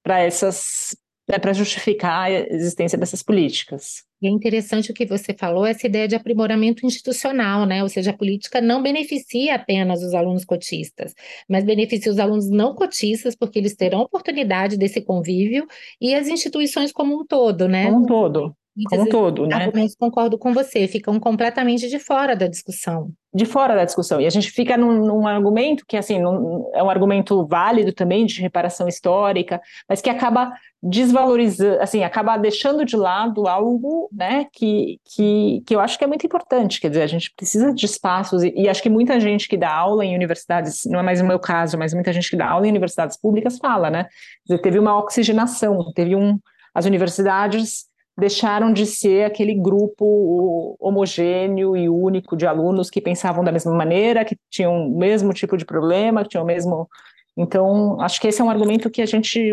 essas 0.06 0.96
né, 1.28 1.38
para 1.38 1.54
justificar 1.54 2.24
a 2.24 2.30
existência 2.30 2.98
dessas 2.98 3.22
políticas. 3.22 4.04
E 4.20 4.26
é 4.26 4.30
interessante 4.30 4.90
o 4.90 4.94
que 4.94 5.06
você 5.06 5.34
falou, 5.34 5.64
essa 5.64 5.86
ideia 5.86 6.06
de 6.06 6.14
aprimoramento 6.14 6.84
institucional, 6.84 7.64
né? 7.66 7.82
Ou 7.82 7.88
seja, 7.88 8.10
a 8.10 8.16
política 8.16 8.60
não 8.60 8.82
beneficia 8.82 9.54
apenas 9.54 10.02
os 10.02 10.14
alunos 10.14 10.44
cotistas, 10.44 11.14
mas 11.48 11.64
beneficia 11.64 12.12
os 12.12 12.18
alunos 12.18 12.50
não 12.50 12.74
cotistas, 12.74 13.34
porque 13.34 13.58
eles 13.58 13.74
terão 13.74 14.00
oportunidade 14.00 14.76
desse 14.76 15.00
convívio, 15.00 15.66
e 16.00 16.14
as 16.14 16.28
instituições 16.28 16.92
como 16.92 17.18
um 17.18 17.24
todo, 17.24 17.68
né? 17.68 17.86
Como 17.86 18.04
um 18.04 18.06
todo. 18.06 18.54
Como 18.88 19.02
um 19.02 19.06
todo, 19.06 19.46
né? 19.46 19.54
Argumentos 19.54 19.94
concordo 19.94 20.36
com 20.36 20.52
você, 20.52 20.88
ficam 20.88 21.20
completamente 21.20 21.88
de 21.88 21.98
fora 22.00 22.34
da 22.34 22.48
discussão. 22.48 23.12
De 23.32 23.46
fora 23.46 23.76
da 23.76 23.84
discussão. 23.84 24.20
E 24.20 24.26
a 24.26 24.30
gente 24.30 24.50
fica 24.50 24.76
num, 24.76 24.92
num 25.06 25.26
argumento 25.28 25.84
que, 25.86 25.96
assim, 25.96 26.20
num, 26.20 26.68
é 26.74 26.82
um 26.82 26.90
argumento 26.90 27.46
válido 27.46 27.92
também 27.92 28.26
de 28.26 28.40
reparação 28.40 28.88
histórica, 28.88 29.60
mas 29.88 30.00
que 30.00 30.10
acaba 30.10 30.52
desvalorizando, 30.82 31.80
assim, 31.80 32.02
acaba 32.02 32.36
deixando 32.36 32.84
de 32.84 32.96
lado 32.96 33.46
algo, 33.46 34.08
né, 34.12 34.46
que, 34.52 34.98
que, 35.04 35.62
que 35.64 35.74
eu 35.74 35.78
acho 35.78 35.96
que 35.96 36.02
é 36.02 36.08
muito 36.08 36.26
importante. 36.26 36.80
Quer 36.80 36.88
dizer, 36.88 37.02
a 37.02 37.06
gente 37.06 37.32
precisa 37.36 37.72
de 37.72 37.86
espaços, 37.86 38.42
e, 38.42 38.52
e 38.56 38.68
acho 38.68 38.82
que 38.82 38.90
muita 38.90 39.20
gente 39.20 39.48
que 39.48 39.56
dá 39.56 39.72
aula 39.72 40.04
em 40.04 40.16
universidades, 40.16 40.82
não 40.86 40.98
é 40.98 41.02
mais 41.02 41.20
o 41.20 41.24
meu 41.24 41.38
caso, 41.38 41.78
mas 41.78 41.94
muita 41.94 42.12
gente 42.12 42.28
que 42.28 42.36
dá 42.36 42.48
aula 42.48 42.66
em 42.66 42.70
universidades 42.70 43.16
públicas 43.16 43.56
fala, 43.56 43.88
né? 43.88 44.04
Quer 44.46 44.54
dizer, 44.54 44.62
teve 44.62 44.78
uma 44.80 44.98
oxigenação, 44.98 45.92
teve 45.94 46.16
um. 46.16 46.40
As 46.74 46.86
universidades 46.86 47.84
deixaram 48.16 48.72
de 48.72 48.86
ser 48.86 49.24
aquele 49.24 49.54
grupo 49.54 50.76
homogêneo 50.78 51.76
e 51.76 51.88
único 51.88 52.36
de 52.36 52.46
alunos 52.46 52.88
que 52.88 53.00
pensavam 53.00 53.42
da 53.42 53.50
mesma 53.50 53.74
maneira, 53.74 54.24
que 54.24 54.36
tinham 54.48 54.86
o 54.86 54.98
mesmo 54.98 55.32
tipo 55.32 55.56
de 55.56 55.64
problema, 55.64 56.22
que 56.22 56.30
tinham 56.30 56.44
o 56.44 56.46
mesmo. 56.46 56.88
Então, 57.36 58.00
acho 58.00 58.20
que 58.20 58.28
esse 58.28 58.40
é 58.40 58.44
um 58.44 58.50
argumento 58.50 58.90
que 58.90 59.02
a 59.02 59.06
gente 59.06 59.52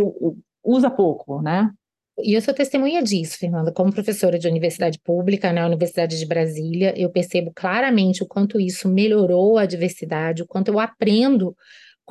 usa 0.64 0.90
pouco, 0.90 1.42
né? 1.42 1.72
E 2.24 2.34
eu 2.34 2.42
sou 2.42 2.54
testemunha 2.54 3.02
disso, 3.02 3.38
Fernanda. 3.40 3.72
Como 3.72 3.92
professora 3.92 4.38
de 4.38 4.48
universidade 4.48 5.00
pública 5.00 5.52
na 5.52 5.66
Universidade 5.66 6.20
de 6.20 6.26
Brasília, 6.26 6.94
eu 6.96 7.10
percebo 7.10 7.52
claramente 7.56 8.22
o 8.22 8.28
quanto 8.28 8.60
isso 8.60 8.88
melhorou 8.88 9.58
a 9.58 9.66
diversidade, 9.66 10.44
o 10.44 10.48
quanto 10.48 10.68
eu 10.68 10.80
aprendo 10.80 11.56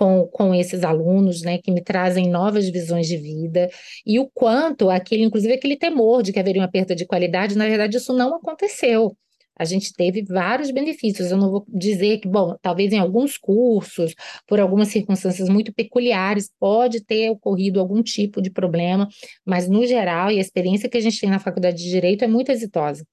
com, 0.01 0.27
com 0.29 0.55
esses 0.55 0.83
alunos, 0.83 1.43
né, 1.43 1.59
que 1.59 1.71
me 1.71 1.83
trazem 1.83 2.31
novas 2.31 2.67
visões 2.71 3.07
de 3.07 3.19
vida, 3.19 3.69
e 4.07 4.19
o 4.19 4.31
quanto 4.33 4.89
aquele, 4.89 5.25
inclusive 5.25 5.53
aquele 5.53 5.77
temor 5.77 6.23
de 6.23 6.33
que 6.33 6.39
haveria 6.39 6.63
uma 6.63 6.71
perda 6.71 6.97
de 6.97 7.05
qualidade, 7.05 7.55
na 7.55 7.69
verdade, 7.69 7.99
isso 7.99 8.15
não 8.15 8.35
aconteceu. 8.35 9.15
A 9.55 9.65
gente 9.67 9.93
teve 9.93 10.23
vários 10.23 10.71
benefícios. 10.71 11.31
Eu 11.31 11.37
não 11.37 11.51
vou 11.51 11.67
dizer 11.69 12.19
que, 12.19 12.27
bom, 12.27 12.57
talvez 12.63 12.95
em 12.95 12.99
alguns 12.99 13.37
cursos, 13.37 14.15
por 14.47 14.59
algumas 14.59 14.89
circunstâncias 14.89 15.51
muito 15.51 15.71
peculiares, 15.71 16.51
pode 16.59 17.05
ter 17.05 17.29
ocorrido 17.29 17.79
algum 17.79 18.03
tipo 18.03 18.41
de 18.41 18.51
problema, 18.51 19.07
mas 19.45 19.69
no 19.69 19.85
geral, 19.85 20.31
e 20.31 20.39
a 20.39 20.41
experiência 20.41 20.89
que 20.89 20.97
a 20.97 21.01
gente 21.03 21.21
tem 21.21 21.29
na 21.29 21.39
faculdade 21.39 21.77
de 21.77 21.91
Direito 21.91 22.25
é 22.25 22.27
muito 22.27 22.51
exitosa. 22.51 23.05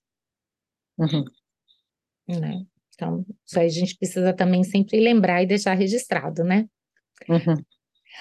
Uhum. 0.97 1.25
Né? 2.29 2.61
Então, 2.95 3.25
isso 3.45 3.59
aí 3.59 3.65
a 3.65 3.69
gente 3.69 3.97
precisa 3.97 4.33
também 4.33 4.63
sempre 4.63 5.01
lembrar 5.01 5.43
e 5.43 5.45
deixar 5.45 5.73
registrado, 5.73 6.45
né? 6.45 6.65
Uhum. 7.29 7.55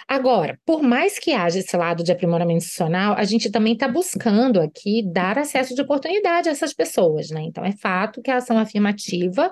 Agora, 0.07 0.59
por 0.64 0.82
mais 0.82 1.18
que 1.18 1.32
haja 1.32 1.59
esse 1.59 1.76
lado 1.76 2.05
de 2.05 2.12
aprimoramento 2.12 2.59
institucional, 2.59 3.14
a 3.16 3.24
gente 3.24 3.51
também 3.51 3.72
está 3.72 3.88
buscando 3.88 4.61
aqui 4.61 5.03
dar 5.03 5.38
acesso 5.38 5.74
de 5.74 5.80
oportunidade 5.80 6.49
a 6.49 6.53
essas 6.53 6.72
pessoas, 6.74 7.30
né? 7.30 7.42
Então, 7.42 7.64
é 7.64 7.72
fato 7.72 8.20
que 8.20 8.30
a 8.30 8.36
ação 8.36 8.59
afirmativa, 8.59 9.51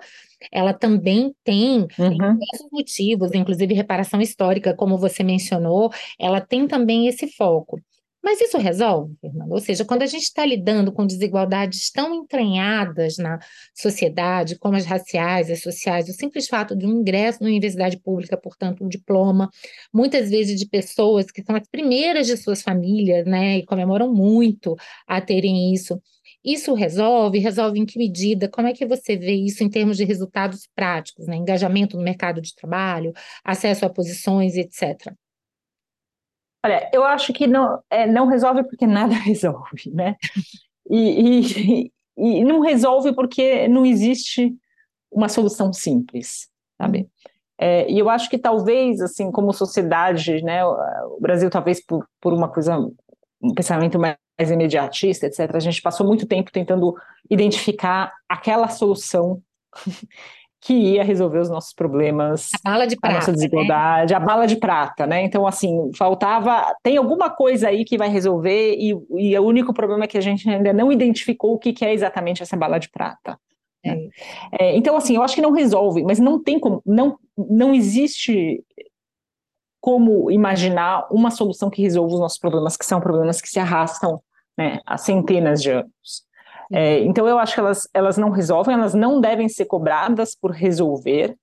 ela 0.52 0.72
também 0.72 1.34
tem 1.42 1.86
uhum. 1.98 2.38
motivos, 2.70 3.32
inclusive 3.32 3.74
reparação 3.74 4.20
histórica, 4.20 4.74
como 4.74 4.98
você 4.98 5.22
mencionou, 5.22 5.90
ela 6.18 6.40
tem 6.40 6.68
também 6.68 7.08
esse 7.08 7.26
foco. 7.26 7.80
Mas 8.24 8.40
isso 8.40 8.56
resolve, 8.56 9.14
Fernando? 9.20 9.52
Ou 9.52 9.60
seja, 9.60 9.84
quando 9.84 10.00
a 10.00 10.06
gente 10.06 10.22
está 10.22 10.46
lidando 10.46 10.90
com 10.90 11.06
desigualdades 11.06 11.90
tão 11.90 12.14
entranhadas 12.14 13.18
na 13.18 13.38
sociedade, 13.74 14.58
como 14.58 14.76
as 14.76 14.86
raciais, 14.86 15.50
as 15.50 15.60
sociais, 15.60 16.08
o 16.08 16.12
simples 16.14 16.48
fato 16.48 16.74
de 16.74 16.86
um 16.86 17.00
ingresso 17.00 17.42
na 17.42 17.50
universidade 17.50 17.98
pública, 18.00 18.34
portanto, 18.34 18.82
um 18.82 18.88
diploma, 18.88 19.50
muitas 19.92 20.30
vezes 20.30 20.58
de 20.58 20.66
pessoas 20.66 21.30
que 21.30 21.42
são 21.42 21.54
as 21.54 21.68
primeiras 21.68 22.26
de 22.26 22.38
suas 22.38 22.62
famílias, 22.62 23.26
né, 23.26 23.58
e 23.58 23.66
comemoram 23.66 24.10
muito 24.10 24.74
a 25.06 25.20
terem 25.20 25.74
isso. 25.74 26.00
Isso 26.42 26.72
resolve? 26.72 27.38
Resolve 27.38 27.78
em 27.78 27.84
que 27.84 27.98
medida? 27.98 28.48
Como 28.48 28.68
é 28.68 28.72
que 28.72 28.86
você 28.86 29.18
vê 29.18 29.34
isso 29.34 29.62
em 29.62 29.68
termos 29.68 29.98
de 29.98 30.04
resultados 30.04 30.66
práticos, 30.74 31.26
né? 31.26 31.36
Engajamento 31.36 31.96
no 31.96 32.02
mercado 32.02 32.40
de 32.40 32.54
trabalho, 32.54 33.12
acesso 33.44 33.84
a 33.84 33.90
posições, 33.90 34.56
etc. 34.56 35.14
Olha, 36.64 36.88
eu 36.94 37.04
acho 37.04 37.30
que 37.34 37.46
não, 37.46 37.78
é, 37.90 38.06
não 38.06 38.26
resolve 38.26 38.64
porque 38.64 38.86
nada 38.86 39.12
resolve, 39.20 39.90
né? 39.92 40.16
E, 40.88 41.84
e, 41.86 41.92
e, 42.16 42.44
não 42.44 42.60
resolve 42.60 43.12
porque 43.12 43.68
não 43.68 43.84
existe 43.84 44.54
uma 45.12 45.28
solução 45.28 45.74
simples, 45.74 46.48
sabe? 46.80 47.06
É, 47.58 47.90
e 47.90 47.98
eu 47.98 48.08
acho 48.08 48.30
que 48.30 48.38
talvez, 48.38 49.00
assim, 49.02 49.30
como 49.30 49.52
sociedade, 49.52 50.42
né, 50.42 50.64
o 50.64 51.18
Brasil 51.20 51.50
talvez 51.50 51.84
por, 51.84 52.06
por 52.20 52.32
uma 52.32 52.48
coisa, 52.48 52.78
um 52.78 53.54
pensamento 53.54 53.98
mais 53.98 54.16
imediatista, 54.50 55.26
etc., 55.26 55.54
a 55.54 55.60
gente 55.60 55.82
passou 55.82 56.06
muito 56.06 56.26
tempo 56.26 56.50
tentando 56.50 56.94
identificar 57.30 58.12
aquela 58.28 58.68
solução 58.68 59.40
que 60.64 60.72
ia 60.72 61.04
resolver 61.04 61.40
os 61.40 61.50
nossos 61.50 61.74
problemas, 61.74 62.48
a 62.64 62.70
bala 62.70 62.86
de 62.86 62.96
prata, 62.96 63.14
a 63.14 63.18
nossa 63.18 63.30
né? 63.32 63.36
desigualdade, 63.36 64.14
né? 64.14 64.16
a 64.16 64.20
bala 64.20 64.46
de 64.46 64.56
prata, 64.56 65.06
né? 65.06 65.22
Então, 65.22 65.46
assim, 65.46 65.90
faltava, 65.94 66.74
tem 66.82 66.96
alguma 66.96 67.28
coisa 67.28 67.68
aí 67.68 67.84
que 67.84 67.98
vai 67.98 68.08
resolver 68.08 68.74
e, 68.78 68.96
e 69.18 69.38
o 69.38 69.44
único 69.44 69.74
problema 69.74 70.04
é 70.04 70.06
que 70.06 70.16
a 70.16 70.22
gente 70.22 70.48
ainda 70.48 70.72
não 70.72 70.90
identificou 70.90 71.52
o 71.52 71.58
que, 71.58 71.74
que 71.74 71.84
é 71.84 71.92
exatamente 71.92 72.42
essa 72.42 72.56
bala 72.56 72.78
de 72.78 72.88
prata. 72.88 73.38
Né? 73.84 74.08
É. 74.58 74.70
É, 74.70 74.76
então, 74.76 74.96
assim, 74.96 75.16
eu 75.16 75.22
acho 75.22 75.34
que 75.34 75.42
não 75.42 75.52
resolve, 75.52 76.02
mas 76.02 76.18
não 76.18 76.42
tem 76.42 76.58
como, 76.58 76.80
não, 76.86 77.18
não 77.36 77.74
existe 77.74 78.64
como 79.82 80.30
imaginar 80.30 81.06
uma 81.10 81.30
solução 81.30 81.68
que 81.68 81.82
resolva 81.82 82.14
os 82.14 82.20
nossos 82.20 82.38
problemas, 82.38 82.74
que 82.74 82.86
são 82.86 83.02
problemas 83.02 83.38
que 83.38 83.50
se 83.50 83.60
arrastam 83.60 84.18
né, 84.56 84.80
há 84.86 84.96
centenas 84.96 85.60
de 85.60 85.72
anos. 85.72 86.24
É, 86.72 87.00
então, 87.00 87.26
eu 87.26 87.38
acho 87.38 87.54
que 87.54 87.60
elas, 87.60 87.88
elas 87.92 88.16
não 88.16 88.30
resolvem, 88.30 88.74
elas 88.74 88.94
não 88.94 89.20
devem 89.20 89.48
ser 89.48 89.66
cobradas 89.66 90.34
por 90.34 90.50
resolver. 90.50 91.36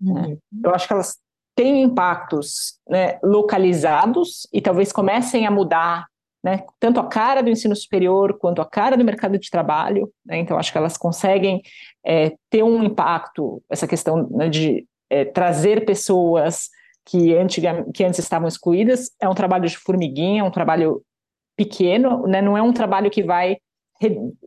Né? 0.00 0.20
Uhum. 0.22 0.28
Né? 0.30 0.36
Eu 0.64 0.74
acho 0.74 0.86
que 0.86 0.92
elas 0.92 1.18
têm 1.54 1.82
impactos 1.82 2.78
né, 2.88 3.18
localizados 3.22 4.46
e 4.52 4.60
talvez 4.60 4.92
comecem 4.92 5.46
a 5.46 5.50
mudar 5.50 6.06
né, 6.42 6.64
tanto 6.78 7.00
a 7.00 7.06
cara 7.06 7.42
do 7.42 7.50
ensino 7.50 7.76
superior 7.76 8.38
quanto 8.38 8.62
a 8.62 8.66
cara 8.66 8.96
do 8.96 9.04
mercado 9.04 9.38
de 9.38 9.50
trabalho. 9.50 10.10
Né? 10.24 10.38
Então, 10.38 10.58
acho 10.58 10.72
que 10.72 10.78
elas 10.78 10.96
conseguem 10.96 11.60
é, 12.04 12.34
ter 12.48 12.62
um 12.62 12.82
impacto, 12.82 13.62
essa 13.68 13.86
questão 13.86 14.28
né, 14.30 14.48
de 14.48 14.86
é, 15.10 15.24
trazer 15.24 15.84
pessoas 15.84 16.70
que, 17.04 17.34
antiga, 17.36 17.84
que 17.92 18.04
antes 18.04 18.20
estavam 18.20 18.48
excluídas. 18.48 19.10
É 19.20 19.28
um 19.28 19.34
trabalho 19.34 19.68
de 19.68 19.76
formiguinha, 19.76 20.42
é 20.42 20.44
um 20.44 20.50
trabalho 20.50 21.02
pequeno, 21.56 22.26
né? 22.26 22.40
não 22.40 22.56
é 22.56 22.62
um 22.62 22.72
trabalho 22.72 23.10
que 23.10 23.22
vai 23.22 23.58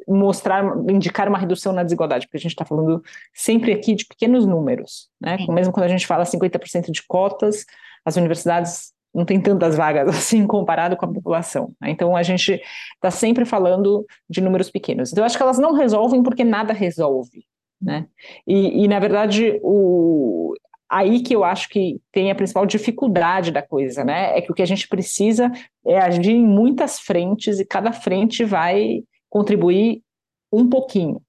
mostrar, 0.07 0.63
indicar 0.89 1.27
uma 1.27 1.37
redução 1.37 1.73
na 1.73 1.83
desigualdade, 1.83 2.25
porque 2.25 2.37
a 2.37 2.39
gente 2.39 2.51
está 2.51 2.65
falando 2.65 3.03
sempre 3.33 3.71
aqui 3.71 3.95
de 3.95 4.05
pequenos 4.05 4.45
números, 4.45 5.09
né? 5.21 5.37
Mesmo 5.49 5.73
quando 5.73 5.85
a 5.85 5.89
gente 5.89 6.07
fala 6.07 6.23
50% 6.23 6.91
de 6.91 7.03
cotas, 7.03 7.65
as 8.05 8.15
universidades 8.17 8.91
não 9.13 9.25
têm 9.25 9.39
tantas 9.39 9.75
vagas 9.75 10.07
assim 10.15 10.47
comparado 10.47 10.97
com 10.97 11.05
a 11.05 11.13
população. 11.13 11.73
Né? 11.79 11.91
Então 11.91 12.15
a 12.15 12.23
gente 12.23 12.59
está 12.95 13.11
sempre 13.11 13.45
falando 13.45 14.05
de 14.29 14.41
números 14.41 14.71
pequenos. 14.71 15.11
Então 15.11 15.21
eu 15.21 15.25
acho 15.25 15.37
que 15.37 15.43
elas 15.43 15.59
não 15.59 15.73
resolvem 15.73 16.23
porque 16.23 16.43
nada 16.43 16.73
resolve, 16.73 17.45
né? 17.81 18.07
E, 18.47 18.83
e 18.83 18.87
na 18.87 18.99
verdade 18.99 19.59
o 19.61 20.55
aí 20.89 21.21
que 21.21 21.35
eu 21.35 21.43
acho 21.43 21.69
que 21.69 21.99
tem 22.11 22.29
a 22.29 22.35
principal 22.35 22.67
dificuldade 22.67 23.51
da 23.51 23.63
coisa, 23.63 24.03
né? 24.03 24.37
É 24.37 24.41
que 24.41 24.51
o 24.51 24.55
que 24.55 24.61
a 24.61 24.65
gente 24.65 24.87
precisa 24.87 25.51
é 25.85 25.97
agir 25.97 26.33
em 26.33 26.45
muitas 26.45 26.99
frentes 26.99 27.59
e 27.59 27.65
cada 27.65 27.91
frente 27.91 28.43
vai 28.43 29.03
contribuir 29.33 30.03
um 30.51 30.69
pouquinho, 30.69 31.19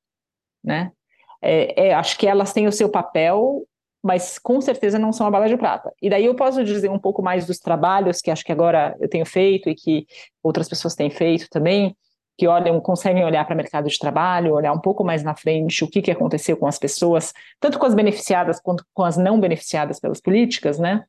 né? 0.63 0.93
É, 1.41 1.87
é, 1.87 1.95
acho 1.95 2.19
que 2.19 2.27
elas 2.27 2.53
têm 2.53 2.67
o 2.67 2.73
seu 2.73 2.87
papel, 2.87 3.67
mas 4.03 4.39
com 4.39 4.61
certeza 4.61 4.99
não 4.99 5.11
são 5.11 5.27
a 5.27 5.31
bala 5.31 5.49
de 5.49 5.57
prata. 5.57 5.91
E 6.03 6.11
daí 6.11 6.27
eu 6.27 6.35
posso 6.35 6.63
dizer 6.63 6.91
um 6.91 6.99
pouco 6.99 7.23
mais 7.23 7.47
dos 7.47 7.59
trabalhos 7.59 8.21
que 8.21 8.31
acho 8.31 8.45
que 8.45 8.53
agora 8.53 8.95
eu 9.01 9.09
tenho 9.09 9.25
feito 9.25 9.71
e 9.71 9.75
que 9.75 10.07
outras 10.43 10.69
pessoas 10.69 10.95
têm 10.95 11.09
feito 11.09 11.49
também, 11.49 11.97
que 12.37 12.47
olham, 12.47 12.79
conseguem 12.79 13.25
olhar 13.25 13.47
para 13.47 13.55
o 13.55 13.57
mercado 13.57 13.89
de 13.89 13.99
trabalho, 13.99 14.53
olhar 14.53 14.75
um 14.75 14.81
pouco 14.81 15.03
mais 15.03 15.23
na 15.23 15.35
frente 15.35 15.83
o 15.83 15.89
que, 15.89 16.03
que 16.03 16.11
aconteceu 16.11 16.59
com 16.59 16.67
as 16.67 16.79
pessoas, 16.79 17.33
tanto 17.59 17.79
com 17.79 17.87
as 17.87 17.95
beneficiadas 17.95 18.61
quanto 18.61 18.85
com 18.93 19.03
as 19.03 19.17
não 19.17 19.41
beneficiadas 19.41 19.99
pelas 19.99 20.21
políticas, 20.21 20.79
né? 20.79 21.05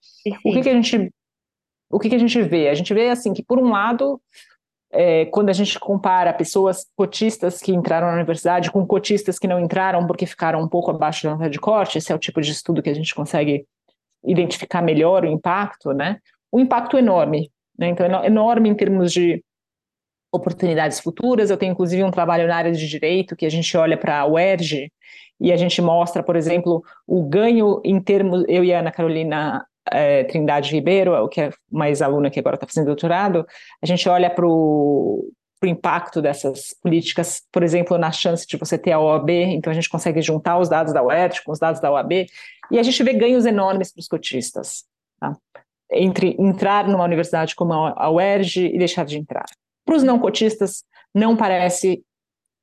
O 0.46 0.54
que, 0.54 0.62
que 0.62 0.70
a 0.70 0.74
gente 0.74 1.12
o 1.90 2.00
que, 2.00 2.08
que 2.08 2.16
a 2.16 2.20
gente 2.20 2.42
vê? 2.42 2.70
A 2.70 2.74
gente 2.74 2.94
vê 2.94 3.10
assim 3.10 3.34
que 3.34 3.44
por 3.44 3.60
um 3.60 3.72
lado 3.72 4.22
é, 4.96 5.26
quando 5.26 5.50
a 5.50 5.54
gente 5.54 5.78
compara 5.78 6.34
pessoas 6.34 6.88
cotistas 6.96 7.60
que 7.60 7.74
entraram 7.74 8.08
na 8.08 8.14
universidade 8.14 8.72
com 8.72 8.86
cotistas 8.86 9.38
que 9.38 9.48
não 9.48 9.60
entraram 9.60 10.08
porque 10.08 10.26
ficaram 10.26 10.62
um 10.62 10.68
pouco 10.68 10.90
abaixo 10.92 11.26
da 11.26 11.36
nota 11.36 11.50
de 11.50 11.60
corte, 11.60 11.98
esse 11.98 12.12
é 12.12 12.16
o 12.16 12.20
tipo 12.20 12.42
de 12.42 12.52
estudo 12.52 12.82
que 12.82 12.90
a 12.90 12.94
gente 12.94 13.14
consegue 13.14 13.66
identificar 14.24 14.82
melhor 14.82 15.24
o 15.24 15.28
impacto, 15.28 15.92
né? 15.92 16.18
O 16.52 16.60
impacto 16.60 16.98
enorme, 16.98 17.52
né? 17.78 17.90
Então, 17.90 18.06
enorme 18.24 18.70
em 18.70 18.74
termos 18.74 19.12
de 19.12 19.44
oportunidades 20.34 21.00
futuras. 21.00 21.50
Eu 21.50 21.58
tenho, 21.58 21.74
inclusive, 21.74 22.04
um 22.04 22.12
trabalho 22.12 22.48
na 22.48 22.56
área 22.56 22.72
de 22.72 22.88
direito 22.88 23.36
que 23.36 23.46
a 23.46 23.52
gente 23.52 23.76
olha 23.78 23.98
para 23.98 24.20
a 24.20 24.26
UERJ 24.26 24.92
e 25.40 25.52
a 25.52 25.58
gente 25.58 25.82
mostra, 25.82 26.24
por 26.24 26.36
exemplo, 26.36 26.84
o 27.06 27.24
ganho 27.24 27.82
em 27.84 28.00
termos. 28.00 28.46
Eu 28.48 28.64
e 28.64 28.74
a 28.74 28.80
Ana 28.80 28.92
Carolina 28.92 29.66
é, 29.92 30.24
Trindade 30.24 30.72
Ribeiro, 30.72 31.28
que 31.30 31.42
é 31.42 31.50
uma 31.72 31.88
ex-aluna 31.88 32.30
que 32.30 32.40
agora 32.40 32.56
está 32.56 32.68
fazendo 32.68 32.88
doutorado, 32.88 33.46
a 33.82 33.86
gente 33.86 34.08
olha 34.10 34.30
para 34.30 34.46
o 34.46 35.32
impacto 35.64 36.22
dessas 36.22 36.76
políticas, 36.82 37.42
por 37.52 37.64
exemplo, 37.64 37.98
na 37.98 38.12
chance 38.12 38.46
de 38.46 38.58
você 38.58 38.78
ter 38.78 38.92
a 38.92 39.00
OAB, 39.00 39.30
então 39.30 39.72
a 39.72 39.74
gente 39.74 39.90
consegue 39.90 40.22
juntar 40.22 40.60
os 40.60 40.70
dados 40.70 40.94
da 40.94 41.02
UERJ 41.02 41.44
com 41.44 41.52
os 41.52 41.60
dados 41.60 41.82
da 41.82 41.92
OAB, 41.92 42.28
e 42.72 42.80
a 42.80 42.84
gente 42.84 43.02
vê 43.04 43.14
ganhos 43.14 43.46
enormes 43.46 43.92
para 43.92 44.00
os 44.00 44.08
cotistas, 44.08 44.86
tá? 45.20 45.36
entre 45.92 46.36
entrar 46.40 46.88
numa 46.88 47.04
universidade 47.04 47.56
como 47.56 47.74
a 47.74 48.10
UERJ 48.10 48.74
e 48.74 48.78
deixar 48.78 49.06
de 49.06 49.18
entrar. 49.18 49.46
Para 49.86 49.96
os 49.96 50.04
não 50.04 50.20
cotistas, 50.20 50.84
não 51.14 51.38
parece 51.38 52.04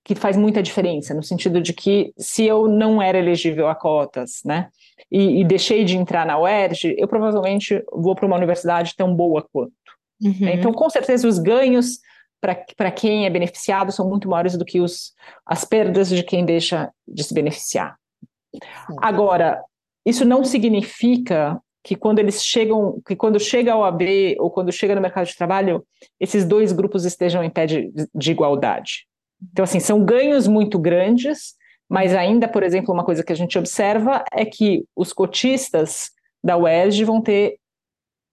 que 0.05 0.15
faz 0.15 0.37
muita 0.37 0.63
diferença, 0.63 1.15
no 1.15 1.23
sentido 1.23 1.61
de 1.61 1.73
que 1.73 2.13
se 2.19 2.45
eu 2.45 2.67
não 2.67 3.01
era 3.01 3.19
elegível 3.19 3.69
a 3.69 3.75
cotas, 3.75 4.41
né, 4.45 4.69
e, 5.11 5.41
e 5.41 5.45
deixei 5.45 5.85
de 5.85 5.97
entrar 5.97 6.27
na 6.27 6.39
UERJ, 6.39 6.97
eu 6.99 7.07
provavelmente 7.07 7.83
vou 7.93 8.15
para 8.15 8.27
uma 8.27 8.37
universidade 8.37 8.95
tão 8.97 9.15
boa 9.15 9.47
quanto. 9.53 9.73
Uhum. 10.21 10.49
Então, 10.49 10.73
com 10.73 10.89
certeza, 10.89 11.27
os 11.27 11.39
ganhos 11.39 11.99
para 12.77 12.91
quem 12.91 13.25
é 13.25 13.31
beneficiado 13.31 13.93
são 13.93 14.09
muito 14.09 14.29
maiores 14.29 14.57
do 14.57 14.65
que 14.65 14.81
os, 14.81 15.13
as 15.47 15.65
perdas 15.65 16.09
de 16.09 16.25
quem 16.25 16.45
deixa 16.45 16.91
de 17.07 17.23
se 17.23 17.33
beneficiar. 17.33 17.97
Agora, 19.01 19.63
isso 20.05 20.25
não 20.25 20.45
significa 20.45 21.61
que 21.85 21.97
quando 21.97 22.19
eles 22.19 22.45
chegam, 22.45 23.01
que 23.07 23.15
quando 23.15 23.39
chega 23.39 23.73
ao 23.73 23.85
AB 23.85 24.37
ou 24.39 24.51
quando 24.51 24.73
chega 24.73 24.95
no 24.95 25.01
mercado 25.01 25.27
de 25.27 25.37
trabalho, 25.37 25.85
esses 26.19 26.45
dois 26.45 26.73
grupos 26.73 27.05
estejam 27.05 27.43
em 27.43 27.51
pé 27.51 27.67
de, 27.67 27.93
de 28.15 28.31
igualdade. 28.31 29.07
Então, 29.51 29.65
assim, 29.65 29.81
são 29.81 30.05
ganhos 30.05 30.47
muito 30.47 30.79
grandes, 30.79 31.55
mas 31.89 32.15
ainda, 32.15 32.47
por 32.47 32.63
exemplo, 32.63 32.93
uma 32.93 33.05
coisa 33.05 33.25
que 33.25 33.33
a 33.33 33.37
gente 33.37 33.59
observa 33.59 34.25
é 34.33 34.45
que 34.45 34.85
os 34.95 35.13
cotistas 35.13 36.11
da 36.43 36.57
UERJ 36.57 37.05
vão 37.05 37.21
ter, 37.21 37.59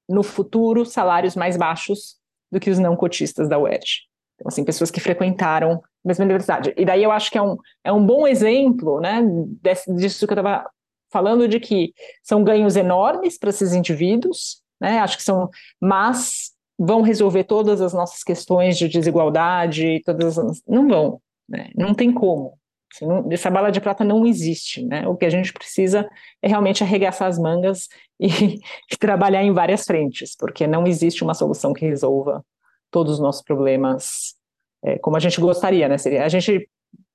no 0.07 0.23
futuro, 0.23 0.85
salários 0.85 1.35
mais 1.35 1.57
baixos 1.57 2.17
do 2.51 2.59
que 2.59 2.69
os 2.69 2.79
não 2.79 2.95
cotistas 2.95 3.47
da 3.47 3.59
UERJ. 3.59 4.07
Então, 4.35 4.47
assim, 4.47 4.63
pessoas 4.63 4.89
que 4.89 4.99
frequentaram 4.99 5.73
a 5.73 6.07
mesma 6.07 6.23
universidade. 6.23 6.73
E 6.77 6.85
daí 6.85 7.03
eu 7.03 7.11
acho 7.11 7.29
que 7.29 7.37
é 7.37 7.41
um, 7.41 7.57
é 7.83 7.91
um 7.91 8.05
bom 8.05 8.25
exemplo, 8.25 8.99
né, 9.01 9.21
desse, 9.61 9.93
disso 9.93 10.25
que 10.25 10.33
eu 10.33 10.39
estava 10.39 10.69
falando 11.11 11.47
de 11.47 11.59
que 11.59 11.93
são 12.23 12.43
ganhos 12.43 12.75
enormes 12.75 13.37
para 13.37 13.49
esses 13.49 13.73
indivíduos, 13.73 14.61
né? 14.79 14.99
Acho 14.99 15.17
que 15.17 15.23
são, 15.23 15.49
mas 15.81 16.51
vão 16.79 17.01
resolver 17.01 17.43
todas 17.43 17.81
as 17.81 17.93
nossas 17.93 18.23
questões 18.23 18.77
de 18.77 18.87
desigualdade, 18.87 20.01
todas 20.05 20.39
as, 20.39 20.61
não 20.65 20.87
vão, 20.87 21.21
né? 21.47 21.69
Não 21.75 21.93
tem 21.93 22.13
como. 22.13 22.57
Assim, 22.91 23.05
não, 23.05 23.27
essa 23.29 23.51
bala 23.51 23.69
de 23.69 23.81
prata 23.81 24.03
não 24.03 24.25
existe, 24.25 24.83
né? 24.85 25.05
O 25.05 25.15
que 25.15 25.25
a 25.25 25.29
gente 25.29 25.51
precisa 25.51 26.09
é 26.41 26.47
realmente 26.47 26.81
arregaçar 26.81 27.27
as 27.27 27.37
mangas 27.37 27.89
e, 28.17 28.27
e 28.91 28.97
trabalhar 28.97 29.43
em 29.43 29.51
várias 29.51 29.83
frentes, 29.83 30.35
porque 30.37 30.65
não 30.65 30.87
existe 30.87 31.21
uma 31.23 31.33
solução 31.33 31.73
que 31.73 31.85
resolva 31.85 32.43
todos 32.89 33.15
os 33.15 33.19
nossos 33.19 33.43
problemas 33.43 34.35
é, 34.81 34.97
como 34.97 35.17
a 35.17 35.19
gente 35.19 35.41
gostaria, 35.41 35.89
né? 35.89 35.97
Seria, 35.97 36.23
a 36.23 36.29
gente 36.29 36.69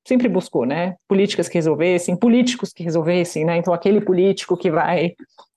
sempre 0.06 0.28
buscou, 0.28 0.66
né? 0.66 0.96
Políticas 1.08 1.48
que 1.48 1.54
resolvessem, 1.54 2.14
políticos 2.14 2.70
que 2.72 2.82
resolvessem, 2.82 3.46
né? 3.46 3.56
Então 3.56 3.72
aquele 3.72 4.02
político 4.02 4.56
que 4.58 4.70
vai 4.70 5.14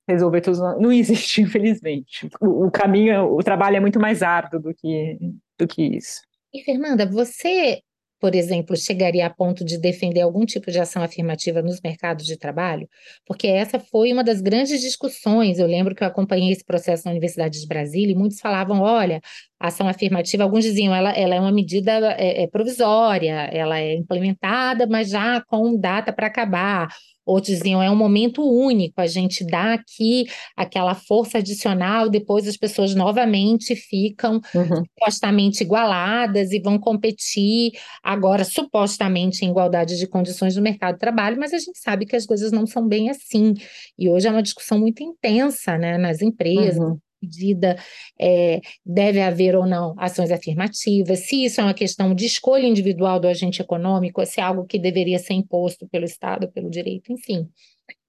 resolver 0.07 0.41
tudo 0.41 0.79
não 0.79 0.91
existe, 0.91 1.41
infelizmente. 1.43 2.29
O, 2.39 2.67
o 2.67 2.71
caminho, 2.71 3.35
o 3.35 3.43
trabalho 3.43 3.77
é 3.77 3.79
muito 3.79 3.99
mais 3.99 4.23
árduo 4.23 4.59
do 4.59 4.73
que 4.73 5.17
do 5.59 5.67
que 5.67 5.83
isso. 5.83 6.21
E 6.53 6.63
Fernanda, 6.63 7.05
você 7.05 7.81
por 8.19 8.33
exemplo, 8.33 8.75
chegaria 8.75 9.25
a 9.25 9.29
ponto 9.29 9.63
de 9.63 9.77
defender 9.77 10.21
algum 10.21 10.45
tipo 10.45 10.71
de 10.71 10.79
ação 10.79 11.03
afirmativa 11.03 11.61
nos 11.61 11.79
mercados 11.81 12.25
de 12.25 12.37
trabalho? 12.37 12.89
Porque 13.25 13.47
essa 13.47 13.79
foi 13.79 14.11
uma 14.11 14.23
das 14.23 14.41
grandes 14.41 14.81
discussões. 14.81 15.59
Eu 15.59 15.67
lembro 15.67 15.93
que 15.93 16.03
eu 16.03 16.07
acompanhei 16.07 16.51
esse 16.51 16.63
processo 16.63 17.05
na 17.05 17.11
Universidade 17.11 17.59
de 17.59 17.67
Brasília 17.67 18.13
e 18.13 18.15
muitos 18.15 18.39
falavam: 18.39 18.81
olha, 18.81 19.21
a 19.59 19.67
ação 19.67 19.87
afirmativa, 19.87 20.43
alguns 20.43 20.63
diziam, 20.63 20.93
ela, 20.93 21.11
ela 21.11 21.35
é 21.35 21.39
uma 21.39 21.51
medida 21.51 21.91
é, 22.17 22.43
é 22.43 22.47
provisória, 22.47 23.49
ela 23.51 23.79
é 23.79 23.95
implementada, 23.95 24.85
mas 24.87 25.09
já 25.09 25.41
com 25.41 25.75
data 25.77 26.13
para 26.13 26.27
acabar. 26.27 26.87
Outros 27.25 27.57
diziam, 27.57 27.83
é 27.83 27.91
um 27.91 27.95
momento 27.95 28.41
único, 28.41 29.01
a 29.01 29.07
gente 29.07 29.45
dá 29.45 29.73
aqui 29.73 30.27
aquela 30.55 30.95
força 30.95 31.39
adicional, 31.39 32.07
depois 32.07 32.47
as 32.47 32.55
pessoas 32.55 32.95
novamente 32.95 33.75
ficam 33.75 34.39
uhum. 34.55 34.83
supostamente 34.97 35.61
igualadas 35.61 36.53
e 36.53 36.59
vão 36.61 36.79
competir 36.79 37.73
agora 38.01 38.45
supostamente 38.45 39.43
em 39.43 39.49
igualdade 39.49 39.97
de 39.97 40.07
condições 40.07 40.55
no 40.55 40.61
mercado 40.61 40.93
de 40.93 41.01
trabalho, 41.01 41.37
mas 41.37 41.51
a 41.51 41.57
gente 41.57 41.77
sabe 41.79 42.05
que 42.05 42.15
as 42.15 42.25
coisas 42.25 42.53
não 42.53 42.65
são 42.65 42.87
bem 42.87 43.09
assim. 43.09 43.55
E 43.99 44.07
hoje 44.07 44.25
é 44.25 44.31
uma 44.31 44.43
discussão 44.43 44.79
muito 44.79 45.03
intensa 45.03 45.77
né, 45.77 45.97
nas 45.97 46.21
empresas, 46.21 46.77
uhum 46.77 46.97
medida 47.21 47.77
é, 48.19 48.61
deve 48.85 49.21
haver 49.21 49.55
ou 49.55 49.65
não 49.65 49.95
ações 49.97 50.31
afirmativas, 50.31 51.27
se 51.27 51.45
isso 51.45 51.61
é 51.61 51.63
uma 51.63 51.73
questão 51.73 52.13
de 52.13 52.25
escolha 52.25 52.65
individual 52.65 53.19
do 53.19 53.27
agente 53.27 53.61
econômico, 53.61 54.25
se 54.25 54.39
é 54.39 54.43
algo 54.43 54.65
que 54.65 54.79
deveria 54.79 55.19
ser 55.19 55.33
imposto 55.33 55.87
pelo 55.87 56.05
Estado, 56.05 56.51
pelo 56.51 56.69
direito, 56.69 57.11
enfim. 57.11 57.47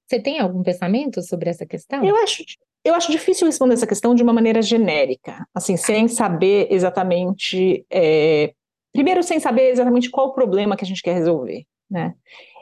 Você 0.07 0.19
tem 0.21 0.39
algum 0.39 0.63
pensamento 0.63 1.23
sobre 1.23 1.51
essa 1.51 1.67
questão? 1.67 2.03
Eu 2.03 2.17
acho, 2.17 2.43
eu 2.85 2.95
acho 2.95 3.13
difícil 3.13 3.47
responder 3.47 3.75
essa 3.75 3.87
questão 3.87 4.15
de 4.15 4.23
uma 4.23 4.33
maneira 4.33 4.63
genérica, 4.63 5.47
assim, 5.55 5.77
sem 5.77 6.09
saber 6.09 6.69
exatamente. 6.71 7.85
É, 7.91 8.53
primeiro, 8.93 9.23
sem 9.23 9.39
saber 9.39 9.71
exatamente 9.71 10.11
qual 10.11 10.29
o 10.29 10.33
problema 10.33 10.77
que 10.77 10.85
a 10.85 10.87
gente 10.87 11.03
quer 11.03 11.15
resolver, 11.15 11.65
né? 11.91 12.15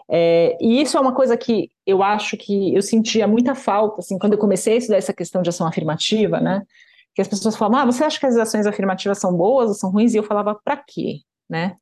É, 0.09 0.57
e 0.61 0.81
isso 0.81 0.97
é 0.97 1.01
uma 1.01 1.15
coisa 1.15 1.37
que 1.37 1.71
eu 1.85 2.03
acho 2.03 2.37
que 2.37 2.75
eu 2.75 2.83
sentia 2.83 3.27
muita 3.27 3.55
falta, 3.55 4.01
assim, 4.01 4.19
quando 4.19 4.35
eu 4.35 4.39
comecei 4.39 4.75
a 4.75 4.77
estudar 4.77 4.99
essa 4.99 5.13
questão 5.13 5.43
de 5.43 5.51
ação 5.51 5.67
afirmativa, 5.67 6.41
né? 6.41 6.63
Que 7.15 7.23
as 7.23 7.29
pessoas 7.29 7.57
falavam, 7.57 7.81
ah, 7.81 7.93
você 7.93 8.05
acha 8.05 8.21
que 8.21 8.27
as 8.27 8.37
ações 8.37 8.67
afirmativas 8.67 9.19
são 9.19 9.35
boas 9.35 9.69
ou 9.69 9.75
são 9.75 9.91
ruins? 9.91 10.15
E 10.15 10.19
eu 10.19 10.23
falava, 10.23 10.55
para 10.55 10.77
quê, 10.77 11.21
né? 11.49 11.77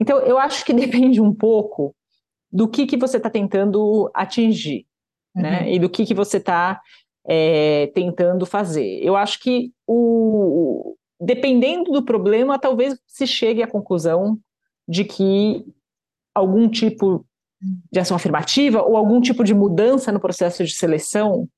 Então, 0.00 0.18
eu 0.18 0.38
acho 0.38 0.64
que 0.64 0.72
depende 0.74 1.20
um 1.20 1.34
pouco 1.34 1.94
do 2.50 2.68
que, 2.68 2.86
que 2.86 2.96
você 2.96 3.18
está 3.18 3.30
tentando 3.30 4.10
atingir, 4.12 4.86
né? 5.34 5.42
uhum. 5.42 5.64
né? 5.66 5.72
E 5.72 5.78
do 5.78 5.88
que, 5.88 6.04
que 6.04 6.14
você 6.14 6.38
está 6.38 6.80
é, 7.26 7.86
tentando 7.94 8.44
fazer. 8.44 8.98
Eu 9.04 9.14
acho 9.16 9.38
que, 9.40 9.72
o, 9.86 10.96
dependendo 11.20 11.92
do 11.92 12.04
problema, 12.04 12.58
talvez 12.58 12.98
se 13.06 13.26
chegue 13.26 13.62
à 13.62 13.68
conclusão 13.68 14.38
de 14.88 15.04
que 15.04 15.64
algum 16.34 16.68
tipo 16.68 17.24
de 17.92 18.00
ação 18.00 18.16
afirmativa 18.16 18.82
ou 18.82 18.96
algum 18.96 19.20
tipo 19.20 19.44
de 19.44 19.54
mudança 19.54 20.10
no 20.10 20.20
processo 20.20 20.64
de 20.64 20.72
seleção, 20.72 21.48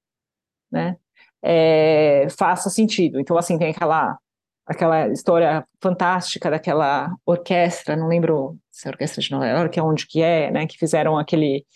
né, 0.70 0.96
é, 1.42 2.26
faça 2.36 2.70
sentido. 2.70 3.20
Então, 3.20 3.36
assim, 3.36 3.58
tem 3.58 3.70
aquela 3.70 4.18
aquela 4.64 5.08
história 5.08 5.66
fantástica 5.82 6.48
daquela 6.48 7.12
orquestra, 7.26 7.96
não 7.96 8.06
lembro 8.06 8.56
se 8.70 8.86
é 8.86 8.90
a 8.90 8.92
orquestra 8.92 9.20
de 9.20 9.30
Nova 9.30 9.46
York, 9.46 9.78
é 9.78 9.82
onde 9.82 10.06
que 10.06 10.22
é, 10.22 10.50
né, 10.50 10.66
que 10.66 10.78
fizeram 10.78 11.18
aquele 11.18 11.66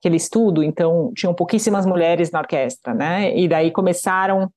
aquele 0.00 0.16
estudo, 0.16 0.62
então 0.62 1.10
tinham 1.16 1.34
pouquíssimas 1.34 1.84
mulheres 1.84 2.30
na 2.30 2.38
orquestra, 2.38 2.94
né, 2.94 3.36
e 3.36 3.48
daí 3.48 3.72
começaram 3.72 4.52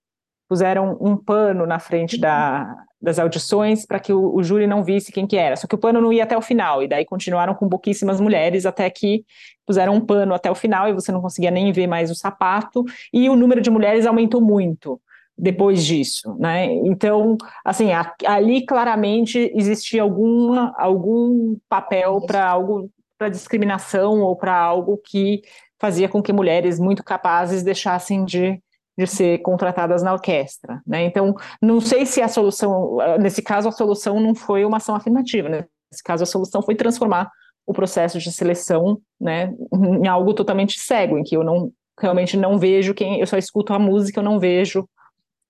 puseram 0.47 0.97
um 0.99 1.15
pano 1.15 1.65
na 1.65 1.79
frente 1.79 2.19
da, 2.19 2.75
das 3.01 3.17
audições 3.17 3.85
para 3.85 3.99
que 3.99 4.13
o, 4.13 4.35
o, 4.35 4.43
júri 4.43 4.67
não 4.67 4.83
visse 4.83 5.11
quem 5.11 5.25
que 5.25 5.35
era. 5.35 5.55
Só 5.55 5.67
que 5.67 5.75
o 5.75 5.77
pano 5.77 5.99
não 5.99 6.13
ia 6.13 6.23
até 6.23 6.37
o 6.37 6.41
final, 6.41 6.83
e 6.83 6.87
daí 6.87 7.05
continuaram 7.05 7.55
com 7.55 7.67
pouquíssimas 7.67 8.21
mulheres 8.21 8.65
até 8.65 8.89
que 8.89 9.25
puseram 9.65 9.95
um 9.95 10.01
pano 10.01 10.33
até 10.33 10.51
o 10.51 10.55
final 10.55 10.87
e 10.87 10.93
você 10.93 11.11
não 11.11 11.21
conseguia 11.21 11.49
nem 11.49 11.71
ver 11.71 11.87
mais 11.87 12.11
o 12.11 12.15
sapato, 12.15 12.83
e 13.11 13.29
o 13.29 13.35
número 13.35 13.61
de 13.61 13.69
mulheres 13.69 14.05
aumentou 14.05 14.41
muito 14.41 15.01
depois 15.37 15.83
disso, 15.83 16.35
né? 16.37 16.71
Então, 16.85 17.35
assim, 17.65 17.91
a, 17.91 18.13
ali 18.27 18.63
claramente 18.63 19.51
existia 19.55 20.03
alguma, 20.03 20.73
algum 20.77 21.57
papel 21.67 22.21
para 22.27 22.47
algo 22.47 22.91
para 23.17 23.29
discriminação 23.29 24.21
ou 24.21 24.35
para 24.35 24.55
algo 24.55 24.97
que 24.97 25.41
fazia 25.79 26.09
com 26.09 26.23
que 26.23 26.33
mulheres 26.33 26.79
muito 26.79 27.03
capazes 27.03 27.61
deixassem 27.61 28.25
de 28.25 28.59
de 28.97 29.07
ser 29.07 29.39
contratadas 29.39 30.03
na 30.03 30.13
orquestra, 30.13 30.81
né? 30.85 31.03
Então, 31.03 31.35
não 31.61 31.79
sei 31.79 32.05
se 32.05 32.21
a 32.21 32.27
solução, 32.27 32.97
nesse 33.19 33.41
caso, 33.41 33.69
a 33.69 33.71
solução 33.71 34.19
não 34.19 34.35
foi 34.35 34.65
uma 34.65 34.77
ação 34.77 34.95
afirmativa, 34.95 35.49
né? 35.49 35.65
Nesse 35.91 36.03
caso, 36.03 36.23
a 36.23 36.27
solução 36.27 36.61
foi 36.61 36.75
transformar 36.75 37.29
o 37.65 37.73
processo 37.73 38.19
de 38.19 38.31
seleção, 38.31 38.99
né, 39.19 39.53
em 39.71 40.07
algo 40.07 40.33
totalmente 40.33 40.79
cego, 40.79 41.17
em 41.17 41.23
que 41.23 41.35
eu 41.35 41.43
não 41.43 41.71
realmente 41.99 42.35
não 42.35 42.57
vejo 42.57 42.93
quem, 42.93 43.19
eu 43.19 43.27
só 43.27 43.37
escuto 43.37 43.73
a 43.73 43.79
música, 43.79 44.19
eu 44.19 44.23
não 44.23 44.39
vejo 44.39 44.87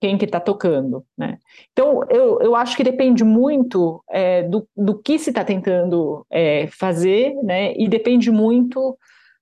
quem 0.02 0.18
que 0.18 0.26
está 0.26 0.40
tocando, 0.40 1.06
né? 1.16 1.38
Então, 1.72 2.04
eu, 2.10 2.42
eu 2.42 2.56
acho 2.56 2.76
que 2.76 2.84
depende 2.84 3.24
muito 3.24 4.04
é, 4.10 4.42
do, 4.44 4.68
do 4.76 4.98
que 5.00 5.20
se 5.20 5.30
está 5.30 5.46
tentando 5.46 6.26
é, 6.30 6.68
fazer, 6.68 7.36
né? 7.44 7.74
E 7.78 7.88
depende 7.88 8.32
muito 8.32 8.98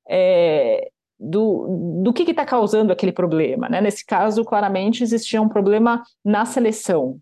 é, 0.08 0.90
do, 1.20 2.02
do 2.04 2.14
que 2.14 2.24
está 2.24 2.46
causando 2.46 2.94
aquele 2.94 3.12
problema. 3.12 3.68
Né? 3.68 3.82
Nesse 3.82 4.06
caso, 4.06 4.46
claramente 4.46 5.04
existia 5.04 5.42
um 5.42 5.50
problema 5.50 6.04
na 6.24 6.46
seleção. 6.46 7.20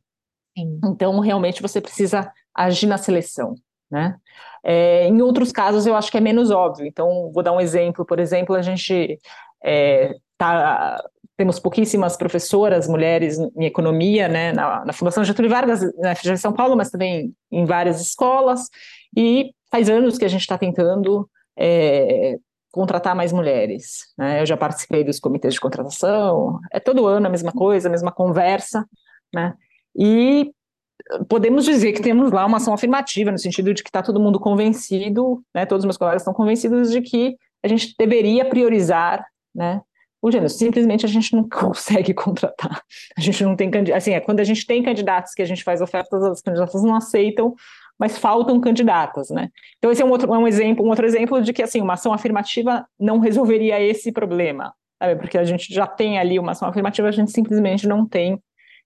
Sim. 0.57 0.79
Então, 0.85 1.19
realmente, 1.19 1.61
você 1.61 1.81
precisa 1.81 2.31
agir 2.53 2.87
na 2.87 2.97
seleção, 2.97 3.55
né? 3.89 4.15
É, 4.63 5.07
em 5.07 5.21
outros 5.21 5.51
casos, 5.51 5.85
eu 5.85 5.95
acho 5.95 6.11
que 6.11 6.17
é 6.17 6.21
menos 6.21 6.51
óbvio. 6.51 6.85
Então, 6.85 7.31
vou 7.33 7.41
dar 7.41 7.53
um 7.53 7.61
exemplo. 7.61 8.05
Por 8.05 8.19
exemplo, 8.19 8.55
a 8.55 8.61
gente 8.61 9.17
é, 9.63 10.15
tá, 10.37 11.01
temos 11.37 11.59
pouquíssimas 11.59 12.17
professoras 12.17 12.87
mulheres 12.87 13.37
em 13.37 13.65
economia, 13.65 14.27
né, 14.27 14.51
na, 14.51 14.83
na 14.83 14.93
Fundação 14.93 15.23
Getúlio 15.23 15.51
Vargas, 15.51 15.81
na 15.97 16.15
FGV 16.15 16.33
de 16.33 16.41
São 16.41 16.51
Paulo, 16.51 16.75
mas 16.75 16.89
também 16.89 17.33
em 17.51 17.63
várias 17.63 18.01
escolas, 18.01 18.69
e 19.15 19.51
faz 19.71 19.89
anos 19.89 20.17
que 20.17 20.25
a 20.25 20.27
gente 20.27 20.41
está 20.41 20.57
tentando 20.57 21.29
é, 21.55 22.37
contratar 22.71 23.15
mais 23.15 23.31
mulheres. 23.31 24.13
Né? 24.17 24.41
Eu 24.41 24.45
já 24.45 24.57
participei 24.57 25.03
dos 25.03 25.19
comitês 25.19 25.53
de 25.53 25.59
contratação, 25.59 26.59
é 26.71 26.79
todo 26.79 27.07
ano 27.07 27.27
a 27.27 27.29
mesma 27.29 27.51
coisa, 27.51 27.87
a 27.87 27.91
mesma 27.91 28.11
conversa, 28.11 28.85
né? 29.33 29.53
E 29.95 30.51
podemos 31.27 31.65
dizer 31.65 31.93
que 31.93 32.01
temos 32.01 32.31
lá 32.31 32.45
uma 32.45 32.57
ação 32.57 32.73
afirmativa, 32.73 33.31
no 33.31 33.39
sentido 33.39 33.73
de 33.73 33.83
que 33.83 33.89
está 33.89 34.01
todo 34.01 34.19
mundo 34.19 34.39
convencido, 34.39 35.43
né? 35.53 35.65
Todos 35.65 35.83
os 35.83 35.85
meus 35.85 35.97
colegas 35.97 36.21
estão 36.21 36.33
convencidos 36.33 36.91
de 36.91 37.01
que 37.01 37.35
a 37.63 37.67
gente 37.67 37.95
deveria 37.97 38.45
priorizar, 38.45 39.25
né? 39.55 39.81
O 40.21 40.31
gênero, 40.31 40.49
simplesmente 40.49 41.05
a 41.05 41.09
gente 41.09 41.35
não 41.35 41.47
consegue 41.49 42.13
contratar. 42.13 42.81
A 43.17 43.21
gente 43.21 43.43
não 43.43 43.55
tem 43.55 43.71
assim, 43.95 44.11
é 44.11 44.19
quando 44.19 44.39
a 44.39 44.43
gente 44.43 44.65
tem 44.65 44.83
candidatos 44.83 45.33
que 45.33 45.41
a 45.41 45.45
gente 45.45 45.63
faz 45.63 45.81
ofertas, 45.81 46.23
as 46.23 46.41
candidatas 46.41 46.83
não 46.83 46.95
aceitam 46.95 47.55
mas 47.99 48.17
faltam 48.17 48.59
candidatas, 48.59 49.29
né? 49.29 49.49
Então 49.77 49.91
esse 49.91 50.01
é 50.01 50.05
um 50.05 50.09
outro 50.09 50.33
é 50.33 50.37
um 50.37 50.47
exemplo, 50.47 50.85
um 50.85 50.89
outro 50.89 51.05
exemplo 51.05 51.41
de 51.41 51.53
que 51.53 51.63
assim 51.63 51.81
uma 51.81 51.93
ação 51.93 52.13
afirmativa 52.13 52.85
não 52.99 53.19
resolveria 53.19 53.79
esse 53.81 54.11
problema, 54.11 54.73
sabe? 55.01 55.19
Porque 55.19 55.37
a 55.37 55.43
gente 55.43 55.73
já 55.73 55.87
tem 55.87 56.19
ali 56.19 56.39
uma 56.39 56.51
ação 56.51 56.67
afirmativa, 56.67 57.07
a 57.07 57.11
gente 57.11 57.31
simplesmente 57.31 57.87
não 57.87 58.07
tem 58.07 58.41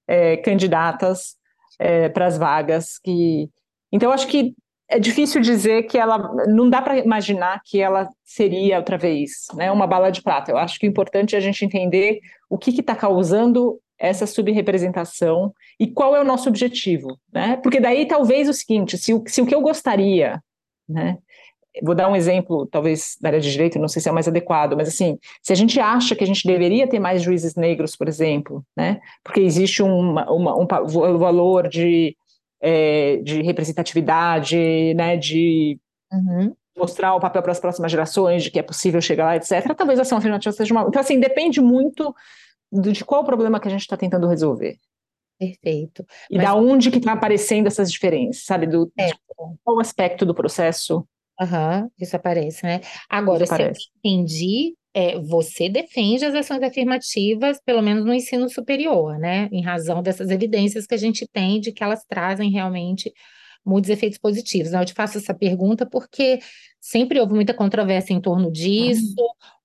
é, 0.07 0.37
candidatas 0.37 1.35
é, 1.79 2.09
para 2.09 2.25
as 2.25 2.37
vagas 2.37 2.97
que. 2.99 3.49
Então 3.91 4.11
acho 4.11 4.27
que 4.27 4.53
é 4.91 4.99
difícil 4.99 5.39
dizer 5.39 5.83
que 5.83 5.97
ela 5.97 6.17
não 6.47 6.69
dá 6.69 6.81
para 6.81 6.97
imaginar 6.97 7.61
que 7.63 7.79
ela 7.79 8.09
seria 8.25 8.77
outra 8.77 8.97
vez, 8.97 9.47
né? 9.55 9.71
Uma 9.71 9.87
bala 9.87 10.11
de 10.11 10.21
prata. 10.21 10.51
Eu 10.51 10.57
acho 10.57 10.77
que 10.77 10.85
o 10.85 10.89
importante 10.89 11.33
é 11.33 11.37
a 11.37 11.41
gente 11.41 11.63
entender 11.63 12.19
o 12.49 12.57
que 12.57 12.71
está 12.71 12.93
causando 12.93 13.79
essa 14.01 14.25
subrepresentação 14.25 15.53
e 15.79 15.87
qual 15.87 16.15
é 16.15 16.19
o 16.19 16.25
nosso 16.25 16.49
objetivo, 16.49 17.19
né? 17.31 17.57
Porque 17.57 17.79
daí 17.79 18.07
talvez 18.07 18.49
o 18.49 18.53
seguinte, 18.53 18.97
se 18.97 19.13
o, 19.13 19.23
se 19.27 19.41
o 19.41 19.45
que 19.45 19.53
eu 19.53 19.61
gostaria, 19.61 20.41
né? 20.89 21.17
Vou 21.83 21.95
dar 21.95 22.09
um 22.09 22.15
exemplo, 22.15 22.65
talvez 22.65 23.15
da 23.21 23.29
área 23.29 23.39
de 23.39 23.49
direito, 23.49 23.79
não 23.79 23.87
sei 23.87 24.01
se 24.01 24.09
é 24.09 24.11
o 24.11 24.13
mais 24.13 24.27
adequado, 24.27 24.75
mas 24.75 24.89
assim, 24.89 25.17
se 25.41 25.53
a 25.53 25.55
gente 25.55 25.79
acha 25.79 26.15
que 26.15 26.23
a 26.23 26.27
gente 26.27 26.45
deveria 26.45 26.89
ter 26.89 26.99
mais 26.99 27.21
juízes 27.21 27.55
negros, 27.55 27.95
por 27.95 28.09
exemplo, 28.09 28.65
né? 28.75 28.99
Porque 29.23 29.39
existe 29.39 29.81
uma, 29.81 30.29
uma, 30.29 30.57
um 30.57 31.17
valor 31.17 31.69
de, 31.69 32.17
é, 32.59 33.17
de 33.17 33.41
representatividade, 33.43 34.93
né? 34.95 35.15
De 35.15 35.79
uhum 36.11 36.53
mostrar 36.77 37.13
o 37.13 37.19
papel 37.19 37.43
para 37.43 37.51
as 37.51 37.59
próximas 37.59 37.91
gerações, 37.91 38.43
de 38.43 38.49
que 38.49 38.57
é 38.57 38.63
possível 38.63 38.99
chegar 39.01 39.25
lá, 39.25 39.35
etc. 39.35 39.75
Talvez 39.75 39.99
a 39.99 40.01
ação 40.01 40.17
afirmativa 40.17 40.51
seja 40.51 40.73
uma. 40.73 40.87
Então, 40.87 40.99
assim, 40.99 41.19
depende 41.19 41.61
muito 41.61 42.15
de 42.71 43.03
qual 43.03 43.21
o 43.21 43.25
problema 43.25 43.59
que 43.59 43.67
a 43.67 43.71
gente 43.71 43.81
está 43.81 43.97
tentando 43.97 44.27
resolver. 44.27 44.77
Perfeito. 45.37 46.05
E 46.29 46.37
Mas... 46.37 46.45
da 46.45 46.55
onde 46.55 46.91
que 46.91 46.99
está 46.99 47.13
aparecendo 47.13 47.67
essas 47.67 47.91
diferenças, 47.91 48.43
sabe? 48.43 48.67
Do, 48.67 48.91
é. 48.97 49.09
qual 49.63 49.79
aspecto 49.79 50.25
do 50.25 50.35
processo. 50.35 51.05
Aham, 51.39 51.81
uhum, 51.81 51.89
isso 51.99 52.15
aparece, 52.15 52.63
né? 52.63 52.81
Agora, 53.09 53.43
isso 53.43 53.53
aparece. 53.53 53.81
se 53.81 53.87
eu 53.87 54.11
entendi, 54.11 54.75
é, 54.93 55.17
você 55.19 55.67
defende 55.67 56.23
as 56.23 56.35
ações 56.35 56.61
afirmativas, 56.61 57.59
pelo 57.65 57.81
menos 57.81 58.05
no 58.05 58.13
ensino 58.13 58.47
superior, 58.49 59.17
né? 59.17 59.49
Em 59.51 59.63
razão 59.63 60.03
dessas 60.03 60.29
evidências 60.29 60.85
que 60.85 60.93
a 60.93 60.97
gente 60.97 61.27
tem 61.27 61.59
de 61.59 61.71
que 61.71 61.83
elas 61.83 62.05
trazem 62.07 62.51
realmente 62.51 63.11
muitos 63.65 63.89
efeitos 63.89 64.17
positivos. 64.17 64.73
Eu 64.73 64.85
te 64.85 64.93
faço 64.93 65.17
essa 65.17 65.33
pergunta 65.33 65.85
porque 65.85 66.39
sempre 66.79 67.19
houve 67.19 67.33
muita 67.33 67.53
controvérsia 67.53 68.13
em 68.13 68.21
torno 68.21 68.51
disso. 68.51 69.15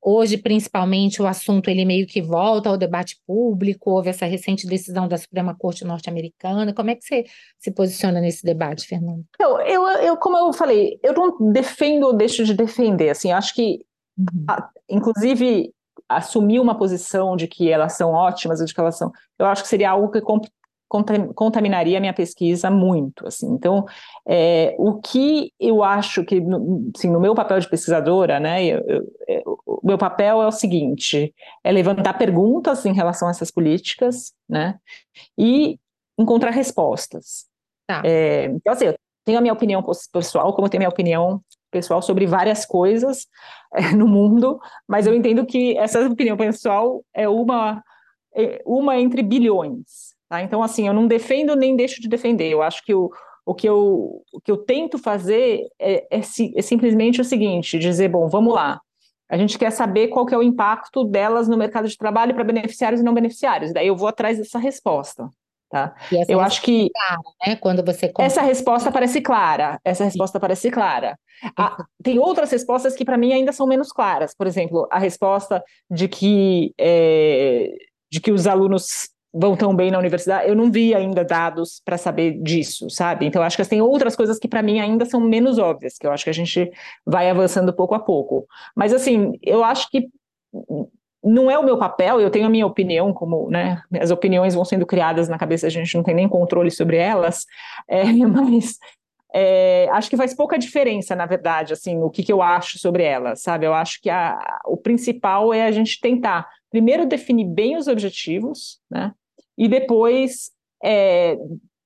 Hoje, 0.09 0.39
principalmente, 0.39 1.21
o 1.21 1.27
assunto 1.27 1.69
ele 1.69 1.85
meio 1.85 2.07
que 2.07 2.23
volta 2.23 2.69
ao 2.69 2.79
debate 2.79 3.21
público. 3.27 3.91
Houve 3.91 4.11
essa 4.11 4.25
recente 4.25 4.65
decisão 4.65 5.09
da 5.09 5.19
Suprema 5.19 5.53
Corte 5.59 5.85
norte-americana. 5.85 6.73
Como 6.73 6.91
é 6.91 6.95
que 6.95 7.05
você 7.05 7.25
se 7.59 7.73
posiciona 7.73 8.21
nesse 8.21 8.45
debate, 8.45 8.87
Fernando? 8.87 9.25
Eu, 9.41 9.59
eu, 9.63 9.89
eu, 9.89 10.17
como 10.17 10.37
eu 10.37 10.53
falei, 10.53 10.97
eu 11.03 11.13
não 11.13 11.51
defendo 11.51 12.05
ou 12.05 12.13
deixo 12.13 12.45
de 12.45 12.55
defender. 12.55 13.09
Assim, 13.09 13.33
acho 13.33 13.53
que, 13.53 13.81
uhum. 14.17 14.47
inclusive, 14.89 15.73
assumir 16.09 16.61
uma 16.61 16.79
posição 16.79 17.35
de 17.35 17.49
que 17.49 17.69
elas 17.69 17.95
são 17.95 18.13
ótimas 18.13 18.61
ou 18.61 18.67
de 18.67 18.73
que 18.73 18.81
elas 18.81 18.97
são, 18.97 19.11
eu 19.37 19.47
acho 19.47 19.65
que 19.65 19.69
seria 19.69 19.91
algo 19.91 20.13
que 20.13 20.21
contaminaria 20.89 21.99
a 21.99 22.01
minha 22.01 22.15
pesquisa 22.15 22.71
muito, 22.71 23.27
assim. 23.27 23.47
Então, 23.53 23.85
é, 24.27 24.75
o 24.79 25.01
que 25.01 25.53
eu 25.59 25.83
acho 25.83 26.25
que, 26.25 26.43
assim, 26.97 27.11
no 27.11 27.21
meu 27.21 27.35
papel 27.35 27.59
de 27.59 27.69
pesquisadora, 27.69 28.39
né, 28.39 28.65
eu, 28.65 28.83
eu, 28.87 29.03
é, 29.29 29.43
o 29.45 29.81
meu 29.83 29.99
papel 29.99 30.43
é 30.43 30.47
o 30.47 30.53
seguinte, 30.53 31.35
é 31.65 31.73
levantar 31.73 32.15
perguntas 32.15 32.87
em 32.87 32.93
relação 32.93 33.29
a 33.29 33.31
essas 33.31 33.51
políticas, 33.51 34.33
né, 34.49 34.79
e 35.37 35.79
encontrar 36.19 36.51
respostas. 36.51 37.47
Tá. 37.87 38.03
É, 38.05 38.47
então, 38.47 38.73
assim, 38.73 38.87
eu 38.87 38.95
tenho 39.25 39.39
a 39.39 39.43
minha 39.43 39.53
opinião 39.53 39.85
pessoal, 40.13 40.53
como 40.55 40.67
eu 40.67 40.71
tenho 40.71 40.81
a 40.81 40.85
minha 40.85 40.91
opinião 40.91 41.41
pessoal 41.71 42.01
sobre 42.01 42.27
várias 42.27 42.65
coisas 42.65 43.27
é, 43.75 43.93
no 43.93 44.07
mundo, 44.07 44.59
mas 44.89 45.07
eu 45.07 45.15
entendo 45.15 45.45
que 45.45 45.77
essa 45.77 46.01
opinião 46.07 46.37
pessoal 46.37 47.05
é 47.13 47.29
uma, 47.29 47.83
é 48.35 48.63
uma 48.65 48.99
entre 48.99 49.23
bilhões, 49.23 50.16
Tá? 50.29 50.43
Então, 50.43 50.63
assim, 50.63 50.87
eu 50.87 50.95
não 50.95 51.07
defendo 51.07 51.55
nem 51.55 51.77
deixo 51.77 52.01
de 52.01 52.09
defender. 52.09 52.51
Eu 52.51 52.63
acho 52.63 52.85
que 52.85 52.95
o, 52.95 53.11
o, 53.45 53.55
que, 53.55 53.69
eu, 53.69 54.23
o 54.33 54.41
que 54.41 54.51
eu 54.51 54.57
tento 54.57 54.99
fazer 54.99 55.67
é, 55.79 56.07
é, 56.11 56.19
é 56.21 56.63
simplesmente 56.63 57.21
o 57.21 57.25
seguinte: 57.25 57.79
dizer, 57.79 58.09
bom, 58.09 58.29
vamos 58.29 58.55
lá. 58.55 58.81
A 59.29 59.37
gente 59.37 59.59
quer 59.59 59.71
saber 59.73 60.09
qual 60.09 60.25
que 60.25 60.35
é 60.35 60.39
o 60.39 60.43
impacto 60.43 61.05
delas 61.05 61.49
no 61.49 61.57
mercado 61.57 61.89
de 61.89 61.97
trabalho 61.97 62.35
para 62.35 62.45
beneficiários 62.45 63.01
e 63.01 63.05
não 63.05 63.15
beneficiários. 63.15 63.73
Daí 63.73 63.87
eu 63.87 63.97
vou 63.97 64.09
atrás 64.09 64.39
dessa 64.39 64.59
resposta. 64.59 65.29
Tá? 65.69 65.97
eu 66.29 66.41
acho 66.41 66.63
que 66.63 66.89
clara, 66.91 67.23
né? 67.45 67.57
Quando 67.57 67.85
você 67.85 68.13
essa 68.21 68.41
resposta 68.41 68.93
parece 68.93 69.21
clara, 69.21 69.81
essa 69.85 70.05
resposta 70.05 70.39
parece 70.39 70.71
clara. 70.71 71.19
Ah, 71.57 71.85
tem 72.05 72.21
outras 72.21 72.53
respostas 72.53 72.95
que 72.95 73.05
para 73.05 73.19
mim 73.19 73.33
ainda 73.33 73.51
são 73.51 73.67
menos 73.67 73.91
claras. 73.91 74.33
Por 74.33 74.47
exemplo, 74.47 74.87
a 74.93 74.99
resposta 75.01 75.61
de 75.91 76.07
que 76.07 76.73
é, 76.79 77.75
de 78.09 78.21
que 78.21 78.31
os 78.31 78.47
alunos 78.47 79.09
vão 79.39 79.55
tão 79.55 79.75
bem 79.77 79.91
na 79.91 79.99
universidade, 79.99 80.49
eu 80.49 80.57
não 80.57 80.71
vi 80.71 80.95
ainda 80.95 81.23
dados 81.23 81.81
para 81.85 81.99
saber 81.99 82.39
disso, 82.43 82.89
sabe? 82.89 83.27
Então, 83.27 83.43
acho 83.43 83.57
que 83.57 83.65
tem 83.69 83.83
outras 83.83 84.17
coisas 84.17 84.39
que 84.39 84.49
para 84.49 84.63
mim 84.63 84.81
ainda 84.81 85.05
são 85.05 85.21
menos 85.21 85.59
óbvias, 85.59 85.99
que 85.99 86.07
eu 86.07 86.13
acho 86.13 86.25
que 86.25 86.31
a 86.31 86.35
gente 86.35 86.71
vai 87.05 87.29
avançando 87.29 87.73
pouco 87.73 87.95
a 87.95 88.01
pouco. 88.01 88.47
Mas, 88.75 88.93
assim, 88.95 89.39
eu 89.43 89.63
acho 89.63 89.91
que 89.91 90.09
não 91.23 91.51
é 91.51 91.59
o 91.59 91.65
meu 91.65 91.77
papel, 91.77 92.21
eu 92.21 92.31
tenho 92.31 92.47
a 92.47 92.51
minha 92.51 92.67
opinião, 92.67 93.13
como 93.13 93.51
né, 93.51 93.83
as 94.01 94.11
opiniões 94.11 94.55
vão 94.55 94.65
sendo 94.65 94.87
criadas 94.87 95.29
na 95.29 95.37
cabeça, 95.39 95.67
a 95.67 95.71
gente 95.71 95.95
não 95.95 96.03
tem 96.03 96.15
nem 96.15 96.29
controle 96.29 96.71
sobre 96.71 96.97
elas, 96.97 97.45
é, 97.89 98.05
mas 98.05 98.79
é, 99.35 99.89
acho 99.91 100.09
que 100.09 100.17
faz 100.17 100.33
pouca 100.33 100.59
diferença, 100.59 101.15
na 101.15 101.27
verdade, 101.27 101.73
assim, 101.73 102.01
o 102.01 102.09
que, 102.09 102.23
que 102.23 102.33
eu 102.33 102.41
acho 102.41 102.79
sobre 102.79 103.03
elas, 103.03 103.43
sabe? 103.43 103.67
Eu 103.67 103.75
acho 103.75 104.01
que 104.01 104.09
a, 104.09 104.39
o 104.65 104.79
principal 104.79 105.53
é 105.53 105.67
a 105.67 105.71
gente 105.71 106.01
tentar, 106.01 106.49
primeiro, 106.71 107.05
definir 107.05 107.45
bem 107.45 107.77
os 107.77 107.87
objetivos, 107.87 108.81
né? 108.91 109.13
E 109.57 109.69
depois 109.69 110.51
é, 110.83 111.37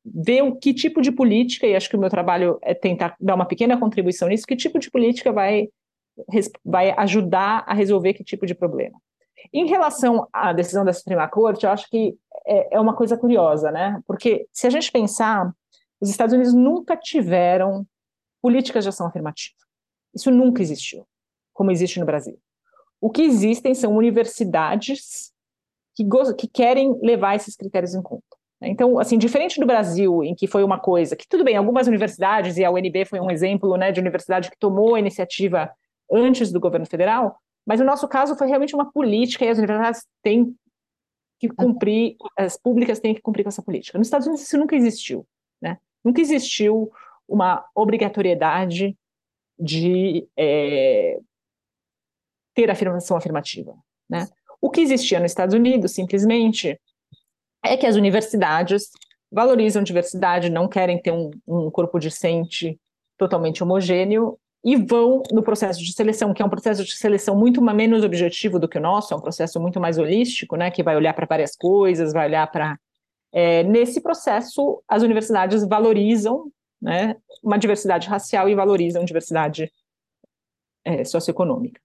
ver 0.04 0.42
o 0.42 0.56
que 0.56 0.74
tipo 0.74 1.00
de 1.00 1.12
política, 1.12 1.66
e 1.66 1.76
acho 1.76 1.88
que 1.88 1.96
o 1.96 2.00
meu 2.00 2.10
trabalho 2.10 2.58
é 2.62 2.74
tentar 2.74 3.14
dar 3.20 3.34
uma 3.34 3.46
pequena 3.46 3.78
contribuição 3.78 4.28
nisso, 4.28 4.46
que 4.46 4.56
tipo 4.56 4.78
de 4.78 4.90
política 4.90 5.32
vai, 5.32 5.68
vai 6.64 6.90
ajudar 6.96 7.64
a 7.66 7.74
resolver 7.74 8.14
que 8.14 8.24
tipo 8.24 8.46
de 8.46 8.54
problema. 8.54 8.98
Em 9.52 9.66
relação 9.66 10.28
à 10.32 10.52
decisão 10.52 10.84
da 10.84 10.92
Suprema 10.92 11.26
Corte, 11.28 11.64
eu 11.64 11.70
acho 11.70 11.88
que 11.88 12.14
é, 12.46 12.76
é 12.76 12.80
uma 12.80 12.94
coisa 12.94 13.16
curiosa, 13.16 13.70
né? 13.70 14.00
Porque 14.06 14.46
se 14.52 14.66
a 14.66 14.70
gente 14.70 14.92
pensar, 14.92 15.50
os 16.00 16.10
Estados 16.10 16.34
Unidos 16.34 16.54
nunca 16.54 16.96
tiveram 16.96 17.86
políticas 18.42 18.84
de 18.84 18.88
ação 18.88 19.06
afirmativa. 19.06 19.56
Isso 20.14 20.30
nunca 20.30 20.62
existiu, 20.62 21.06
como 21.52 21.70
existe 21.70 22.00
no 22.00 22.06
Brasil. 22.06 22.38
O 23.00 23.10
que 23.10 23.22
existem 23.22 23.74
são 23.74 23.96
universidades 23.96 25.32
que, 26.04 26.34
que 26.34 26.48
querem 26.48 26.98
levar 27.02 27.36
esses 27.36 27.56
critérios 27.56 27.94
em 27.94 28.02
conta. 28.02 28.36
Né? 28.60 28.68
Então, 28.68 28.98
assim, 28.98 29.18
diferente 29.18 29.58
do 29.58 29.66
Brasil, 29.66 30.22
em 30.22 30.34
que 30.34 30.46
foi 30.46 30.62
uma 30.62 30.78
coisa 30.78 31.16
que, 31.16 31.26
tudo 31.28 31.44
bem, 31.44 31.56
algumas 31.56 31.86
universidades, 31.86 32.56
e 32.56 32.64
a 32.64 32.70
UNB 32.70 33.04
foi 33.04 33.20
um 33.20 33.30
exemplo 33.30 33.76
né, 33.76 33.90
de 33.90 34.00
universidade 34.00 34.50
que 34.50 34.58
tomou 34.58 34.94
a 34.94 34.98
iniciativa 34.98 35.70
antes 36.10 36.52
do 36.52 36.60
governo 36.60 36.86
federal, 36.86 37.36
mas 37.66 37.80
no 37.80 37.86
nosso 37.86 38.08
caso 38.08 38.36
foi 38.36 38.48
realmente 38.48 38.74
uma 38.74 38.90
política 38.90 39.44
e 39.44 39.48
as 39.48 39.58
universidades 39.58 40.04
têm 40.22 40.54
que 41.38 41.48
cumprir, 41.48 42.16
as 42.36 42.56
públicas 42.58 43.00
têm 43.00 43.14
que 43.14 43.22
cumprir 43.22 43.44
com 43.44 43.48
essa 43.48 43.62
política. 43.62 43.96
Nos 43.96 44.08
Estados 44.08 44.26
Unidos 44.26 44.44
isso 44.44 44.58
nunca 44.58 44.76
existiu, 44.76 45.26
né? 45.60 45.78
Nunca 46.04 46.20
existiu 46.20 46.90
uma 47.26 47.64
obrigatoriedade 47.74 48.96
de 49.58 50.26
é, 50.36 51.18
ter 52.54 52.70
afirmação 52.70 53.16
afirmativa, 53.16 53.74
né? 54.08 54.26
O 54.60 54.70
que 54.70 54.80
existia 54.80 55.18
nos 55.18 55.30
Estados 55.30 55.54
Unidos, 55.54 55.92
simplesmente, 55.92 56.78
é 57.64 57.76
que 57.76 57.86
as 57.86 57.96
universidades 57.96 58.90
valorizam 59.30 59.82
diversidade, 59.82 60.50
não 60.50 60.68
querem 60.68 61.00
ter 61.00 61.12
um, 61.12 61.30
um 61.46 61.70
corpo 61.70 61.98
discente 61.98 62.78
totalmente 63.16 63.62
homogêneo 63.62 64.38
e 64.64 64.76
vão 64.76 65.22
no 65.32 65.42
processo 65.42 65.80
de 65.80 65.92
seleção, 65.92 66.34
que 66.34 66.42
é 66.42 66.44
um 66.44 66.50
processo 66.50 66.84
de 66.84 66.94
seleção 66.94 67.36
muito 67.36 67.62
menos 67.62 68.04
objetivo 68.04 68.58
do 68.58 68.68
que 68.68 68.78
o 68.78 68.80
nosso, 68.80 69.14
é 69.14 69.16
um 69.16 69.20
processo 69.20 69.58
muito 69.58 69.80
mais 69.80 69.98
holístico, 69.98 70.56
né, 70.56 70.70
que 70.70 70.82
vai 70.82 70.96
olhar 70.96 71.14
para 71.14 71.26
várias 71.26 71.56
coisas, 71.56 72.12
vai 72.12 72.26
olhar 72.26 72.50
para. 72.50 72.78
É, 73.32 73.62
nesse 73.62 74.00
processo, 74.00 74.82
as 74.88 75.02
universidades 75.02 75.66
valorizam 75.66 76.50
né, 76.82 77.16
uma 77.42 77.58
diversidade 77.58 78.08
racial 78.08 78.48
e 78.48 78.54
valorizam 78.54 79.04
diversidade 79.04 79.72
é, 80.84 81.04
socioeconômica. 81.04 81.80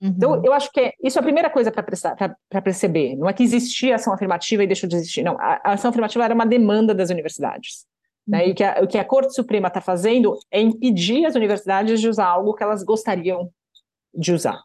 Uhum. 0.00 0.08
Então, 0.16 0.44
eu 0.44 0.52
acho 0.52 0.70
que 0.70 0.80
é, 0.80 0.92
isso 1.02 1.18
é 1.18 1.20
a 1.20 1.22
primeira 1.22 1.48
coisa 1.48 1.70
para 1.70 2.62
perceber. 2.62 3.16
Não 3.16 3.28
é 3.28 3.32
que 3.32 3.42
existia 3.42 3.94
ação 3.94 4.12
afirmativa 4.12 4.62
e 4.62 4.66
deixou 4.66 4.88
de 4.88 4.96
existir. 4.96 5.22
Não, 5.22 5.38
a, 5.38 5.60
a 5.64 5.72
ação 5.72 5.90
afirmativa 5.90 6.24
era 6.24 6.34
uma 6.34 6.46
demanda 6.46 6.94
das 6.94 7.10
universidades. 7.10 7.86
Né? 8.26 8.44
Uhum. 8.44 8.50
E 8.50 8.54
que 8.54 8.64
a, 8.64 8.80
o 8.82 8.86
que 8.86 8.98
a 8.98 9.04
Corte 9.04 9.34
Suprema 9.34 9.68
está 9.68 9.80
fazendo 9.80 10.38
é 10.50 10.60
impedir 10.60 11.24
as 11.26 11.34
universidades 11.34 12.00
de 12.00 12.08
usar 12.08 12.26
algo 12.26 12.54
que 12.54 12.62
elas 12.62 12.82
gostariam 12.82 13.50
de 14.12 14.32
usar. 14.32 14.60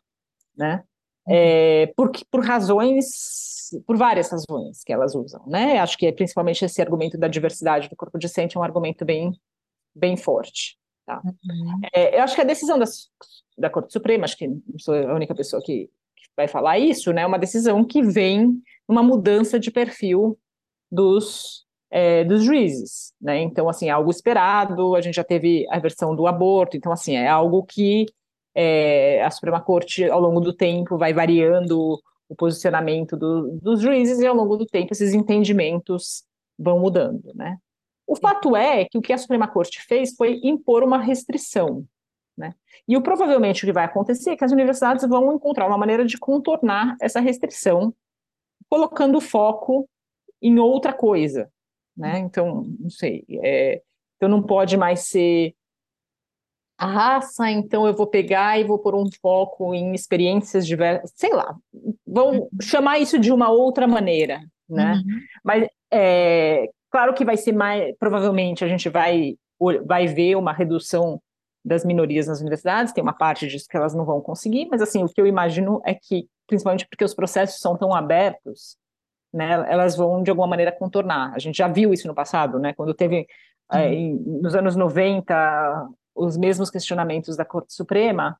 Né? 0.57 0.83
Uhum. 1.27 1.35
É, 1.35 1.93
por, 1.95 2.11
por 2.31 2.43
razões, 2.43 3.69
por 3.85 3.97
várias 3.97 4.29
razões 4.29 4.83
que 4.83 4.91
elas 4.91 5.15
usam. 5.15 5.45
Né? 5.47 5.77
Acho 5.79 5.97
que 5.97 6.07
é 6.07 6.11
principalmente 6.11 6.65
esse 6.65 6.81
argumento 6.81 7.17
da 7.17 7.27
diversidade 7.27 7.89
do 7.89 7.95
corpo 7.95 8.17
docente 8.17 8.57
é 8.57 8.59
um 8.59 8.63
argumento 8.63 9.05
bem, 9.05 9.31
bem 9.95 10.17
forte. 10.17 10.77
Tá? 11.05 11.21
Uhum. 11.23 11.81
É, 11.93 12.17
eu 12.17 12.23
acho 12.23 12.35
que 12.35 12.41
a 12.41 12.45
decisão 12.45 12.77
das, 12.77 13.09
da 13.59 13.69
Corte 13.69 13.93
Suprema, 13.93 14.25
acho 14.25 14.37
que 14.37 14.47
não 14.47 14.79
sou 14.79 14.95
a 14.95 15.13
única 15.13 15.35
pessoa 15.35 15.61
que, 15.63 15.85
que 16.15 16.29
vai 16.35 16.47
falar 16.47 16.79
isso, 16.79 17.11
né? 17.11 17.21
É 17.21 17.25
uma 17.25 17.39
decisão 17.39 17.83
que 17.83 18.01
vem 18.01 18.61
uma 18.87 19.03
mudança 19.03 19.59
de 19.59 19.69
perfil 19.69 20.37
dos, 20.91 21.65
é, 21.91 22.23
dos 22.23 22.43
juízes, 22.43 23.13
né? 23.21 23.41
Então, 23.41 23.69
assim, 23.69 23.89
é 23.89 23.91
algo 23.91 24.09
esperado, 24.09 24.95
a 24.95 25.01
gente 25.01 25.15
já 25.15 25.23
teve 25.23 25.67
a 25.69 25.79
versão 25.79 26.15
do 26.15 26.25
aborto, 26.25 26.77
então, 26.77 26.91
assim, 26.91 27.15
é 27.15 27.27
algo 27.27 27.63
que 27.63 28.05
é, 28.55 29.23
a 29.23 29.29
Suprema 29.29 29.61
Corte, 29.61 30.05
ao 30.05 30.19
longo 30.19 30.39
do 30.39 30.53
tempo, 30.53 30.97
vai 30.97 31.13
variando 31.13 31.99
o 32.27 32.35
posicionamento 32.35 33.17
do, 33.17 33.59
dos 33.61 33.81
juízes 33.81 34.19
e, 34.19 34.27
ao 34.27 34.35
longo 34.35 34.55
do 34.55 34.65
tempo, 34.65 34.93
esses 34.93 35.13
entendimentos 35.13 36.23
vão 36.57 36.79
mudando, 36.79 37.31
né? 37.33 37.57
O 38.05 38.15
fato 38.15 38.55
é 38.55 38.85
que 38.85 38.97
o 38.97 39.01
que 39.01 39.13
a 39.13 39.17
Suprema 39.17 39.47
Corte 39.47 39.81
fez 39.83 40.15
foi 40.15 40.39
impor 40.43 40.83
uma 40.83 40.97
restrição. 40.97 41.85
Né? 42.39 42.55
E 42.87 42.95
o, 42.95 43.01
provavelmente 43.01 43.63
o 43.63 43.67
que 43.67 43.73
vai 43.73 43.83
acontecer 43.83 44.31
é 44.31 44.37
que 44.37 44.45
as 44.45 44.51
universidades 44.51 45.05
vão 45.07 45.33
encontrar 45.33 45.67
uma 45.67 45.77
maneira 45.77 46.05
de 46.05 46.17
contornar 46.17 46.95
essa 47.01 47.19
restrição, 47.19 47.93
colocando 48.69 49.19
foco 49.19 49.89
em 50.41 50.57
outra 50.57 50.93
coisa. 50.93 51.51
Né? 51.97 52.19
Então, 52.19 52.65
não 52.79 52.89
sei, 52.89 53.25
é, 53.43 53.81
então 54.15 54.29
não 54.29 54.41
pode 54.41 54.77
mais 54.77 55.01
ser 55.01 55.53
a 56.77 56.85
raça, 56.85 57.51
então 57.51 57.85
eu 57.85 57.93
vou 57.93 58.07
pegar 58.07 58.57
e 58.57 58.63
vou 58.63 58.79
pôr 58.79 58.95
um 58.95 59.09
foco 59.21 59.75
em 59.75 59.93
experiências 59.93 60.65
diversas, 60.65 61.11
sei 61.13 61.33
lá, 61.33 61.53
vão 62.07 62.39
uhum. 62.39 62.49
chamar 62.61 62.99
isso 62.99 63.19
de 63.19 63.33
uma 63.33 63.49
outra 63.49 63.85
maneira, 63.85 64.39
né? 64.69 64.93
Uhum. 64.93 65.19
Mas 65.43 65.67
é, 65.91 66.69
Claro 66.89 67.13
que 67.13 67.23
vai 67.23 67.37
ser 67.37 67.51
mais, 67.51 67.95
provavelmente 67.97 68.63
a 68.65 68.67
gente 68.67 68.89
vai, 68.89 69.35
vai 69.85 70.07
ver 70.07 70.35
uma 70.35 70.51
redução 70.51 71.21
das 71.63 71.83
minorias 71.83 72.27
nas 72.27 72.39
universidades, 72.39 72.93
tem 72.93 73.01
uma 73.01 73.13
parte 73.13 73.47
disso 73.47 73.67
que 73.69 73.75
elas 73.75 73.93
não 73.93 74.05
vão 74.05 74.21
conseguir, 74.21 74.67
mas 74.71 74.81
assim, 74.81 75.03
o 75.03 75.07
que 75.07 75.19
eu 75.19 75.27
imagino 75.27 75.81
é 75.85 75.93
que, 75.93 76.27
principalmente 76.47 76.87
porque 76.87 77.03
os 77.03 77.13
processos 77.13 77.59
são 77.59 77.77
tão 77.77 77.93
abertos, 77.93 78.77
né, 79.33 79.51
elas 79.69 79.95
vão 79.95 80.23
de 80.23 80.29
alguma 80.29 80.47
maneira 80.47 80.71
contornar. 80.71 81.33
A 81.35 81.39
gente 81.39 81.57
já 81.57 81.67
viu 81.67 81.93
isso 81.93 82.07
no 82.07 82.15
passado, 82.15 82.59
né, 82.59 82.73
quando 82.73 82.93
teve 82.93 83.27
uhum. 83.71 83.77
é, 83.77 83.91
nos 84.41 84.55
anos 84.55 84.75
90 84.75 85.89
os 86.15 86.35
mesmos 86.35 86.69
questionamentos 86.69 87.37
da 87.37 87.45
Corte 87.45 87.73
Suprema, 87.73 88.37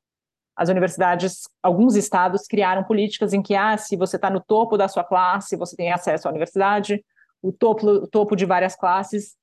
as 0.56 0.68
universidades, 0.68 1.44
alguns 1.62 1.96
estados 1.96 2.46
criaram 2.46 2.84
políticas 2.84 3.32
em 3.32 3.40
que, 3.40 3.54
ah, 3.54 3.78
se 3.78 3.96
você 3.96 4.16
está 4.16 4.28
no 4.28 4.40
topo 4.40 4.76
da 4.76 4.88
sua 4.88 5.02
classe, 5.02 5.56
você 5.56 5.74
tem 5.74 5.90
acesso 5.90 6.28
à 6.28 6.30
universidade, 6.30 7.02
o 7.40 7.50
topo, 7.50 7.86
o 7.86 8.06
topo 8.06 8.36
de 8.36 8.44
várias 8.44 8.76
classes, 8.76 9.36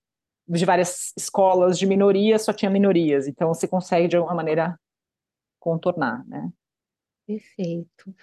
de 0.47 0.65
várias 0.65 1.13
escolas 1.17 1.77
de 1.77 1.85
minorias, 1.85 2.43
só 2.43 2.53
tinha 2.53 2.71
minorias. 2.71 3.27
Então, 3.27 3.49
você 3.53 3.67
consegue, 3.67 4.07
de 4.07 4.17
alguma 4.17 4.35
maneira, 4.35 4.79
contornar, 5.59 6.25
né? 6.27 6.49
Perfeito. 7.27 8.15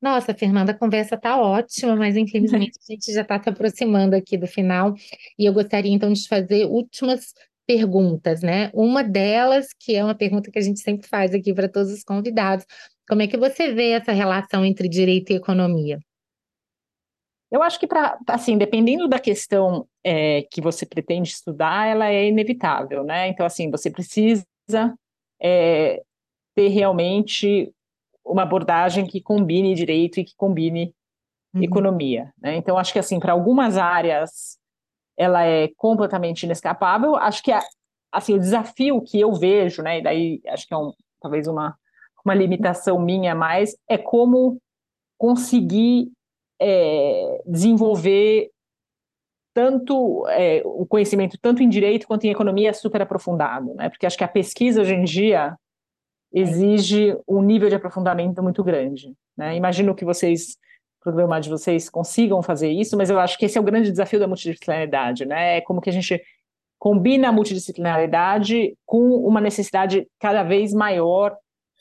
Nossa, 0.00 0.34
Fernanda, 0.34 0.72
a 0.72 0.78
conversa 0.78 1.16
está 1.16 1.40
ótima, 1.40 1.96
mas 1.96 2.16
infelizmente 2.16 2.78
a 2.78 2.92
gente 2.92 3.12
já 3.12 3.22
está 3.22 3.42
se 3.42 3.48
aproximando 3.48 4.16
aqui 4.16 4.36
do 4.36 4.46
final 4.46 4.94
e 5.38 5.44
eu 5.46 5.52
gostaria 5.52 5.92
então 5.92 6.12
de 6.12 6.26
fazer 6.28 6.66
últimas 6.66 7.34
perguntas, 7.66 8.42
né? 8.42 8.70
Uma 8.74 9.02
delas, 9.02 9.68
que 9.78 9.94
é 9.94 10.04
uma 10.04 10.14
pergunta 10.14 10.50
que 10.50 10.58
a 10.58 10.62
gente 10.62 10.80
sempre 10.80 11.08
faz 11.08 11.34
aqui 11.34 11.54
para 11.54 11.68
todos 11.68 11.92
os 11.92 12.04
convidados, 12.04 12.66
como 13.08 13.22
é 13.22 13.26
que 13.26 13.36
você 13.36 13.72
vê 13.72 13.90
essa 13.90 14.12
relação 14.12 14.64
entre 14.64 14.88
direito 14.88 15.32
e 15.32 15.36
economia? 15.36 15.98
Eu 17.52 17.62
acho 17.62 17.78
que, 17.78 17.86
para 17.86 18.18
assim, 18.28 18.56
dependendo 18.56 19.06
da 19.06 19.18
questão 19.18 19.86
é, 20.02 20.40
que 20.50 20.62
você 20.62 20.86
pretende 20.86 21.28
estudar, 21.28 21.86
ela 21.86 22.08
é 22.08 22.26
inevitável, 22.26 23.04
né? 23.04 23.28
Então, 23.28 23.44
assim, 23.44 23.70
você 23.70 23.90
precisa 23.90 24.46
é, 25.38 26.02
ter 26.54 26.68
realmente 26.68 27.70
uma 28.24 28.44
abordagem 28.44 29.06
que 29.06 29.20
combine 29.20 29.74
direito 29.74 30.18
e 30.18 30.24
que 30.24 30.34
combine 30.34 30.94
uhum. 31.54 31.62
economia, 31.62 32.32
né? 32.40 32.56
Então, 32.56 32.78
acho 32.78 32.90
que, 32.90 32.98
assim, 32.98 33.20
para 33.20 33.34
algumas 33.34 33.76
áreas 33.76 34.58
ela 35.14 35.44
é 35.44 35.68
completamente 35.76 36.44
inescapável. 36.44 37.16
Acho 37.16 37.42
que, 37.42 37.52
assim, 38.10 38.32
o 38.32 38.40
desafio 38.40 39.02
que 39.02 39.20
eu 39.20 39.34
vejo, 39.34 39.82
né? 39.82 39.98
E 39.98 40.02
daí 40.02 40.40
acho 40.48 40.66
que 40.66 40.72
é 40.72 40.76
um, 40.78 40.90
talvez 41.20 41.46
uma, 41.46 41.76
uma 42.24 42.34
limitação 42.34 42.98
minha 42.98 43.34
mais, 43.34 43.76
é 43.86 43.98
como 43.98 44.58
conseguir 45.18 46.10
é, 46.62 47.42
desenvolver 47.46 48.50
tanto 49.54 50.26
é, 50.28 50.62
o 50.64 50.86
conhecimento 50.86 51.36
tanto 51.40 51.62
em 51.62 51.68
direito 51.68 52.06
quanto 52.06 52.24
em 52.24 52.30
economia 52.30 52.72
super 52.72 53.02
aprofundado, 53.02 53.74
né? 53.74 53.88
Porque 53.88 54.06
acho 54.06 54.16
que 54.16 54.24
a 54.24 54.28
pesquisa 54.28 54.80
hoje 54.80 54.94
em 54.94 55.04
dia 55.04 55.56
exige 56.32 57.16
um 57.28 57.42
nível 57.42 57.68
de 57.68 57.74
aprofundamento 57.74 58.42
muito 58.42 58.64
grande, 58.64 59.12
né? 59.36 59.54
Imagino 59.56 59.94
que 59.94 60.04
vocês 60.04 60.56
o 61.00 61.02
programa 61.02 61.40
de 61.40 61.50
vocês 61.50 61.90
consigam 61.90 62.40
fazer 62.42 62.70
isso, 62.70 62.96
mas 62.96 63.10
eu 63.10 63.18
acho 63.18 63.36
que 63.36 63.44
esse 63.44 63.58
é 63.58 63.60
o 63.60 63.64
grande 63.64 63.90
desafio 63.90 64.20
da 64.20 64.28
multidisciplinaridade, 64.28 65.26
né? 65.26 65.56
É 65.56 65.60
como 65.60 65.80
que 65.80 65.90
a 65.90 65.92
gente 65.92 66.22
combina 66.78 67.28
a 67.28 67.32
multidisciplinaridade 67.32 68.76
com 68.86 69.16
uma 69.16 69.40
necessidade 69.40 70.08
cada 70.18 70.44
vez 70.44 70.72
maior, 70.72 71.36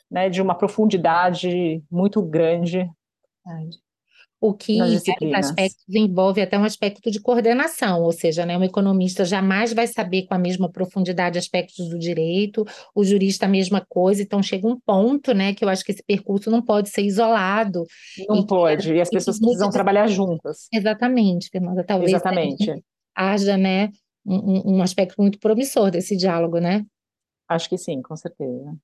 né, 0.10 0.30
de 0.30 0.42
uma 0.42 0.56
profundidade 0.56 1.82
muito 1.90 2.22
grande 2.22 2.90
o 4.42 4.56
que 4.56 4.80
em 4.80 4.98
certos 4.98 5.32
aspectos 5.32 5.86
envolve 5.94 6.42
até 6.42 6.58
um 6.58 6.64
aspecto 6.64 7.12
de 7.12 7.22
coordenação, 7.22 8.02
ou 8.02 8.12
seja, 8.12 8.44
né, 8.44 8.58
um 8.58 8.64
economista 8.64 9.24
jamais 9.24 9.72
vai 9.72 9.86
saber 9.86 10.24
com 10.24 10.34
a 10.34 10.40
mesma 10.40 10.68
profundidade 10.68 11.38
aspectos 11.38 11.88
do 11.88 12.00
direito, 12.00 12.66
o 12.96 13.04
jurista 13.04 13.46
a 13.46 13.50
mesma 13.50 13.86
coisa, 13.88 14.24
então 14.24 14.42
chega 14.42 14.68
um 14.68 14.80
ponto, 14.80 15.32
né, 15.32 15.54
que 15.54 15.64
eu 15.64 15.70
acho 15.70 15.86
que 15.86 15.92
esse 15.92 16.04
percurso 16.04 16.50
não 16.50 16.60
pode 16.60 16.90
ser 16.90 17.04
isolado. 17.04 17.86
Não 18.28 18.38
e 18.38 18.48
pode, 18.48 18.88
que, 18.88 18.96
e 18.96 19.02
as 19.02 19.12
pessoas 19.12 19.40
precisam 19.40 19.70
trabalhar 19.70 20.08
juntas. 20.08 20.68
Exatamente, 20.74 21.48
Fernanda, 21.52 21.84
talvez 21.84 22.12
Exatamente. 22.12 22.84
haja, 23.16 23.56
né, 23.56 23.92
um, 24.26 24.78
um 24.78 24.82
aspecto 24.82 25.22
muito 25.22 25.38
promissor 25.38 25.92
desse 25.92 26.18
diálogo, 26.18 26.58
né? 26.58 26.84
Acho 27.48 27.70
que 27.70 27.78
sim, 27.78 28.02
com 28.02 28.16
certeza. 28.16 28.76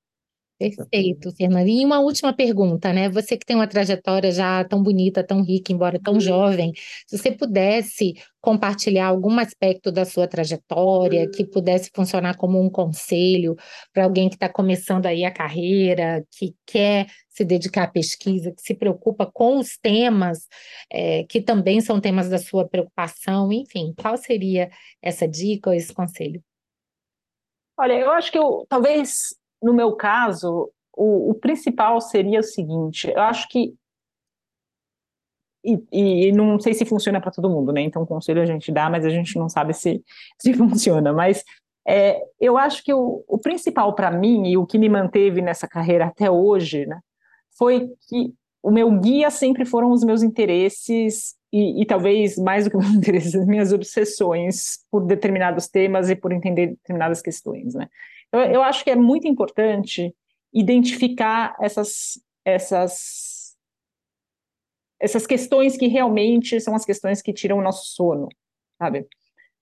Perfeito, 0.60 1.32
Fernanda. 1.36 1.70
E 1.70 1.86
uma 1.86 2.00
última 2.00 2.34
pergunta, 2.34 2.92
né? 2.92 3.10
Você 3.10 3.38
que 3.38 3.46
tem 3.46 3.56
uma 3.56 3.68
trajetória 3.68 4.32
já 4.32 4.64
tão 4.66 4.82
bonita, 4.82 5.24
tão 5.24 5.44
rica, 5.44 5.72
embora 5.72 6.00
tão 6.00 6.20
jovem, 6.20 6.74
se 7.06 7.16
você 7.16 7.32
pudesse 7.32 8.16
compartilhar 8.42 9.06
algum 9.06 9.38
aspecto 9.38 9.92
da 9.92 10.04
sua 10.04 10.28
trajetória 10.28 11.30
que 11.30 11.46
pudesse 11.46 11.92
funcionar 11.94 12.38
como 12.38 12.60
um 12.60 12.72
conselho 12.72 13.56
para 13.94 14.06
alguém 14.06 14.30
que 14.30 14.36
está 14.36 14.50
começando 14.50 15.06
aí 15.06 15.24
a 15.26 15.32
carreira, 15.32 16.26
que 16.32 16.56
quer 16.66 17.06
se 17.30 17.46
dedicar 17.46 17.84
à 17.84 17.88
pesquisa, 17.88 18.52
que 18.52 18.62
se 18.64 18.74
preocupa 18.74 19.30
com 19.32 19.60
os 19.60 19.78
temas 19.78 20.48
é, 20.92 21.24
que 21.26 21.40
também 21.40 21.82
são 21.82 22.02
temas 22.02 22.30
da 22.30 22.40
sua 22.40 22.68
preocupação, 22.68 23.54
enfim, 23.54 23.94
qual 23.96 24.18
seria 24.18 24.72
essa 25.04 25.28
dica 25.28 25.70
ou 25.70 25.76
esse 25.76 25.94
conselho? 25.94 26.42
Olha, 27.78 27.94
eu 27.94 28.10
acho 28.10 28.32
que 28.32 28.40
eu, 28.40 28.66
talvez 28.68 29.36
no 29.62 29.74
meu 29.74 29.94
caso, 29.96 30.72
o, 30.96 31.32
o 31.32 31.34
principal 31.36 32.00
seria 32.02 32.40
o 32.40 32.44
seguinte: 32.44 33.10
eu 33.10 33.22
acho 33.22 33.48
que 33.50 33.74
e, 35.64 36.28
e, 36.28 36.32
não 36.32 36.60
sei 36.60 36.74
se 36.74 36.86
funciona 36.86 37.20
para 37.20 37.32
todo 37.32 37.50
mundo, 37.50 37.74
né? 37.74 37.82
Então, 37.82 38.06
conselho 38.06 38.42
a 38.42 38.46
gente 38.46 38.72
dá, 38.72 38.90
mas 38.90 39.06
a 39.06 39.10
gente 39.10 39.38
não 39.38 39.50
sabe 39.50 39.74
se, 39.74 40.02
se 40.40 40.54
funciona. 40.54 41.12
Mas 41.12 41.44
é, 41.86 42.22
eu 42.40 42.58
acho 42.58 42.84
que 42.84 42.94
o, 42.94 43.24
o 43.28 43.38
principal 43.38 43.94
para 43.94 44.12
mim 44.12 44.50
e 44.50 44.58
o 44.58 44.66
que 44.66 44.78
me 44.78 44.88
manteve 44.88 45.42
nessa 45.42 45.68
carreira 45.68 46.06
até 46.06 46.32
hoje, 46.32 46.86
né, 46.86 47.00
foi 47.58 47.90
que 48.08 48.34
o 48.64 48.72
meu 48.72 48.92
guia 49.00 49.30
sempre 49.30 49.66
foram 49.66 49.92
os 49.92 50.04
meus 50.04 50.24
interesses 50.24 51.36
e 51.52 51.82
e, 51.82 51.86
talvez 51.86 52.38
mais 52.38 52.66
do 52.66 52.72
que 52.72 52.78
meus 52.78 52.94
interesses, 52.94 53.36
as 53.36 53.46
minhas 53.46 53.72
obsessões 53.72 54.80
por 54.92 55.06
determinados 55.06 55.68
temas 55.68 56.10
e 56.10 56.16
por 56.16 56.32
entender 56.32 56.68
determinadas 56.68 57.22
questões, 57.22 57.74
né? 57.74 57.88
Eu, 58.32 58.40
eu 58.42 58.64
acho 58.64 58.84
que 58.84 58.90
é 58.90 58.96
muito 58.96 59.28
importante 59.28 60.14
identificar 60.54 61.56
essas, 61.60 62.20
essas, 62.44 63.56
essas 65.00 65.28
questões 65.28 65.78
que 65.78 65.88
realmente 65.88 66.60
são 66.60 66.76
as 66.76 66.86
questões 66.86 67.22
que 67.22 67.34
tiram 67.34 67.58
o 67.58 67.62
nosso 67.62 67.86
sono, 67.94 68.28
sabe? 68.78 69.06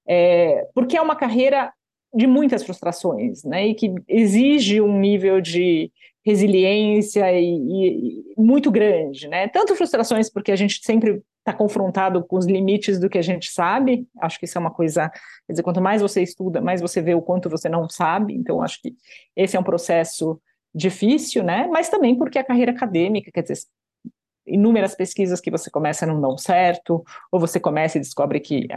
É, 0.07 0.67
porque 0.73 0.97
é 0.97 1.01
uma 1.01 1.15
carreira 1.15 1.73
de 2.13 2.27
muitas 2.27 2.63
frustrações, 2.63 3.43
né? 3.43 3.67
E 3.67 3.75
que 3.75 3.93
exige 4.07 4.79
um 4.79 4.99
nível 4.99 5.41
de 5.41 5.91
resiliência 6.25 7.31
e, 7.39 7.45
e, 7.45 8.33
muito 8.37 8.71
grande, 8.71 9.27
né? 9.27 9.47
Tanto 9.47 9.75
frustrações 9.75 10.29
porque 10.29 10.51
a 10.51 10.55
gente 10.55 10.79
sempre 10.83 11.21
está 11.45 11.53
confrontado 11.53 12.25
com 12.25 12.37
os 12.37 12.47
limites 12.47 12.99
do 12.99 13.07
que 13.07 13.19
a 13.19 13.21
gente 13.21 13.51
sabe. 13.51 14.07
Acho 14.19 14.39
que 14.39 14.45
isso 14.45 14.57
é 14.57 14.61
uma 14.61 14.71
coisa, 14.71 15.09
quer 15.45 15.53
dizer, 15.53 15.61
quanto 15.61 15.79
mais 15.79 16.01
você 16.01 16.23
estuda, 16.23 16.59
mais 16.59 16.81
você 16.81 17.01
vê 17.01 17.13
o 17.13 17.21
quanto 17.21 17.47
você 17.47 17.69
não 17.69 17.87
sabe. 17.87 18.33
Então, 18.33 18.63
acho 18.63 18.81
que 18.81 18.95
esse 19.35 19.55
é 19.55 19.59
um 19.59 19.63
processo 19.63 20.41
difícil, 20.73 21.43
né? 21.43 21.67
Mas 21.67 21.87
também 21.87 22.15
porque 22.17 22.39
a 22.39 22.43
carreira 22.43 22.71
acadêmica, 22.71 23.31
quer 23.31 23.43
dizer, 23.43 23.59
inúmeras 24.47 24.95
pesquisas 24.95 25.39
que 25.39 25.51
você 25.51 25.69
começa 25.69 26.05
não 26.05 26.19
dão 26.19 26.35
certo, 26.35 27.03
ou 27.31 27.39
você 27.39 27.59
começa 27.59 27.97
e 27.97 28.01
descobre 28.01 28.39
que, 28.39 28.67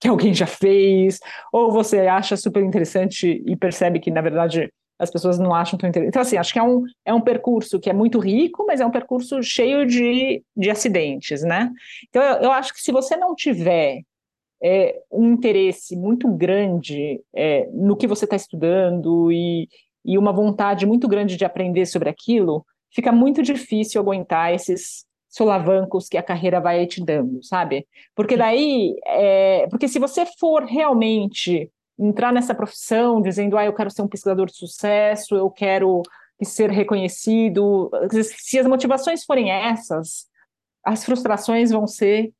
que 0.00 0.08
alguém 0.08 0.34
já 0.34 0.46
fez, 0.46 1.20
ou 1.52 1.70
você 1.70 2.00
acha 2.00 2.36
super 2.36 2.62
interessante 2.62 3.42
e 3.46 3.56
percebe 3.56 4.00
que, 4.00 4.10
na 4.10 4.20
verdade, 4.20 4.68
as 4.98 5.10
pessoas 5.10 5.38
não 5.38 5.54
acham 5.54 5.78
tão 5.78 5.88
interessante. 5.88 6.10
Então, 6.10 6.22
assim, 6.22 6.36
acho 6.36 6.52
que 6.52 6.58
é 6.58 6.62
um, 6.62 6.84
é 7.04 7.12
um 7.12 7.20
percurso 7.20 7.80
que 7.80 7.90
é 7.90 7.92
muito 7.92 8.18
rico, 8.18 8.64
mas 8.66 8.80
é 8.80 8.86
um 8.86 8.90
percurso 8.90 9.42
cheio 9.42 9.86
de, 9.86 10.42
de 10.56 10.70
acidentes, 10.70 11.42
né? 11.42 11.70
Então, 12.08 12.22
eu, 12.22 12.42
eu 12.44 12.52
acho 12.52 12.72
que 12.72 12.80
se 12.80 12.92
você 12.92 13.16
não 13.16 13.34
tiver 13.34 14.02
é, 14.62 14.98
um 15.10 15.32
interesse 15.32 15.96
muito 15.96 16.28
grande 16.28 17.20
é, 17.34 17.68
no 17.72 17.96
que 17.96 18.06
você 18.06 18.24
está 18.24 18.36
estudando 18.36 19.30
e, 19.30 19.68
e 20.04 20.16
uma 20.16 20.32
vontade 20.32 20.86
muito 20.86 21.08
grande 21.08 21.36
de 21.36 21.44
aprender 21.44 21.86
sobre 21.86 22.08
aquilo, 22.08 22.64
fica 22.90 23.10
muito 23.10 23.42
difícil 23.42 24.00
aguentar 24.00 24.54
esses 24.54 25.04
solavancos 25.28 26.08
que 26.08 26.16
a 26.16 26.22
carreira 26.22 26.60
vai 26.60 26.86
te 26.86 27.04
dando, 27.04 27.42
sabe? 27.42 27.86
Porque 28.14 28.36
daí, 28.36 28.94
é, 29.04 29.66
porque 29.68 29.88
se 29.88 29.98
você 29.98 30.24
for 30.38 30.62
realmente 30.62 31.68
entrar 31.98 32.32
nessa 32.32 32.54
profissão 32.54 33.20
dizendo, 33.20 33.56
ah, 33.56 33.64
eu 33.64 33.72
quero 33.72 33.90
ser 33.90 34.02
um 34.02 34.08
pesquisador 34.08 34.46
de 34.46 34.56
sucesso, 34.56 35.34
eu 35.36 35.50
quero 35.50 36.02
ser 36.42 36.70
reconhecido. 36.70 37.90
Se 38.22 38.58
as 38.58 38.66
motivações 38.66 39.24
forem 39.24 39.50
essas, 39.50 40.26
as 40.84 41.04
frustrações 41.04 41.70
vão 41.70 41.86
ser 41.86 42.32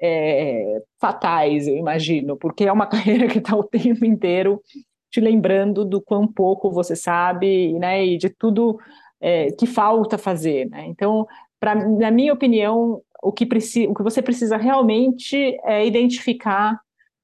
é, 0.00 0.82
fatais, 0.98 1.68
eu 1.68 1.76
imagino, 1.76 2.36
porque 2.36 2.64
é 2.64 2.72
uma 2.72 2.86
carreira 2.88 3.28
que 3.28 3.38
está 3.38 3.56
o 3.56 3.64
tempo 3.64 4.04
inteiro 4.04 4.62
te 5.10 5.20
lembrando 5.20 5.84
do 5.84 6.00
quão 6.00 6.26
pouco 6.26 6.70
você 6.70 6.94
sabe, 6.94 7.72
né, 7.74 8.06
e 8.06 8.16
de 8.16 8.30
tudo 8.30 8.78
é, 9.20 9.50
que 9.50 9.66
falta 9.66 10.16
fazer, 10.16 10.70
né? 10.70 10.86
Então, 10.86 11.26
pra, 11.58 11.74
na 11.74 12.12
minha 12.12 12.32
opinião, 12.32 13.02
o 13.20 13.32
que, 13.32 13.44
o 13.44 13.94
que 13.94 14.02
você 14.02 14.22
precisa 14.22 14.56
realmente 14.56 15.58
é 15.64 15.84
identificar 15.84 16.80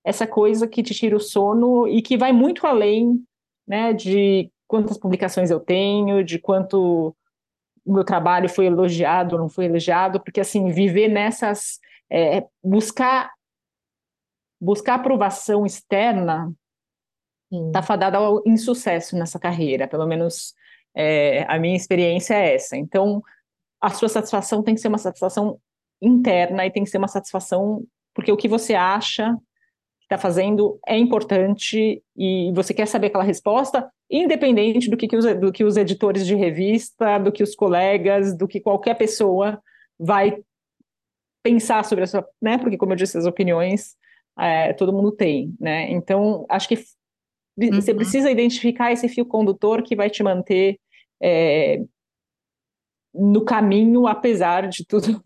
essa 0.06 0.24
coisa 0.24 0.68
que 0.68 0.84
te 0.84 0.94
tira 0.94 1.16
o 1.16 1.20
sono 1.20 1.88
e 1.88 2.00
que 2.00 2.16
vai 2.16 2.32
muito 2.32 2.64
além 2.64 3.20
né, 3.66 3.92
de 3.92 4.48
quantas 4.68 4.96
publicações 4.96 5.50
eu 5.50 5.58
tenho, 5.58 6.22
de 6.22 6.38
quanto 6.38 7.12
o 7.84 7.92
meu 7.92 8.04
trabalho 8.04 8.48
foi 8.48 8.66
elogiado 8.66 9.34
ou 9.34 9.40
não 9.42 9.48
foi 9.48 9.64
elogiado, 9.64 10.20
porque 10.20 10.40
assim, 10.40 10.70
viver 10.70 11.08
nessas. 11.08 11.80
É, 12.08 12.46
buscar 12.62 13.32
buscar 14.60 14.94
aprovação 14.94 15.66
externa 15.66 16.54
está 17.50 17.82
fadada 17.82 18.16
ao 18.16 18.40
insucesso 18.46 19.16
nessa 19.16 19.40
carreira, 19.40 19.88
pelo 19.88 20.06
menos 20.06 20.54
é, 20.94 21.44
a 21.48 21.58
minha 21.58 21.76
experiência 21.76 22.34
é 22.34 22.54
essa. 22.54 22.76
Então, 22.76 23.20
a 23.80 23.90
sua 23.90 24.08
satisfação 24.08 24.62
tem 24.62 24.76
que 24.76 24.80
ser 24.80 24.88
uma 24.88 24.98
satisfação 24.98 25.60
interna 26.00 26.64
e 26.64 26.70
tem 26.70 26.84
que 26.84 26.90
ser 26.90 26.98
uma 26.98 27.08
satisfação 27.08 27.84
porque 28.14 28.32
o 28.32 28.36
que 28.36 28.48
você 28.48 28.74
acha 28.74 29.36
está 30.06 30.16
fazendo 30.16 30.78
é 30.86 30.96
importante 30.96 32.02
e 32.16 32.52
você 32.54 32.72
quer 32.72 32.86
saber 32.86 33.08
aquela 33.08 33.24
resposta, 33.24 33.90
independente 34.08 34.88
do 34.88 34.96
que, 34.96 35.08
que, 35.08 35.16
os, 35.16 35.24
do 35.40 35.52
que 35.52 35.64
os 35.64 35.76
editores 35.76 36.24
de 36.24 36.34
revista, 36.36 37.18
do 37.18 37.32
que 37.32 37.42
os 37.42 37.54
colegas, 37.56 38.36
do 38.36 38.46
que 38.46 38.60
qualquer 38.60 38.94
pessoa 38.94 39.60
vai 39.98 40.38
pensar 41.42 41.84
sobre 41.84 42.04
a 42.04 42.06
sua, 42.06 42.26
né? 42.40 42.56
Porque 42.56 42.76
como 42.76 42.92
eu 42.92 42.96
disse, 42.96 43.18
as 43.18 43.26
opiniões 43.26 43.96
é, 44.38 44.72
todo 44.74 44.92
mundo 44.92 45.10
tem, 45.10 45.54
né? 45.58 45.90
Então 45.90 46.46
acho 46.48 46.68
que 46.68 46.76
uhum. 47.56 47.72
você 47.72 47.92
precisa 47.92 48.30
identificar 48.30 48.92
esse 48.92 49.08
fio 49.08 49.26
condutor 49.26 49.82
que 49.82 49.96
vai 49.96 50.08
te 50.08 50.22
manter 50.22 50.78
é, 51.20 51.82
no 53.12 53.44
caminho, 53.44 54.06
apesar 54.06 54.68
de 54.68 54.86
tudo 54.86 55.20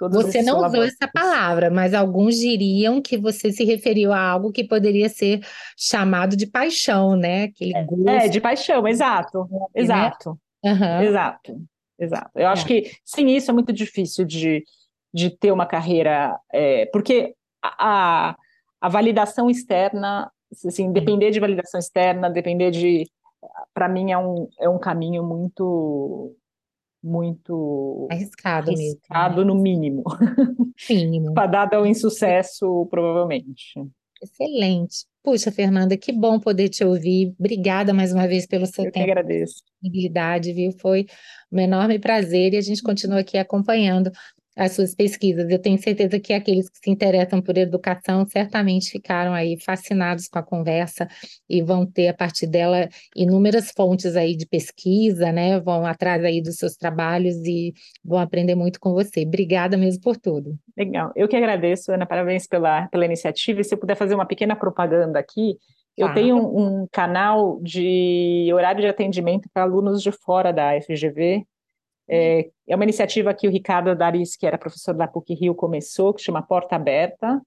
você 0.00 0.42
não 0.42 0.64
usou 0.64 0.82
essa 0.82 1.08
palavra, 1.12 1.70
mas 1.70 1.92
alguns 1.92 2.36
diriam 2.36 3.02
que 3.02 3.16
você 3.16 3.50
se 3.50 3.64
referiu 3.64 4.12
a 4.12 4.20
algo 4.20 4.52
que 4.52 4.62
poderia 4.62 5.08
ser 5.08 5.40
chamado 5.76 6.36
de 6.36 6.46
paixão, 6.46 7.16
né? 7.16 7.44
Aquele 7.44 7.76
é, 7.76 7.84
gosto. 7.84 8.08
É, 8.08 8.28
de 8.28 8.40
paixão, 8.40 8.86
exato. 8.86 9.48
Né? 9.50 9.66
Exato. 9.74 10.38
Uhum. 10.64 11.02
Exato. 11.02 11.60
Exato. 11.98 12.30
Eu 12.36 12.42
é. 12.42 12.46
acho 12.46 12.64
que 12.64 12.92
sem 13.04 13.36
isso 13.36 13.50
é 13.50 13.54
muito 13.54 13.72
difícil 13.72 14.24
de, 14.24 14.62
de 15.12 15.30
ter 15.30 15.50
uma 15.50 15.66
carreira, 15.66 16.38
é, 16.52 16.86
porque 16.86 17.34
a, 17.62 18.36
a 18.80 18.88
validação 18.88 19.50
externa, 19.50 20.30
assim, 20.64 20.92
depender 20.92 21.30
de 21.30 21.40
validação 21.40 21.80
externa, 21.80 22.30
depender 22.30 22.70
de. 22.70 23.10
Para 23.74 23.88
mim 23.88 24.12
é 24.12 24.18
um, 24.18 24.48
é 24.60 24.68
um 24.68 24.78
caminho 24.78 25.22
muito 25.22 26.34
muito 27.02 28.08
arriscado, 28.10 28.70
arriscado 28.70 29.36
mesmo, 29.36 29.48
né? 29.48 29.54
no 29.54 29.54
mínimo. 29.54 30.04
Mínimo. 30.88 31.32
Fadado 31.36 31.76
ao 31.76 31.86
insucesso, 31.86 32.86
provavelmente. 32.90 33.74
Excelente. 34.22 35.06
Puxa, 35.22 35.52
Fernanda, 35.52 35.96
que 35.96 36.12
bom 36.12 36.40
poder 36.40 36.68
te 36.68 36.84
ouvir. 36.84 37.34
Obrigada 37.38 37.92
mais 37.92 38.12
uma 38.12 38.26
vez 38.26 38.46
pelo 38.46 38.66
seu 38.66 38.86
Eu 38.86 38.92
tempo. 38.92 39.04
Que 39.04 39.10
agradeço. 39.10 39.62
Viu? 40.54 40.72
Foi 40.72 41.06
um 41.52 41.58
enorme 41.60 41.98
prazer 41.98 42.54
e 42.54 42.56
a 42.56 42.60
gente 42.60 42.82
continua 42.82 43.20
aqui 43.20 43.38
acompanhando 43.38 44.10
as 44.58 44.72
suas 44.72 44.92
pesquisas. 44.94 45.48
Eu 45.48 45.58
tenho 45.60 45.78
certeza 45.78 46.18
que 46.18 46.32
aqueles 46.32 46.68
que 46.68 46.78
se 46.78 46.90
interessam 46.90 47.40
por 47.40 47.56
educação 47.56 48.26
certamente 48.26 48.90
ficaram 48.90 49.32
aí 49.32 49.56
fascinados 49.60 50.26
com 50.26 50.40
a 50.40 50.42
conversa 50.42 51.06
e 51.48 51.62
vão 51.62 51.86
ter 51.86 52.08
a 52.08 52.14
partir 52.14 52.48
dela 52.48 52.88
inúmeras 53.14 53.70
fontes 53.70 54.16
aí 54.16 54.36
de 54.36 54.46
pesquisa, 54.46 55.30
né? 55.30 55.60
Vão 55.60 55.86
atrás 55.86 56.24
aí 56.24 56.42
dos 56.42 56.56
seus 56.56 56.74
trabalhos 56.74 57.36
e 57.46 57.72
vão 58.04 58.18
aprender 58.18 58.56
muito 58.56 58.80
com 58.80 58.92
você. 58.92 59.22
Obrigada 59.22 59.76
mesmo 59.76 60.02
por 60.02 60.16
tudo. 60.16 60.58
Legal. 60.76 61.12
Eu 61.14 61.28
que 61.28 61.36
agradeço, 61.36 61.92
Ana. 61.92 62.04
Parabéns 62.04 62.48
pela, 62.48 62.88
pela 62.88 63.04
iniciativa. 63.04 63.60
E 63.60 63.64
se 63.64 63.72
eu 63.72 63.78
puder 63.78 63.94
fazer 63.94 64.16
uma 64.16 64.26
pequena 64.26 64.56
propaganda 64.56 65.20
aqui, 65.20 65.56
eu 65.96 66.14
tenho 66.14 66.36
um, 66.36 66.82
um, 66.82 66.88
canal 66.92 67.60
de 67.60 68.48
horário 68.54 68.80
de 68.80 68.86
atendimento 68.86 69.48
para 69.52 69.64
alunos 69.64 70.00
de 70.00 70.12
fora 70.12 70.52
da 70.52 70.80
FGV, 70.80 71.44
é, 72.08 72.48
é 72.66 72.74
uma 72.74 72.84
iniciativa 72.84 73.34
que 73.34 73.46
o 73.46 73.50
Ricardo 73.50 73.94
Daris, 73.94 74.36
que 74.36 74.46
era 74.46 74.58
professor 74.58 74.94
da 74.94 75.06
PUC 75.06 75.34
Rio, 75.34 75.54
começou, 75.54 76.14
que 76.14 76.22
chama 76.22 76.42
Porta 76.42 76.76
Aberta. 76.76 77.40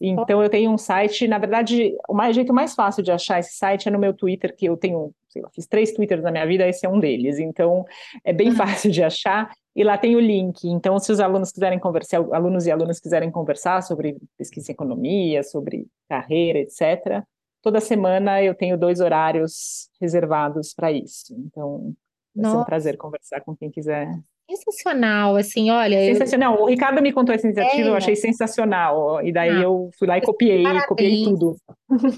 Então, 0.00 0.42
eu 0.42 0.50
tenho 0.50 0.70
um 0.70 0.78
site, 0.78 1.26
na 1.26 1.38
verdade, 1.38 1.96
o 2.08 2.14
mais, 2.14 2.34
jeito 2.34 2.52
mais 2.52 2.74
fácil 2.74 3.02
de 3.02 3.10
achar 3.10 3.38
esse 3.38 3.56
site 3.56 3.88
é 3.88 3.90
no 3.90 3.98
meu 3.98 4.12
Twitter, 4.12 4.54
que 4.54 4.66
eu 4.66 4.76
tenho, 4.76 5.12
sei 5.28 5.40
lá, 5.40 5.48
fiz 5.54 5.66
três 5.66 5.92
Twitters 5.92 6.22
na 6.22 6.30
minha 6.30 6.46
vida, 6.46 6.68
esse 6.68 6.84
é 6.84 6.88
um 6.88 7.00
deles. 7.00 7.38
Então, 7.38 7.84
é 8.24 8.32
bem 8.32 8.50
uhum. 8.50 8.56
fácil 8.56 8.90
de 8.90 9.02
achar, 9.02 9.50
e 9.74 9.82
lá 9.82 9.96
tem 9.96 10.14
o 10.14 10.20
link. 10.20 10.64
Então, 10.64 10.98
se 10.98 11.10
os 11.10 11.20
alunos 11.20 11.52
quiserem 11.52 11.78
conversar, 11.78 12.18
alunos 12.32 12.66
e 12.66 12.70
alunas 12.70 13.00
quiserem 13.00 13.30
conversar 13.30 13.82
sobre 13.82 14.16
pesquisa 14.36 14.70
em 14.70 14.74
economia, 14.74 15.42
sobre 15.42 15.86
carreira, 16.08 16.58
etc., 16.58 17.22
toda 17.62 17.80
semana 17.80 18.42
eu 18.42 18.54
tenho 18.54 18.76
dois 18.76 19.00
horários 19.00 19.88
reservados 20.00 20.74
para 20.74 20.92
isso. 20.92 21.34
Então, 21.46 21.94
Vai 22.34 22.50
ser 22.50 22.56
um 22.56 22.64
prazer 22.64 22.96
conversar 22.96 23.40
com 23.40 23.56
quem 23.56 23.70
quiser. 23.70 24.08
Sensacional, 24.50 25.36
assim, 25.36 25.70
olha. 25.70 25.98
Sensacional. 26.06 26.56
Eu... 26.56 26.62
O 26.62 26.66
Ricardo 26.66 27.02
me 27.02 27.12
contou 27.12 27.34
essa 27.34 27.46
iniciativa, 27.46 27.88
é. 27.88 27.90
eu 27.90 27.94
achei 27.94 28.16
sensacional. 28.16 29.22
E 29.22 29.30
daí 29.30 29.50
ah, 29.50 29.62
eu 29.62 29.90
fui 29.98 30.08
lá 30.08 30.16
e 30.16 30.22
copiei, 30.22 30.62
parabéns. 30.62 30.86
copiei 30.86 31.24
tudo. 31.24 31.56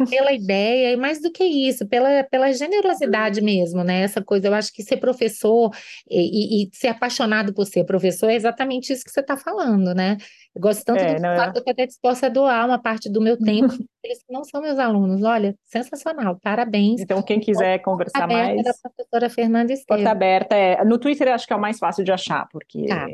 Pela 0.09 0.33
ideia, 0.33 0.93
e 0.93 0.97
mais 0.97 1.21
do 1.21 1.33
que 1.33 1.43
isso, 1.43 1.89
pela, 1.89 2.23
pela 2.25 2.53
generosidade 2.53 3.41
mesmo, 3.41 3.83
né? 3.83 4.03
Essa 4.03 4.23
coisa, 4.23 4.47
eu 4.47 4.55
acho 4.55 4.73
que 4.73 4.83
ser 4.83 4.99
professor 4.99 5.71
e, 6.09 6.63
e, 6.63 6.65
e 6.65 6.71
ser 6.73 6.89
apaixonado 6.89 7.53
por 7.53 7.67
ser 7.67 7.85
professor 7.85 8.31
é 8.31 8.37
exatamente 8.37 8.93
isso 8.93 9.05
que 9.05 9.11
você 9.11 9.21
está 9.21 9.37
falando, 9.37 9.93
né? 9.93 10.17
Eu 10.55 10.61
gosto 10.63 10.85
tanto 10.85 10.99
é, 11.01 11.15
do 11.15 11.23
não, 11.23 11.37
fato 11.37 11.57
eu... 11.59 11.63
que 11.63 11.69
eu 11.71 11.73
até 11.73 11.87
disposta 11.87 12.27
a 12.27 12.29
doar 12.29 12.67
uma 12.67 12.79
parte 12.79 13.09
do 13.09 13.21
meu 13.21 13.37
tempo, 13.37 13.73
eles 14.05 14.19
não 14.29 14.43
são 14.43 14.61
meus 14.61 14.79
alunos. 14.79 15.23
Olha, 15.23 15.55
sensacional, 15.65 16.39
parabéns. 16.43 17.01
Então, 17.01 17.23
quem 17.23 17.39
quiser 17.39 17.79
Porta 17.79 17.85
conversar 17.85 18.27
mais. 18.27 18.63
Da 18.65 18.73
professora 18.83 19.31
Fernanda 19.31 19.73
Esteves. 19.73 19.87
Porta 19.87 20.11
aberta, 20.11 20.57
é. 20.57 20.85
No 20.85 20.99
Twitter 20.99 21.29
eu 21.29 21.35
acho 21.35 21.47
que 21.47 21.53
é 21.53 21.57
o 21.57 21.61
mais 21.61 21.79
fácil 21.79 22.03
de 22.05 22.11
achar, 22.13 22.49
porque. 22.51 22.87
Tá. 22.87 23.07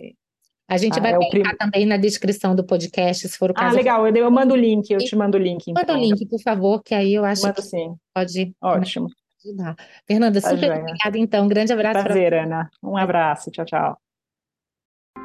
A 0.69 0.77
gente 0.79 0.99
Ah, 0.99 1.03
vai 1.03 1.13
é 1.13 1.17
colocar 1.17 1.31
prim- 1.31 1.57
também 1.59 1.87
na 1.87 1.97
descrição 1.97 2.53
do 2.57 2.65
podcast, 2.65 3.29
se 3.29 3.39
for 3.39 3.51
o 3.51 3.55
Ah, 3.57 3.61
caso. 3.61 3.77
legal, 3.77 4.05
eu, 4.05 4.13
eu 4.17 4.31
mando 4.33 4.53
o 4.55 4.57
link, 4.57 4.91
eu 4.91 4.99
te 4.99 5.15
mando 5.15 5.37
o 5.39 5.41
link, 5.41 5.69
Manda 5.69 5.93
o 5.93 5.97
então. 5.97 6.01
link, 6.01 6.27
por 6.27 6.41
favor, 6.43 6.83
que 6.83 6.93
aí 6.93 7.15
eu 7.15 7.25
acho 7.25 7.43
Mando 7.43 7.55
que 7.55 7.63
sim, 7.63 7.95
pode 8.13 8.53
ótimo. 8.61 9.07
ajudar. 9.45 9.77
Fernanda, 10.09 10.41
Tá 10.41 10.51
super 10.51 10.67
joia. 10.67 10.81
obrigada, 10.81 11.19
então. 11.19 11.47
Grande 11.47 11.73
abraço 11.73 12.03
Prazer, 12.03 12.35
Ana. 12.35 12.69
Um 12.83 12.97
abraço, 12.97 13.49
tchau, 13.53 13.65
tchau. 13.65 14.06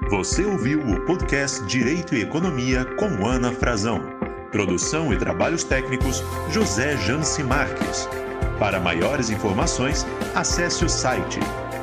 Você 0.09 0.43
ouviu 0.43 0.81
o 0.81 0.99
podcast 1.05 1.63
Direito 1.65 2.15
e 2.15 2.21
Economia 2.21 2.83
com 2.97 3.25
Ana 3.25 3.51
Frazão. 3.51 4.01
Produção 4.51 5.13
e 5.13 5.17
trabalhos 5.17 5.63
técnicos 5.63 6.23
José 6.49 6.97
Janci 6.97 7.43
Marques. 7.43 8.09
Para 8.59 8.79
maiores 8.79 9.29
informações, 9.29 10.05
acesse 10.35 10.83
o 10.83 10.89
site 10.89 11.39